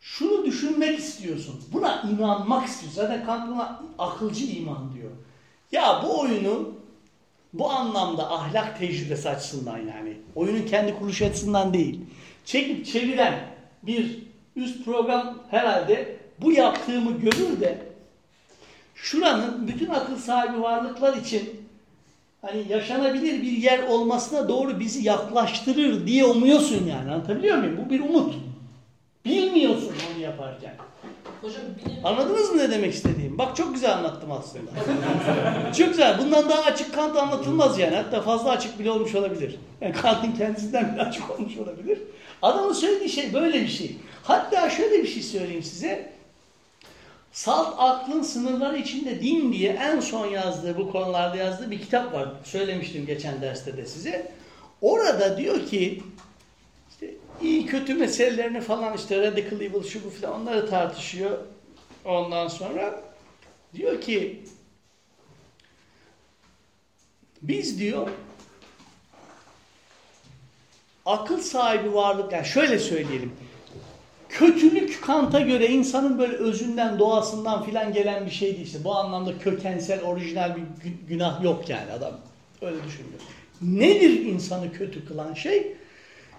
[0.00, 1.62] Şunu düşünmek istiyorsun.
[1.72, 3.00] Buna inanmak istiyorsun.
[3.00, 5.10] Zaten Kant buna akılcı iman diyor.
[5.72, 6.72] Ya bu oyunu
[7.52, 10.16] bu anlamda ahlak tecrübesi açısından yani.
[10.34, 12.00] Oyunun kendi kuruluş açısından değil.
[12.44, 13.55] Çekip çeviren
[13.86, 14.18] bir
[14.56, 17.78] üst program herhalde bu yaptığımı görür de
[18.94, 21.50] şuranın bütün akıl sahibi varlıklar için
[22.42, 27.12] hani yaşanabilir bir yer olmasına doğru bizi yaklaştırır diye umuyorsun yani.
[27.12, 27.80] Anlatabiliyor muyum?
[27.86, 28.34] Bu bir umut.
[29.24, 30.74] Bilmiyorsun onu yaparken.
[31.40, 33.38] Hocam bir Anladınız mı ne demek istediğim?
[33.38, 34.70] Bak çok güzel anlattım aslında.
[35.78, 36.18] çok güzel.
[36.18, 37.96] Bundan daha açık Kant anlatılmaz yani.
[37.96, 39.56] Hatta fazla açık bile olmuş olabilir.
[39.80, 41.98] Yani Kant'ın kendisinden bile açık olmuş olabilir.
[42.42, 43.96] Adamın söylediği şey böyle bir şey.
[44.22, 46.12] Hatta şöyle bir şey söyleyeyim size.
[47.32, 52.28] Salt aklın sınırları içinde din diye en son yazdığı bu konularda yazdığı bir kitap var.
[52.44, 54.32] Söylemiştim geçen derste de size.
[54.80, 56.02] Orada diyor ki
[56.90, 61.38] işte iyi kötü meselelerini falan işte radical evil şu bu falan onları tartışıyor.
[62.04, 63.02] Ondan sonra
[63.74, 64.44] diyor ki
[67.42, 68.08] biz diyor
[71.06, 73.32] akıl sahibi varlık yani şöyle söyleyelim.
[74.28, 78.76] Kötülük Kant'a göre insanın böyle özünden, doğasından filan gelen bir şey değil.
[78.84, 82.12] Bu anlamda kökensel, orijinal bir gü- günah yok yani adam.
[82.62, 83.20] Öyle düşünmüyor.
[83.62, 85.72] Nedir insanı kötü kılan şey?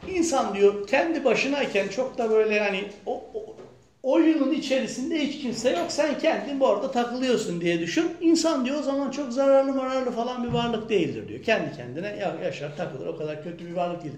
[0.07, 3.55] İnsan diyor kendi başınayken çok da böyle hani o, o-
[4.03, 5.85] oyunun içerisinde hiç kimse yok.
[5.89, 8.11] Sen kendin bu arada takılıyorsun diye düşün.
[8.21, 11.43] İnsan diyor o zaman çok zararlı mararlı falan bir varlık değildir diyor.
[11.43, 14.15] Kendi kendine ya- yaşar takılır o kadar kötü bir varlık değil.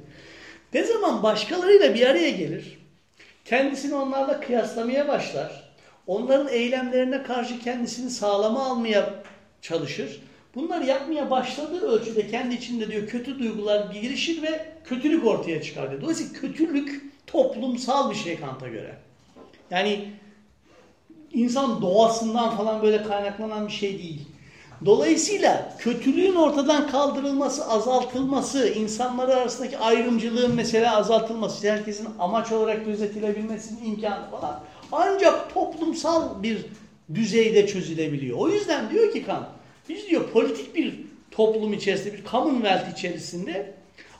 [0.74, 2.80] Ne zaman başkalarıyla bir araya gelir,
[3.46, 5.74] kendisini onlarla kıyaslamaya başlar,
[6.08, 9.14] onların eylemlerine karşı kendisini sağlama almaya
[9.62, 10.22] çalışır.
[10.56, 16.02] Bunları yapmaya başladığı ölçüde kendi içinde diyor kötü duygular gelişir ve kötülük ortaya çıkar diyor.
[16.02, 18.96] Dolayısıyla kötülük toplumsal bir şey Kant'a göre.
[19.72, 20.12] Yani
[21.34, 24.22] insan doğasından falan böyle kaynaklanan bir şey değil.
[24.86, 34.32] Dolayısıyla kötülüğün ortadan kaldırılması, azaltılması, insanlar arasındaki ayrımcılığın mesela azaltılması, herkesin amaç olarak gözetilebilmesinin imkanı
[34.32, 34.60] falan
[34.92, 36.66] ancak toplumsal bir
[37.16, 38.38] düzeyde çözülebiliyor.
[38.38, 39.48] O yüzden diyor ki Kant,
[39.90, 41.00] biz diyor politik bir
[41.32, 43.74] toplum içerisinde, bir commonwealth içerisinde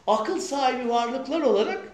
[0.08, 1.92] akıl sahibi varlıklar olarak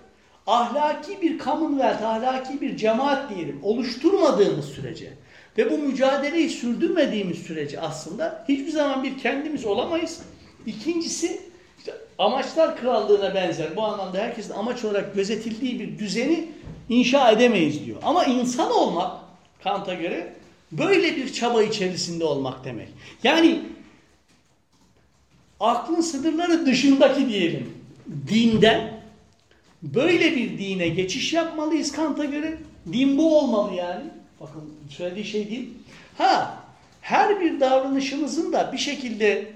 [0.47, 5.13] ahlaki bir commonwealth, ahlaki bir cemaat diyelim oluşturmadığımız sürece
[5.57, 10.21] ve bu mücadeleyi sürdürmediğimiz sürece aslında hiçbir zaman bir kendimiz olamayız.
[10.65, 11.41] İkincisi
[11.77, 16.49] işte amaçlar krallığına benzer bu anlamda herkesin amaç olarak gözetildiği bir düzeni
[16.89, 17.97] inşa edemeyiz diyor.
[18.03, 19.11] Ama insan olmak
[19.63, 20.33] Kant'a göre
[20.71, 22.87] böyle bir çaba içerisinde olmak demek.
[23.23, 23.61] Yani
[25.59, 27.73] aklın sınırları dışındaki diyelim
[28.27, 29.01] dinden
[29.83, 32.57] böyle bir dine geçiş yapmalıyız Kant'a göre.
[32.93, 34.03] Din bu olmalı yani.
[34.39, 35.69] Bakın söylediği şey değil.
[36.17, 36.63] Ha
[37.01, 39.53] her bir davranışımızın da bir şekilde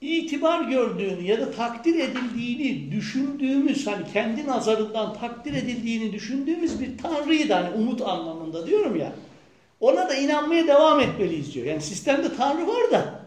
[0.00, 7.48] itibar gördüğünü ya da takdir edildiğini düşündüğümüz hani kendi nazarından takdir edildiğini düşündüğümüz bir tanrıyı
[7.48, 9.12] da hani umut anlamında diyorum ya
[9.80, 11.66] ona da inanmaya devam etmeliyiz diyor.
[11.66, 13.20] Yani sistemde tanrı var da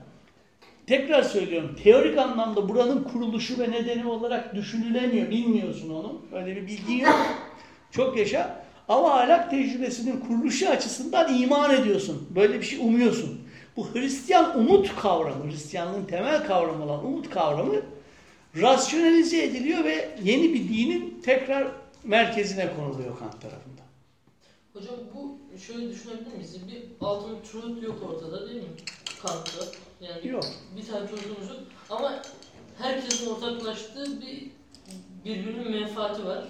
[0.87, 5.29] tekrar söylüyorum teorik anlamda buranın kuruluşu ve nedeni olarak düşünülemiyor.
[5.29, 6.21] Bilmiyorsun onu.
[6.33, 7.15] Öyle bir bilgin yok.
[7.91, 8.62] Çok yaşa.
[8.87, 12.27] Ama ahlak tecrübesinin kuruluşu açısından iman ediyorsun.
[12.35, 13.41] Böyle bir şey umuyorsun.
[13.77, 17.75] Bu Hristiyan umut kavramı, Hristiyanlığın temel kavramı olan umut kavramı
[18.61, 21.67] rasyonalize ediliyor ve yeni bir dinin tekrar
[22.03, 23.85] merkezine konuluyor Kant tarafından.
[24.73, 26.57] Hocam bu şöyle düşünebilir miyiz?
[26.67, 28.67] Bir altın truth yok ortada değil mi?
[29.21, 29.65] Kant'ta.
[30.01, 30.43] Yani Yok.
[30.77, 31.59] bir tane truth'umuz yok.
[31.89, 32.21] Ama
[32.77, 34.47] herkesin ortaklaştığı bir
[35.25, 36.43] birbirinin menfaati var.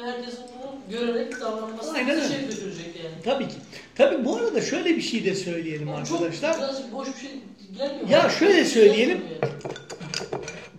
[0.00, 3.14] Ve herkesin bunu görerek davranması Aynen bir şey götürecek yani.
[3.24, 3.54] Tabii ki.
[3.94, 6.52] Tabii bu arada şöyle bir şey de söyleyelim Yani arkadaşlar.
[6.52, 7.30] Çok birazcık boş bir şey
[7.78, 8.08] gelmiyor.
[8.08, 9.18] Ya şöyle söyleyelim.
[9.18, 9.62] Gelmiyor yani.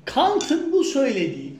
[0.06, 1.53] Kant'ın bu söylediği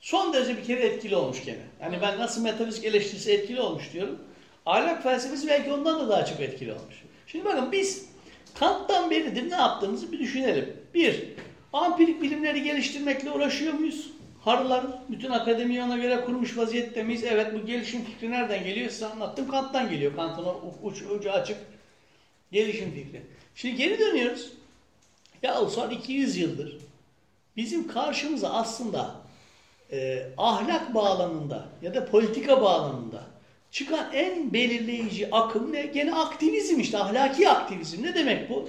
[0.00, 1.62] son derece bir kere etkili olmuş gene.
[1.82, 4.18] Yani ben nasıl metafizik eleştirisi etkili olmuş diyorum.
[4.66, 6.94] Ahlak felsefesi belki ondan da daha çok etkili olmuş.
[7.26, 8.04] Şimdi bakın biz
[8.54, 10.76] Kant'tan beridir ne yaptığımızı bir düşünelim.
[10.94, 11.24] Bir,
[11.72, 14.15] ampirik bilimleri geliştirmekle uğraşıyor muyuz?
[14.46, 17.24] Harlar, bütün akademiyi ona göre kurmuş vaziyette miyiz?
[17.24, 18.90] Evet bu gelişim fikri nereden geliyor?
[18.90, 19.48] Size anlattım.
[19.48, 20.16] Kant'tan geliyor.
[20.16, 20.46] Kant'ın
[20.82, 21.58] uç, ucu açık
[22.52, 23.22] gelişim fikri.
[23.54, 24.52] Şimdi geri dönüyoruz.
[25.42, 26.76] Ya son 200 yıldır
[27.56, 29.14] bizim karşımıza aslında
[29.92, 33.24] e, ahlak bağlamında ya da politika bağlamında
[33.70, 35.86] çıkan en belirleyici akım ne?
[35.86, 38.02] Gene aktivizm işte ahlaki aktivizm.
[38.02, 38.68] Ne demek bu?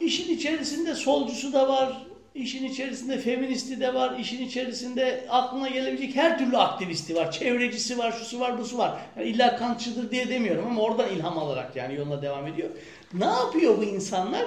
[0.00, 6.38] İşin içerisinde solcusu da var, işin içerisinde feministi de var, işin içerisinde aklına gelebilecek her
[6.38, 7.32] türlü aktivisti var.
[7.32, 9.00] Çevrecisi var, şusu var, busu var.
[9.16, 12.68] Yani illa kantçıdır diye demiyorum ama oradan ilham alarak yani yoluna devam ediyor.
[13.12, 14.44] Ne yapıyor bu insanlar?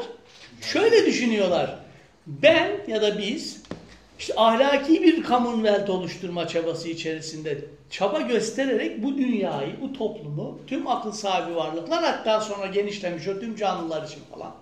[0.61, 1.79] Şöyle düşünüyorlar.
[2.27, 3.63] Ben ya da biz
[4.19, 11.11] işte ahlaki bir commonwealth oluşturma çabası içerisinde çaba göstererek bu dünyayı, bu toplumu, tüm akıl
[11.11, 14.53] sahibi varlıklar hatta sonra genişlemiş o tüm canlılar için falan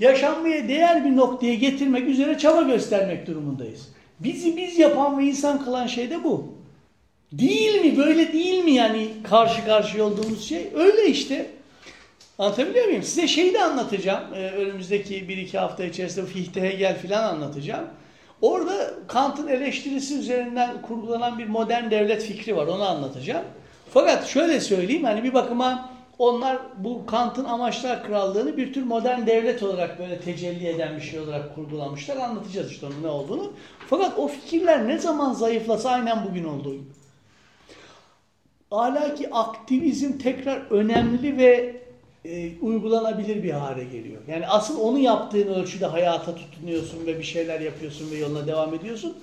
[0.00, 3.88] yaşanmaya değer bir noktaya getirmek üzere çaba göstermek durumundayız.
[4.20, 6.58] Bizi biz yapan ve insan kılan şey de bu.
[7.32, 7.96] Değil mi?
[7.96, 10.68] Böyle değil mi yani karşı karşıya olduğumuz şey?
[10.74, 11.46] Öyle işte.
[12.38, 13.02] Anlatabiliyor muyum?
[13.02, 14.34] Size şeyi de anlatacağım.
[14.34, 17.84] Ee, önümüzdeki bir iki hafta içerisinde Fichte Hegel filan anlatacağım.
[18.42, 22.66] Orada Kant'ın eleştirisi üzerinden kurgulanan bir modern devlet fikri var.
[22.66, 23.44] Onu anlatacağım.
[23.92, 29.62] Fakat şöyle söyleyeyim hani bir bakıma onlar bu Kant'ın amaçlar krallığını bir tür modern devlet
[29.62, 32.16] olarak böyle tecelli eden bir şey olarak kurgulamışlar.
[32.16, 33.52] Anlatacağız işte onun ne olduğunu.
[33.88, 36.98] Fakat o fikirler ne zaman zayıflasa aynen bugün olduğu gibi.
[38.70, 41.76] Ahlaki aktivizm tekrar önemli ve
[42.24, 44.22] e, uygulanabilir bir hale geliyor.
[44.28, 49.16] Yani asıl onu yaptığın ölçüde hayata tutunuyorsun ve bir şeyler yapıyorsun ve yoluna devam ediyorsun.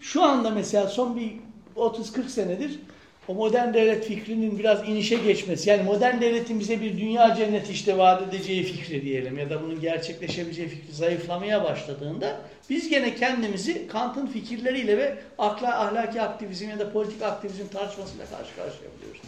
[0.00, 1.32] Şu anda mesela son bir
[1.76, 2.80] 30-40 senedir
[3.28, 7.98] o modern devlet fikrinin biraz inişe geçmesi, yani modern devletin bize bir dünya cenneti işte
[7.98, 12.40] vaat edeceği fikri diyelim ya da bunun gerçekleşebileceği fikri zayıflamaya başladığında
[12.70, 18.56] biz gene kendimizi Kant'ın fikirleriyle ve akla, ahlaki aktivizm ya da politik aktivizm tartışmasıyla karşı
[18.56, 19.20] karşıya buluyoruz.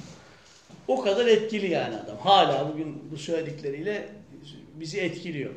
[0.89, 2.17] O kadar etkili yani adam.
[2.19, 4.09] Hala bugün bu söyledikleriyle
[4.75, 5.51] bizi etkiliyor.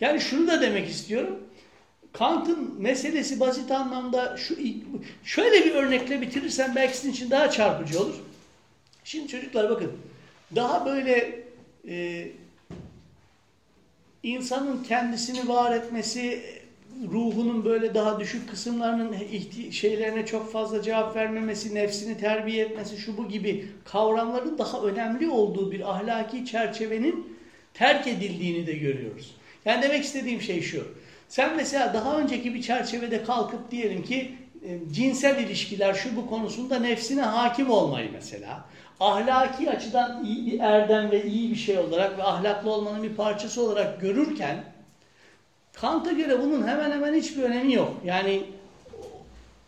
[0.00, 1.45] Yani şunu da demek istiyorum.
[2.18, 4.56] Kant'ın meselesi basit anlamda şu
[5.24, 8.14] şöyle bir örnekle bitirirsem belki sizin için daha çarpıcı olur.
[9.04, 9.92] Şimdi çocuklar bakın
[10.56, 11.42] daha böyle
[11.88, 12.28] e,
[14.22, 16.42] insanın kendisini var etmesi,
[17.12, 19.16] ruhunun böyle daha düşük kısımlarının
[19.70, 25.72] şeylerine çok fazla cevap vermemesi, nefsini terbiye etmesi, şu bu gibi kavramların daha önemli olduğu
[25.72, 27.38] bir ahlaki çerçevenin
[27.74, 29.34] terk edildiğini de görüyoruz.
[29.64, 30.86] Yani demek istediğim şey şu.
[31.28, 34.34] Sen mesela daha önceki bir çerçevede kalkıp diyelim ki
[34.64, 38.64] e, cinsel ilişkiler şu bu konusunda nefsine hakim olmayı mesela
[39.00, 43.62] ahlaki açıdan iyi bir erdem ve iyi bir şey olarak ve ahlaklı olmanın bir parçası
[43.62, 44.64] olarak görürken
[45.72, 47.92] Kant'a göre bunun hemen hemen hiçbir önemi yok.
[48.04, 48.42] Yani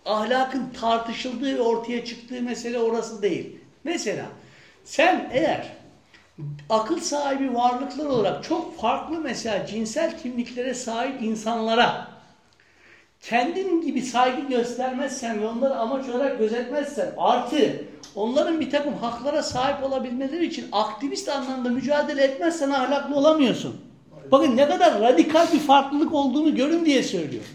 [0.07, 3.57] ahlakın tartışıldığı ortaya çıktığı mesele orası değil.
[3.85, 4.27] Mesela
[4.85, 5.78] sen eğer
[6.71, 12.09] akıl sahibi varlıklar olarak çok farklı mesela cinsel kimliklere sahip insanlara
[13.23, 17.85] kendin gibi saygı göstermezsen ve onları amaç olarak gözetmezsen artı
[18.15, 23.81] onların bir takım haklara sahip olabilmeleri için aktivist anlamda mücadele etmezsen ahlaklı olamıyorsun.
[24.33, 27.51] Bakın ne kadar radikal bir farklılık olduğunu görün diye söylüyorum.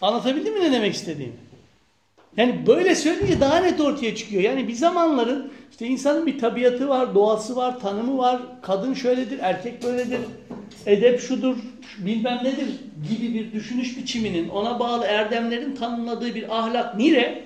[0.00, 1.43] Anlatabildim mi ne demek istediğimi?
[2.36, 4.42] Yani böyle söyleyince daha net ortaya çıkıyor.
[4.42, 8.42] Yani bir zamanların işte insanın bir tabiatı var, doğası var, tanımı var.
[8.62, 10.20] Kadın şöyledir, erkek böyledir,
[10.86, 11.56] edep şudur,
[11.98, 12.68] bilmem nedir
[13.08, 17.44] gibi bir düşünüş biçiminin, ona bağlı erdemlerin tanımladığı bir ahlak nire,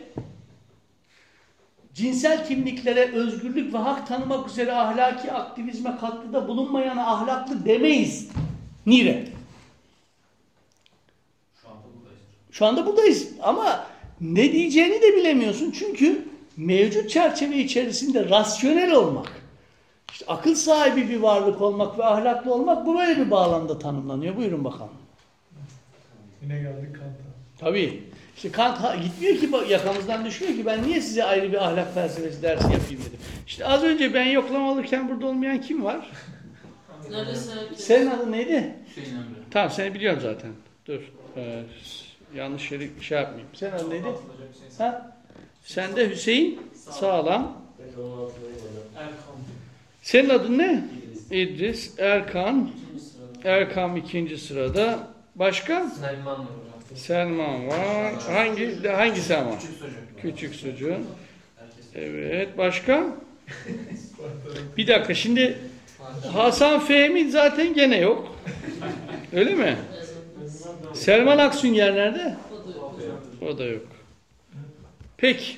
[1.95, 8.29] cinsel kimliklere özgürlük ve hak tanımak üzere ahlaki aktivizme katkıda bulunmayana ahlaklı demeyiz.
[8.87, 9.25] Nire.
[11.63, 12.23] Şu anda buradayız.
[12.51, 13.87] Şu anda buradayız ama
[14.21, 15.71] ne diyeceğini de bilemiyorsun.
[15.71, 16.25] Çünkü
[16.57, 19.33] mevcut çerçeve içerisinde rasyonel olmak,
[20.13, 24.37] İşte akıl sahibi bir varlık olmak ve ahlaklı olmak bu böyle bir bağlamda tanımlanıyor.
[24.37, 24.93] Buyurun bakalım.
[26.43, 27.29] Yine geldik Kant'a.
[27.59, 28.03] Tabii.
[28.37, 32.43] İşte Kant ha- gitmiyor ki yakamızdan düşmüyor ki ben niye size ayrı bir ahlak felsefesi
[32.43, 33.19] dersi yapayım dedim.
[33.47, 36.11] İşte az önce ben yoklama alırken burada olmayan kim var?
[37.77, 38.75] Senin adın neydi?
[38.89, 39.39] Hüseyin Emre.
[39.51, 40.51] Tamam seni biliyorum zaten.
[40.87, 41.01] Dur.
[41.37, 41.63] Ee,
[42.35, 43.49] yanlış yere şey yapmayayım.
[43.55, 44.07] Senin adın neydi?
[44.79, 45.17] Ha?
[45.65, 46.61] Sen de Hüseyin
[46.91, 47.57] Sağlam.
[48.97, 49.13] Erkan.
[50.03, 50.85] Senin adın ne?
[51.31, 51.99] İdris.
[51.99, 52.71] Erkan.
[53.45, 54.99] Erkam ikinci sırada.
[55.37, 55.91] Başka?
[55.91, 56.47] Selman var.
[56.95, 58.15] Selman var.
[58.33, 59.51] Hangi hangisi ama?
[60.23, 60.97] Küçük sucu.
[61.95, 62.59] Evet.
[62.59, 63.07] Başka?
[64.77, 65.59] Bir dakika şimdi.
[66.33, 68.37] Hasan Fehmi zaten gene yok.
[69.33, 69.77] Öyle mi?
[70.95, 72.37] Selman Aksünger nerede?
[73.43, 73.83] O da yok.
[73.83, 73.99] O.
[75.17, 75.57] Peki.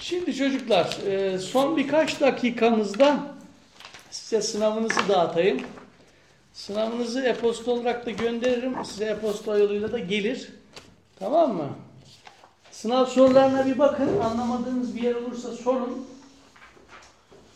[0.00, 3.20] Şimdi çocuklar e, son birkaç dakikamızda
[4.10, 5.60] size sınavınızı dağıtayım.
[6.52, 8.84] Sınavınızı e-posta olarak da gönderirim.
[8.84, 10.48] Size e-posta yoluyla da gelir.
[11.18, 11.68] Tamam mı?
[12.70, 14.20] Sınav sorularına bir bakın.
[14.20, 16.06] Anlamadığınız bir yer olursa sorun.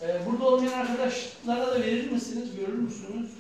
[0.03, 2.49] E, burada olmayan arkadaşlara da verir misiniz?
[2.57, 3.31] Görür müsünüz?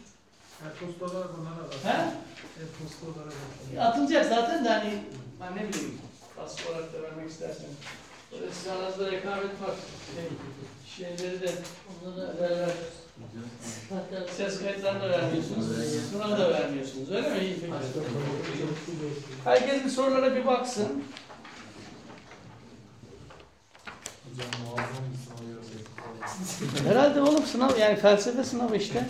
[0.66, 1.76] E-postalar bunlara var.
[1.82, 1.98] He?
[2.62, 3.86] E-postalara var.
[3.89, 5.02] Atılacak zaten de hani
[5.40, 5.98] ben ne bileyim
[6.36, 7.66] pas olarak da vermek istersen.
[8.32, 9.74] Böyle sizin aranızda rekabet var.
[10.97, 11.52] Şey, şeyleri de
[12.05, 12.74] Onlara beraber
[14.36, 15.66] ses kayıtlarını da vermiyorsunuz.
[16.10, 17.10] Sınavı da vermiyorsunuz.
[17.10, 17.39] Öyle mi?
[17.39, 17.72] İyi peki.
[19.44, 21.05] Herkes bir sorulara bir baksın.
[24.24, 26.89] Hocam muazzam bir sınav yazıyor.
[26.89, 29.06] Herhalde oğlum sınav yani felsefe sınavı işte.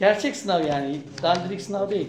[0.00, 1.00] Gerçek sınav yani.
[1.22, 2.08] Dandirik sınav değil.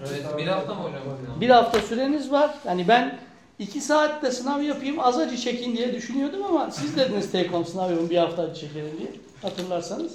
[0.00, 1.40] Evet, bir hafta mı hocam?
[1.40, 2.54] Bir hafta süreniz var.
[2.66, 3.18] Yani ben
[3.58, 7.90] iki saatte sınav yapayım az acı çekin diye düşünüyordum ama siz dediniz take home sınav
[7.90, 9.12] yapın bir hafta acı çekelim diye.
[9.42, 10.12] Hatırlarsanız.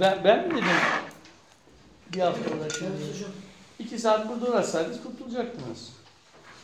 [0.00, 0.64] Ben, ben mi dedim
[2.14, 2.92] bir hafta hocam.
[3.78, 5.92] İki saat burada uğraşsaydınız kurtulacaktınız.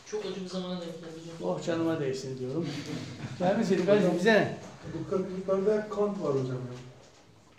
[0.06, 1.50] Çok acı bir zamana denk geldi hocam.
[1.50, 2.68] Oh canıma değsin diyorum.
[3.38, 4.56] Gelmeseydin kardeşim bize ne?
[4.94, 6.89] Bu kırklıklarda Kant var hocam ya.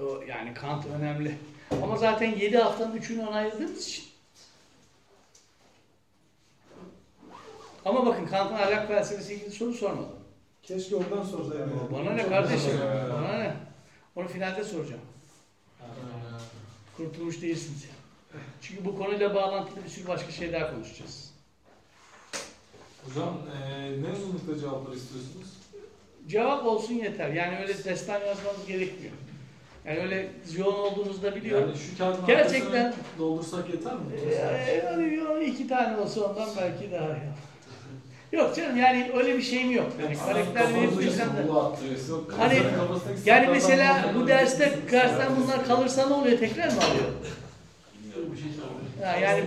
[0.01, 1.37] O, yani Kant önemli.
[1.83, 4.03] Ama zaten 7 haftanın 3'ünü ona ayırdığımız için.
[7.85, 10.15] Ama bakın Kant'ın ahlak felsefesi ilgili soru sormadım.
[10.63, 11.89] Keşke ondan sorsaydım.
[11.93, 12.71] Bana ne kardeşim?
[13.13, 13.53] Bana ne?
[14.15, 15.01] Onu finalde soracağım.
[16.97, 17.85] Kurtulmuş değilsiniz.
[18.61, 21.31] Çünkü bu konuyla bağlantılı bir sürü başka şey daha konuşacağız.
[23.05, 25.47] Hocam eee ne uzunlukta cevaplar istiyorsunuz?
[26.27, 27.29] Cevap olsun yeter.
[27.29, 29.13] Yani öyle destan yazmanız gerekmiyor.
[29.85, 31.69] Yani öyle yoğun olduğunuzda biliyorum.
[31.69, 33.99] Yani şu kağıdın Gerçekten- doldursak yeter mi?
[34.29, 34.83] Ee,
[35.17, 37.31] yani iki tane olsa ondan belki daha iyi.
[38.31, 39.91] Yok canım yani öyle bir şeyim yok.
[40.03, 41.45] Yani karakter verip bilsem de.
[42.37, 42.59] Hani,
[43.25, 46.37] Yani mesela bu derste dersten bunlar kalırsa ne oluyor?
[46.39, 47.05] Tekrar mı alıyor?
[49.03, 49.43] Ha, yani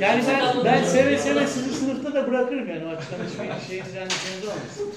[0.00, 4.44] yani ben ben seve seve sizi sınıfta da bırakırım yani o açıdan hiçbir şeyiniz endişeniz
[4.44, 4.92] olmasın.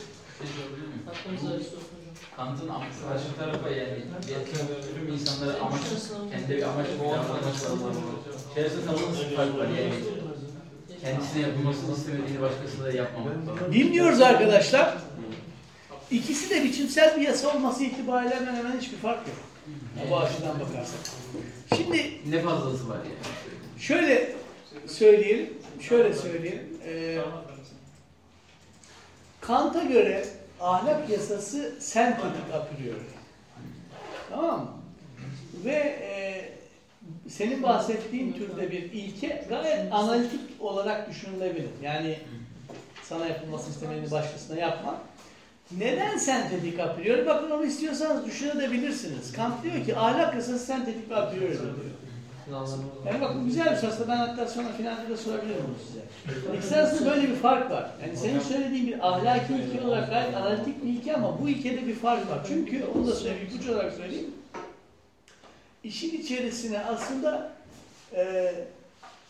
[2.38, 3.98] Kant'ın am- karşı tarafa yani
[4.28, 5.82] bir- tüm insanlara amaç,
[6.32, 7.41] kendi bir amaç, bir amaç var.
[8.58, 9.94] Nasıl fark var yani?
[11.02, 13.72] Kendisine yapılmasını istemediğini başkasına da yapmamak.
[13.72, 14.98] Bilmiyoruz arkadaşlar.
[16.12, 19.38] İkisi de biçimsel bir yasa olması itibariyle hemen hemen hiçbir fark yok.
[20.10, 20.99] Bu açıdan bakarsak.
[21.78, 23.82] Şimdi Ne fazlası var yani?
[23.82, 24.36] şöyle
[24.88, 26.64] söyleyelim, şöyle söyleyelim.
[26.86, 27.18] Ee,
[29.41, 30.26] Kant'a göre
[30.62, 33.00] ahlak yasası sentetik a priori.
[34.30, 34.68] Tamam mı?
[35.66, 36.12] Ve e,
[37.30, 41.70] senin bahsettiğin türde bir ilke gayet analitik olarak düşünülebilir.
[41.82, 42.20] Yani
[43.04, 45.02] sana yapılması istemediğini başkasına yapma.
[45.78, 47.26] Neden sentetik a priori?
[47.26, 49.32] Bakın onu istiyorsanız düşünebilirsiniz.
[49.32, 51.76] Kant diyor ki ahlak yasası sentetik a priori diyor.
[53.06, 54.07] Yani bakın güzel bir söz.
[54.07, 56.57] Ben hatta sonra finalde de sorabilirim bunu size.
[56.57, 57.91] İkisi arasında böyle bir fark var.
[58.02, 61.95] Yani senin söylediğin bir ahlaki ilke olarak gayet analitik bir ilke ama bu ilkede bir
[61.95, 62.40] fark var.
[62.48, 64.32] Çünkü onu da söyleyeyim, ipucu olarak söyleyeyim.
[65.84, 67.52] İşin içerisine aslında
[68.15, 68.53] e,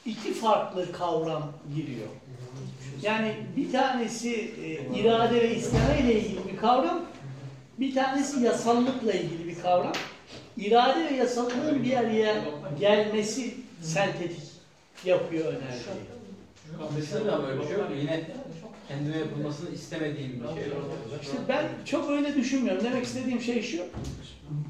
[0.06, 2.08] iki farklı kavram giriyor.
[3.02, 7.02] Yani bir tanesi e, irade ve isteme ile ilgili bir kavram,
[7.80, 9.94] bir tanesi yasallıkla ilgili bir kavram.
[10.62, 12.44] İrade ve yasallığın bir araya
[12.80, 14.52] gelmesi sentetik
[15.06, 15.82] yapıyor önermeyi.
[16.96, 17.88] Mesela böyle bir şey yok?
[18.02, 18.24] Yine
[18.88, 20.72] kendine yapılmasını istemediğim bir şey.
[21.22, 22.84] İşte ben çok öyle düşünmüyorum.
[22.84, 23.84] Demek istediğim şey şu.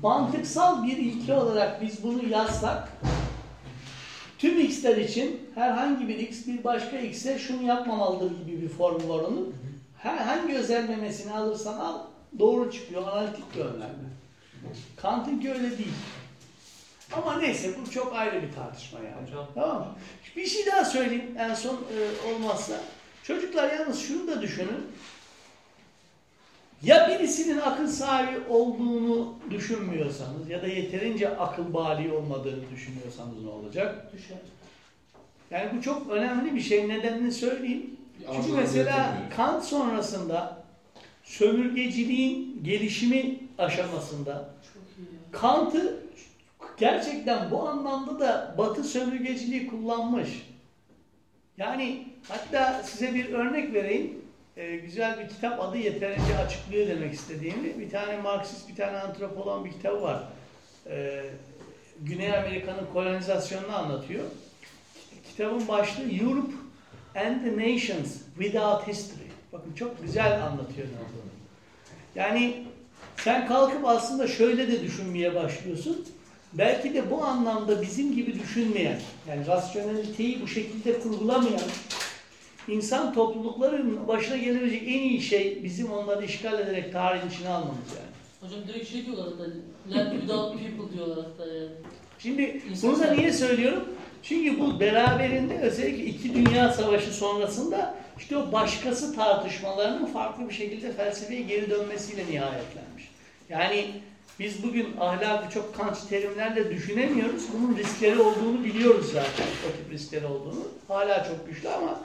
[0.02, 2.90] Mantıksal bir ilke olarak biz bunu yazsak
[4.38, 9.20] tüm x'ler için herhangi bir x bir başka x'e şunu yapmamalıdır gibi bir formül var
[9.20, 9.56] onun.
[9.98, 12.00] Her, hangi özel memesini alırsan al
[12.40, 14.12] doğru çıkıyor analitik yönlerden.
[14.98, 15.94] Kant'ınki öyle değil.
[17.12, 19.28] Ama neyse bu çok ayrı bir tartışma yani.
[19.28, 19.48] Hocam.
[19.56, 19.96] Tamam mı?
[20.36, 22.74] Bir şey daha söyleyeyim en son e, olmazsa.
[23.24, 24.88] Çocuklar yalnız şunu da düşünün.
[26.84, 34.14] Ya birisinin akıl sahibi olduğunu düşünmüyorsanız ya da yeterince akıl bali olmadığını düşünüyorsanız ne olacak?
[34.14, 34.38] Düşer.
[35.52, 36.90] Yani bu çok önemli bir şey.
[36.90, 37.98] Nedenini söyleyeyim.
[38.36, 39.18] Çünkü mesela.
[39.36, 40.61] Kant sonrasında
[41.24, 44.50] sömürgeciliğin gelişimi aşamasında.
[45.32, 46.00] Kant'ı
[46.78, 50.30] gerçekten bu anlamda da Batı sömürgeciliği kullanmış.
[51.58, 54.22] Yani hatta size bir örnek vereyim.
[54.58, 57.80] Ee, güzel bir kitap adı yeterince açıklıyor demek istediğimi.
[57.80, 60.24] Bir tane Marksist, bir tane antropolog bir kitabı var.
[60.90, 61.24] Ee,
[62.02, 64.26] Güney Amerika'nın kolonizasyonunu anlatıyor.
[65.30, 66.54] Kitabın başlığı Europe
[67.16, 69.21] and the Nations Without History.
[69.54, 71.32] Bakın çok güzel anlatıyor olduğunu.
[72.16, 72.64] Yani
[73.18, 76.06] sen kalkıp aslında şöyle de düşünmeye başlıyorsun.
[76.54, 79.00] Belki de bu anlamda bizim gibi düşünmeyen,
[79.30, 81.62] yani rasyoneliteyi bu şekilde kurgulamayan
[82.68, 88.12] insan toplulukların başına gelebilecek en iyi şey bizim onları işgal ederek tarihin içine almamız yani.
[88.42, 89.44] Hocam direkt şey diyorlar hatta.
[89.90, 91.70] Land without people diyorlar hatta yani.
[92.20, 93.84] Şimdi bunu da niye söylüyorum?
[94.24, 100.92] Çünkü bu beraberinde özellikle iki Dünya Savaşı sonrasında işte o başkası tartışmalarının farklı bir şekilde
[100.92, 103.12] felsefeye geri dönmesiyle nihayetlenmiş.
[103.50, 103.92] Yani
[104.40, 107.44] biz bugün ahlakı çok kanç terimlerle düşünemiyoruz.
[107.54, 109.46] Bunun riskleri olduğunu biliyoruz zaten.
[109.70, 110.68] O tip riskleri olduğunu.
[110.88, 112.00] Hala çok güçlü ama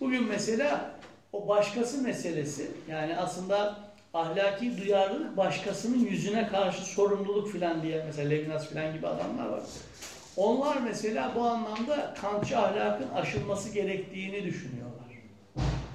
[0.00, 0.90] bugün mesela
[1.32, 3.76] o başkası meselesi yani aslında
[4.14, 9.62] ahlaki duyarlılık başkasının yüzüne karşı sorumluluk filan diye mesela Levinas filan gibi adamlar var.
[10.36, 15.01] Onlar mesela bu anlamda Kantçı ahlakın aşılması gerektiğini düşünüyorlar.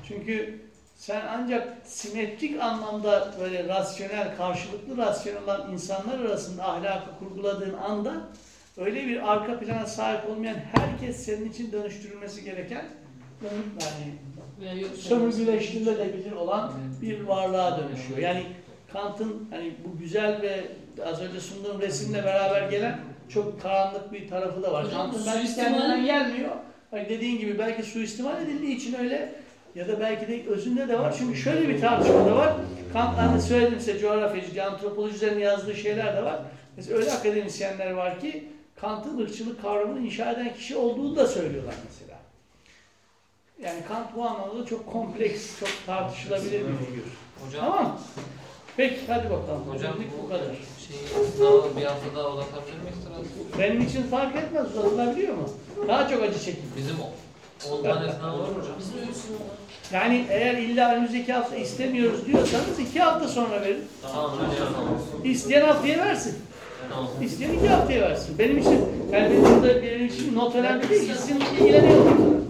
[0.07, 0.59] Çünkü
[0.95, 8.21] sen ancak simetrik anlamda böyle rasyonel, karşılıklı rasyonel olan insanlar arasında ahlakı kurguladığın anda
[8.77, 12.85] öyle bir arka plana sahip olmayan herkes senin için dönüştürülmesi gereken
[13.81, 14.13] yani
[14.97, 16.71] sömürgüleştirilebilir olan
[17.01, 18.19] bir varlığa dönüşüyor.
[18.19, 18.43] Yani
[18.93, 20.61] Kant'ın hani bu güzel ve
[21.05, 24.91] az önce sunduğum resimle beraber gelen çok karanlık bir tarafı da var.
[24.91, 26.51] Kant'ın suistimal- kendinden gelmiyor.
[26.91, 29.35] Hani dediğin gibi belki suistimal edildiği için öyle
[29.77, 31.15] ya da belki de özünde de var.
[31.17, 32.53] Çünkü şöyle bir tartışma da var.
[32.93, 36.39] Kant hani söyledim size coğrafyacı, antropoloji üzerine yazdığı şeyler de var.
[36.77, 42.19] Mesela öyle akademisyenler var ki Kant'ın ırkçılık kavramını inşa eden kişi olduğunu da söylüyorlar mesela.
[43.59, 47.03] Yani Kant bu anlamda çok kompleks, çok tartışılabilir bir figür.
[47.45, 47.99] Hocam, Tamam mı?
[48.77, 49.63] Peki hadi bakalım.
[49.69, 50.45] hocam bu bu kadar.
[50.87, 53.59] şeyi sınavı bir hafta daha uzatabilir miyiz biraz?
[53.59, 55.49] Benim için fark etmez uzatılabiliyor mu?
[55.87, 56.63] Daha çok acı çekin.
[56.77, 56.95] Bizim
[57.71, 58.75] 10 tane sınav var hocam.
[58.79, 59.66] Bizim öyküsünü var.
[59.93, 63.83] Yani eğer illa önümüzdeki hafta istemiyoruz diyorsanız iki hafta sonra verin.
[64.01, 64.31] Tamam.
[65.23, 66.35] İsteyen haftaya versin.
[66.89, 67.09] Tamam.
[67.21, 68.39] İsteyen iki haftaya versin.
[68.39, 71.13] Benim için, yani benim burada benim için not önemli değil.
[71.17, 72.45] Sizin ilgileniyorum.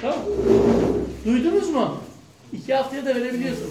[0.00, 0.16] Tamam.
[1.24, 1.96] Duydunuz mu?
[2.52, 3.70] İki haftaya da verebiliyorsunuz.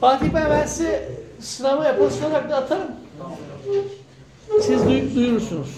[0.00, 1.08] Fatih ben, ben size
[1.40, 2.90] sınava yapası olarak da atarım.
[4.62, 5.68] Siz duy- duyurursunuz.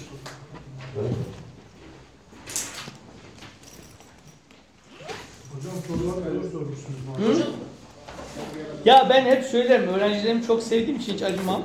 [5.62, 7.38] Hocam sorular neler sormuşsunuz?
[7.38, 7.46] Hı?
[8.84, 9.88] Ya ben hep söylerim.
[9.88, 11.62] Öğrencilerimi çok sevdiğim için hiç acımam.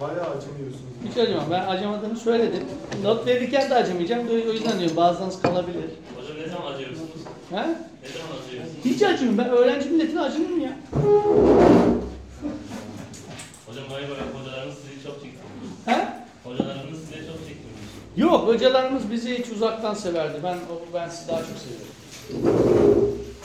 [0.00, 0.82] Bayağı acımıyorsunuz.
[1.10, 1.44] Hiç acımam.
[1.50, 2.62] Ben acımadığımı söyledim.
[3.02, 4.28] Not verirken de acımayacağım.
[4.30, 5.84] O yüzden diyorum bazılarınız kalabilir.
[6.16, 7.10] Hocam ne zaman acıyorsunuz?
[7.50, 7.66] Ha?
[8.02, 8.84] Ne zaman acıyorsunuz?
[8.84, 9.38] Hiç acımıyorum.
[9.38, 10.72] Ben öğrenci milletine acımıyorum ya.
[13.66, 15.38] Hocam galiba hocalarınız sizi çok çekti.
[15.86, 16.26] Ha?
[16.44, 17.88] Hocalarınız size çok çektirmiş.
[18.16, 20.38] Yok hocalarımız bizi hiç uzaktan severdi.
[20.44, 21.86] Ben o- ben sizi daha çok seviyorum.
[22.30, 23.37] うん。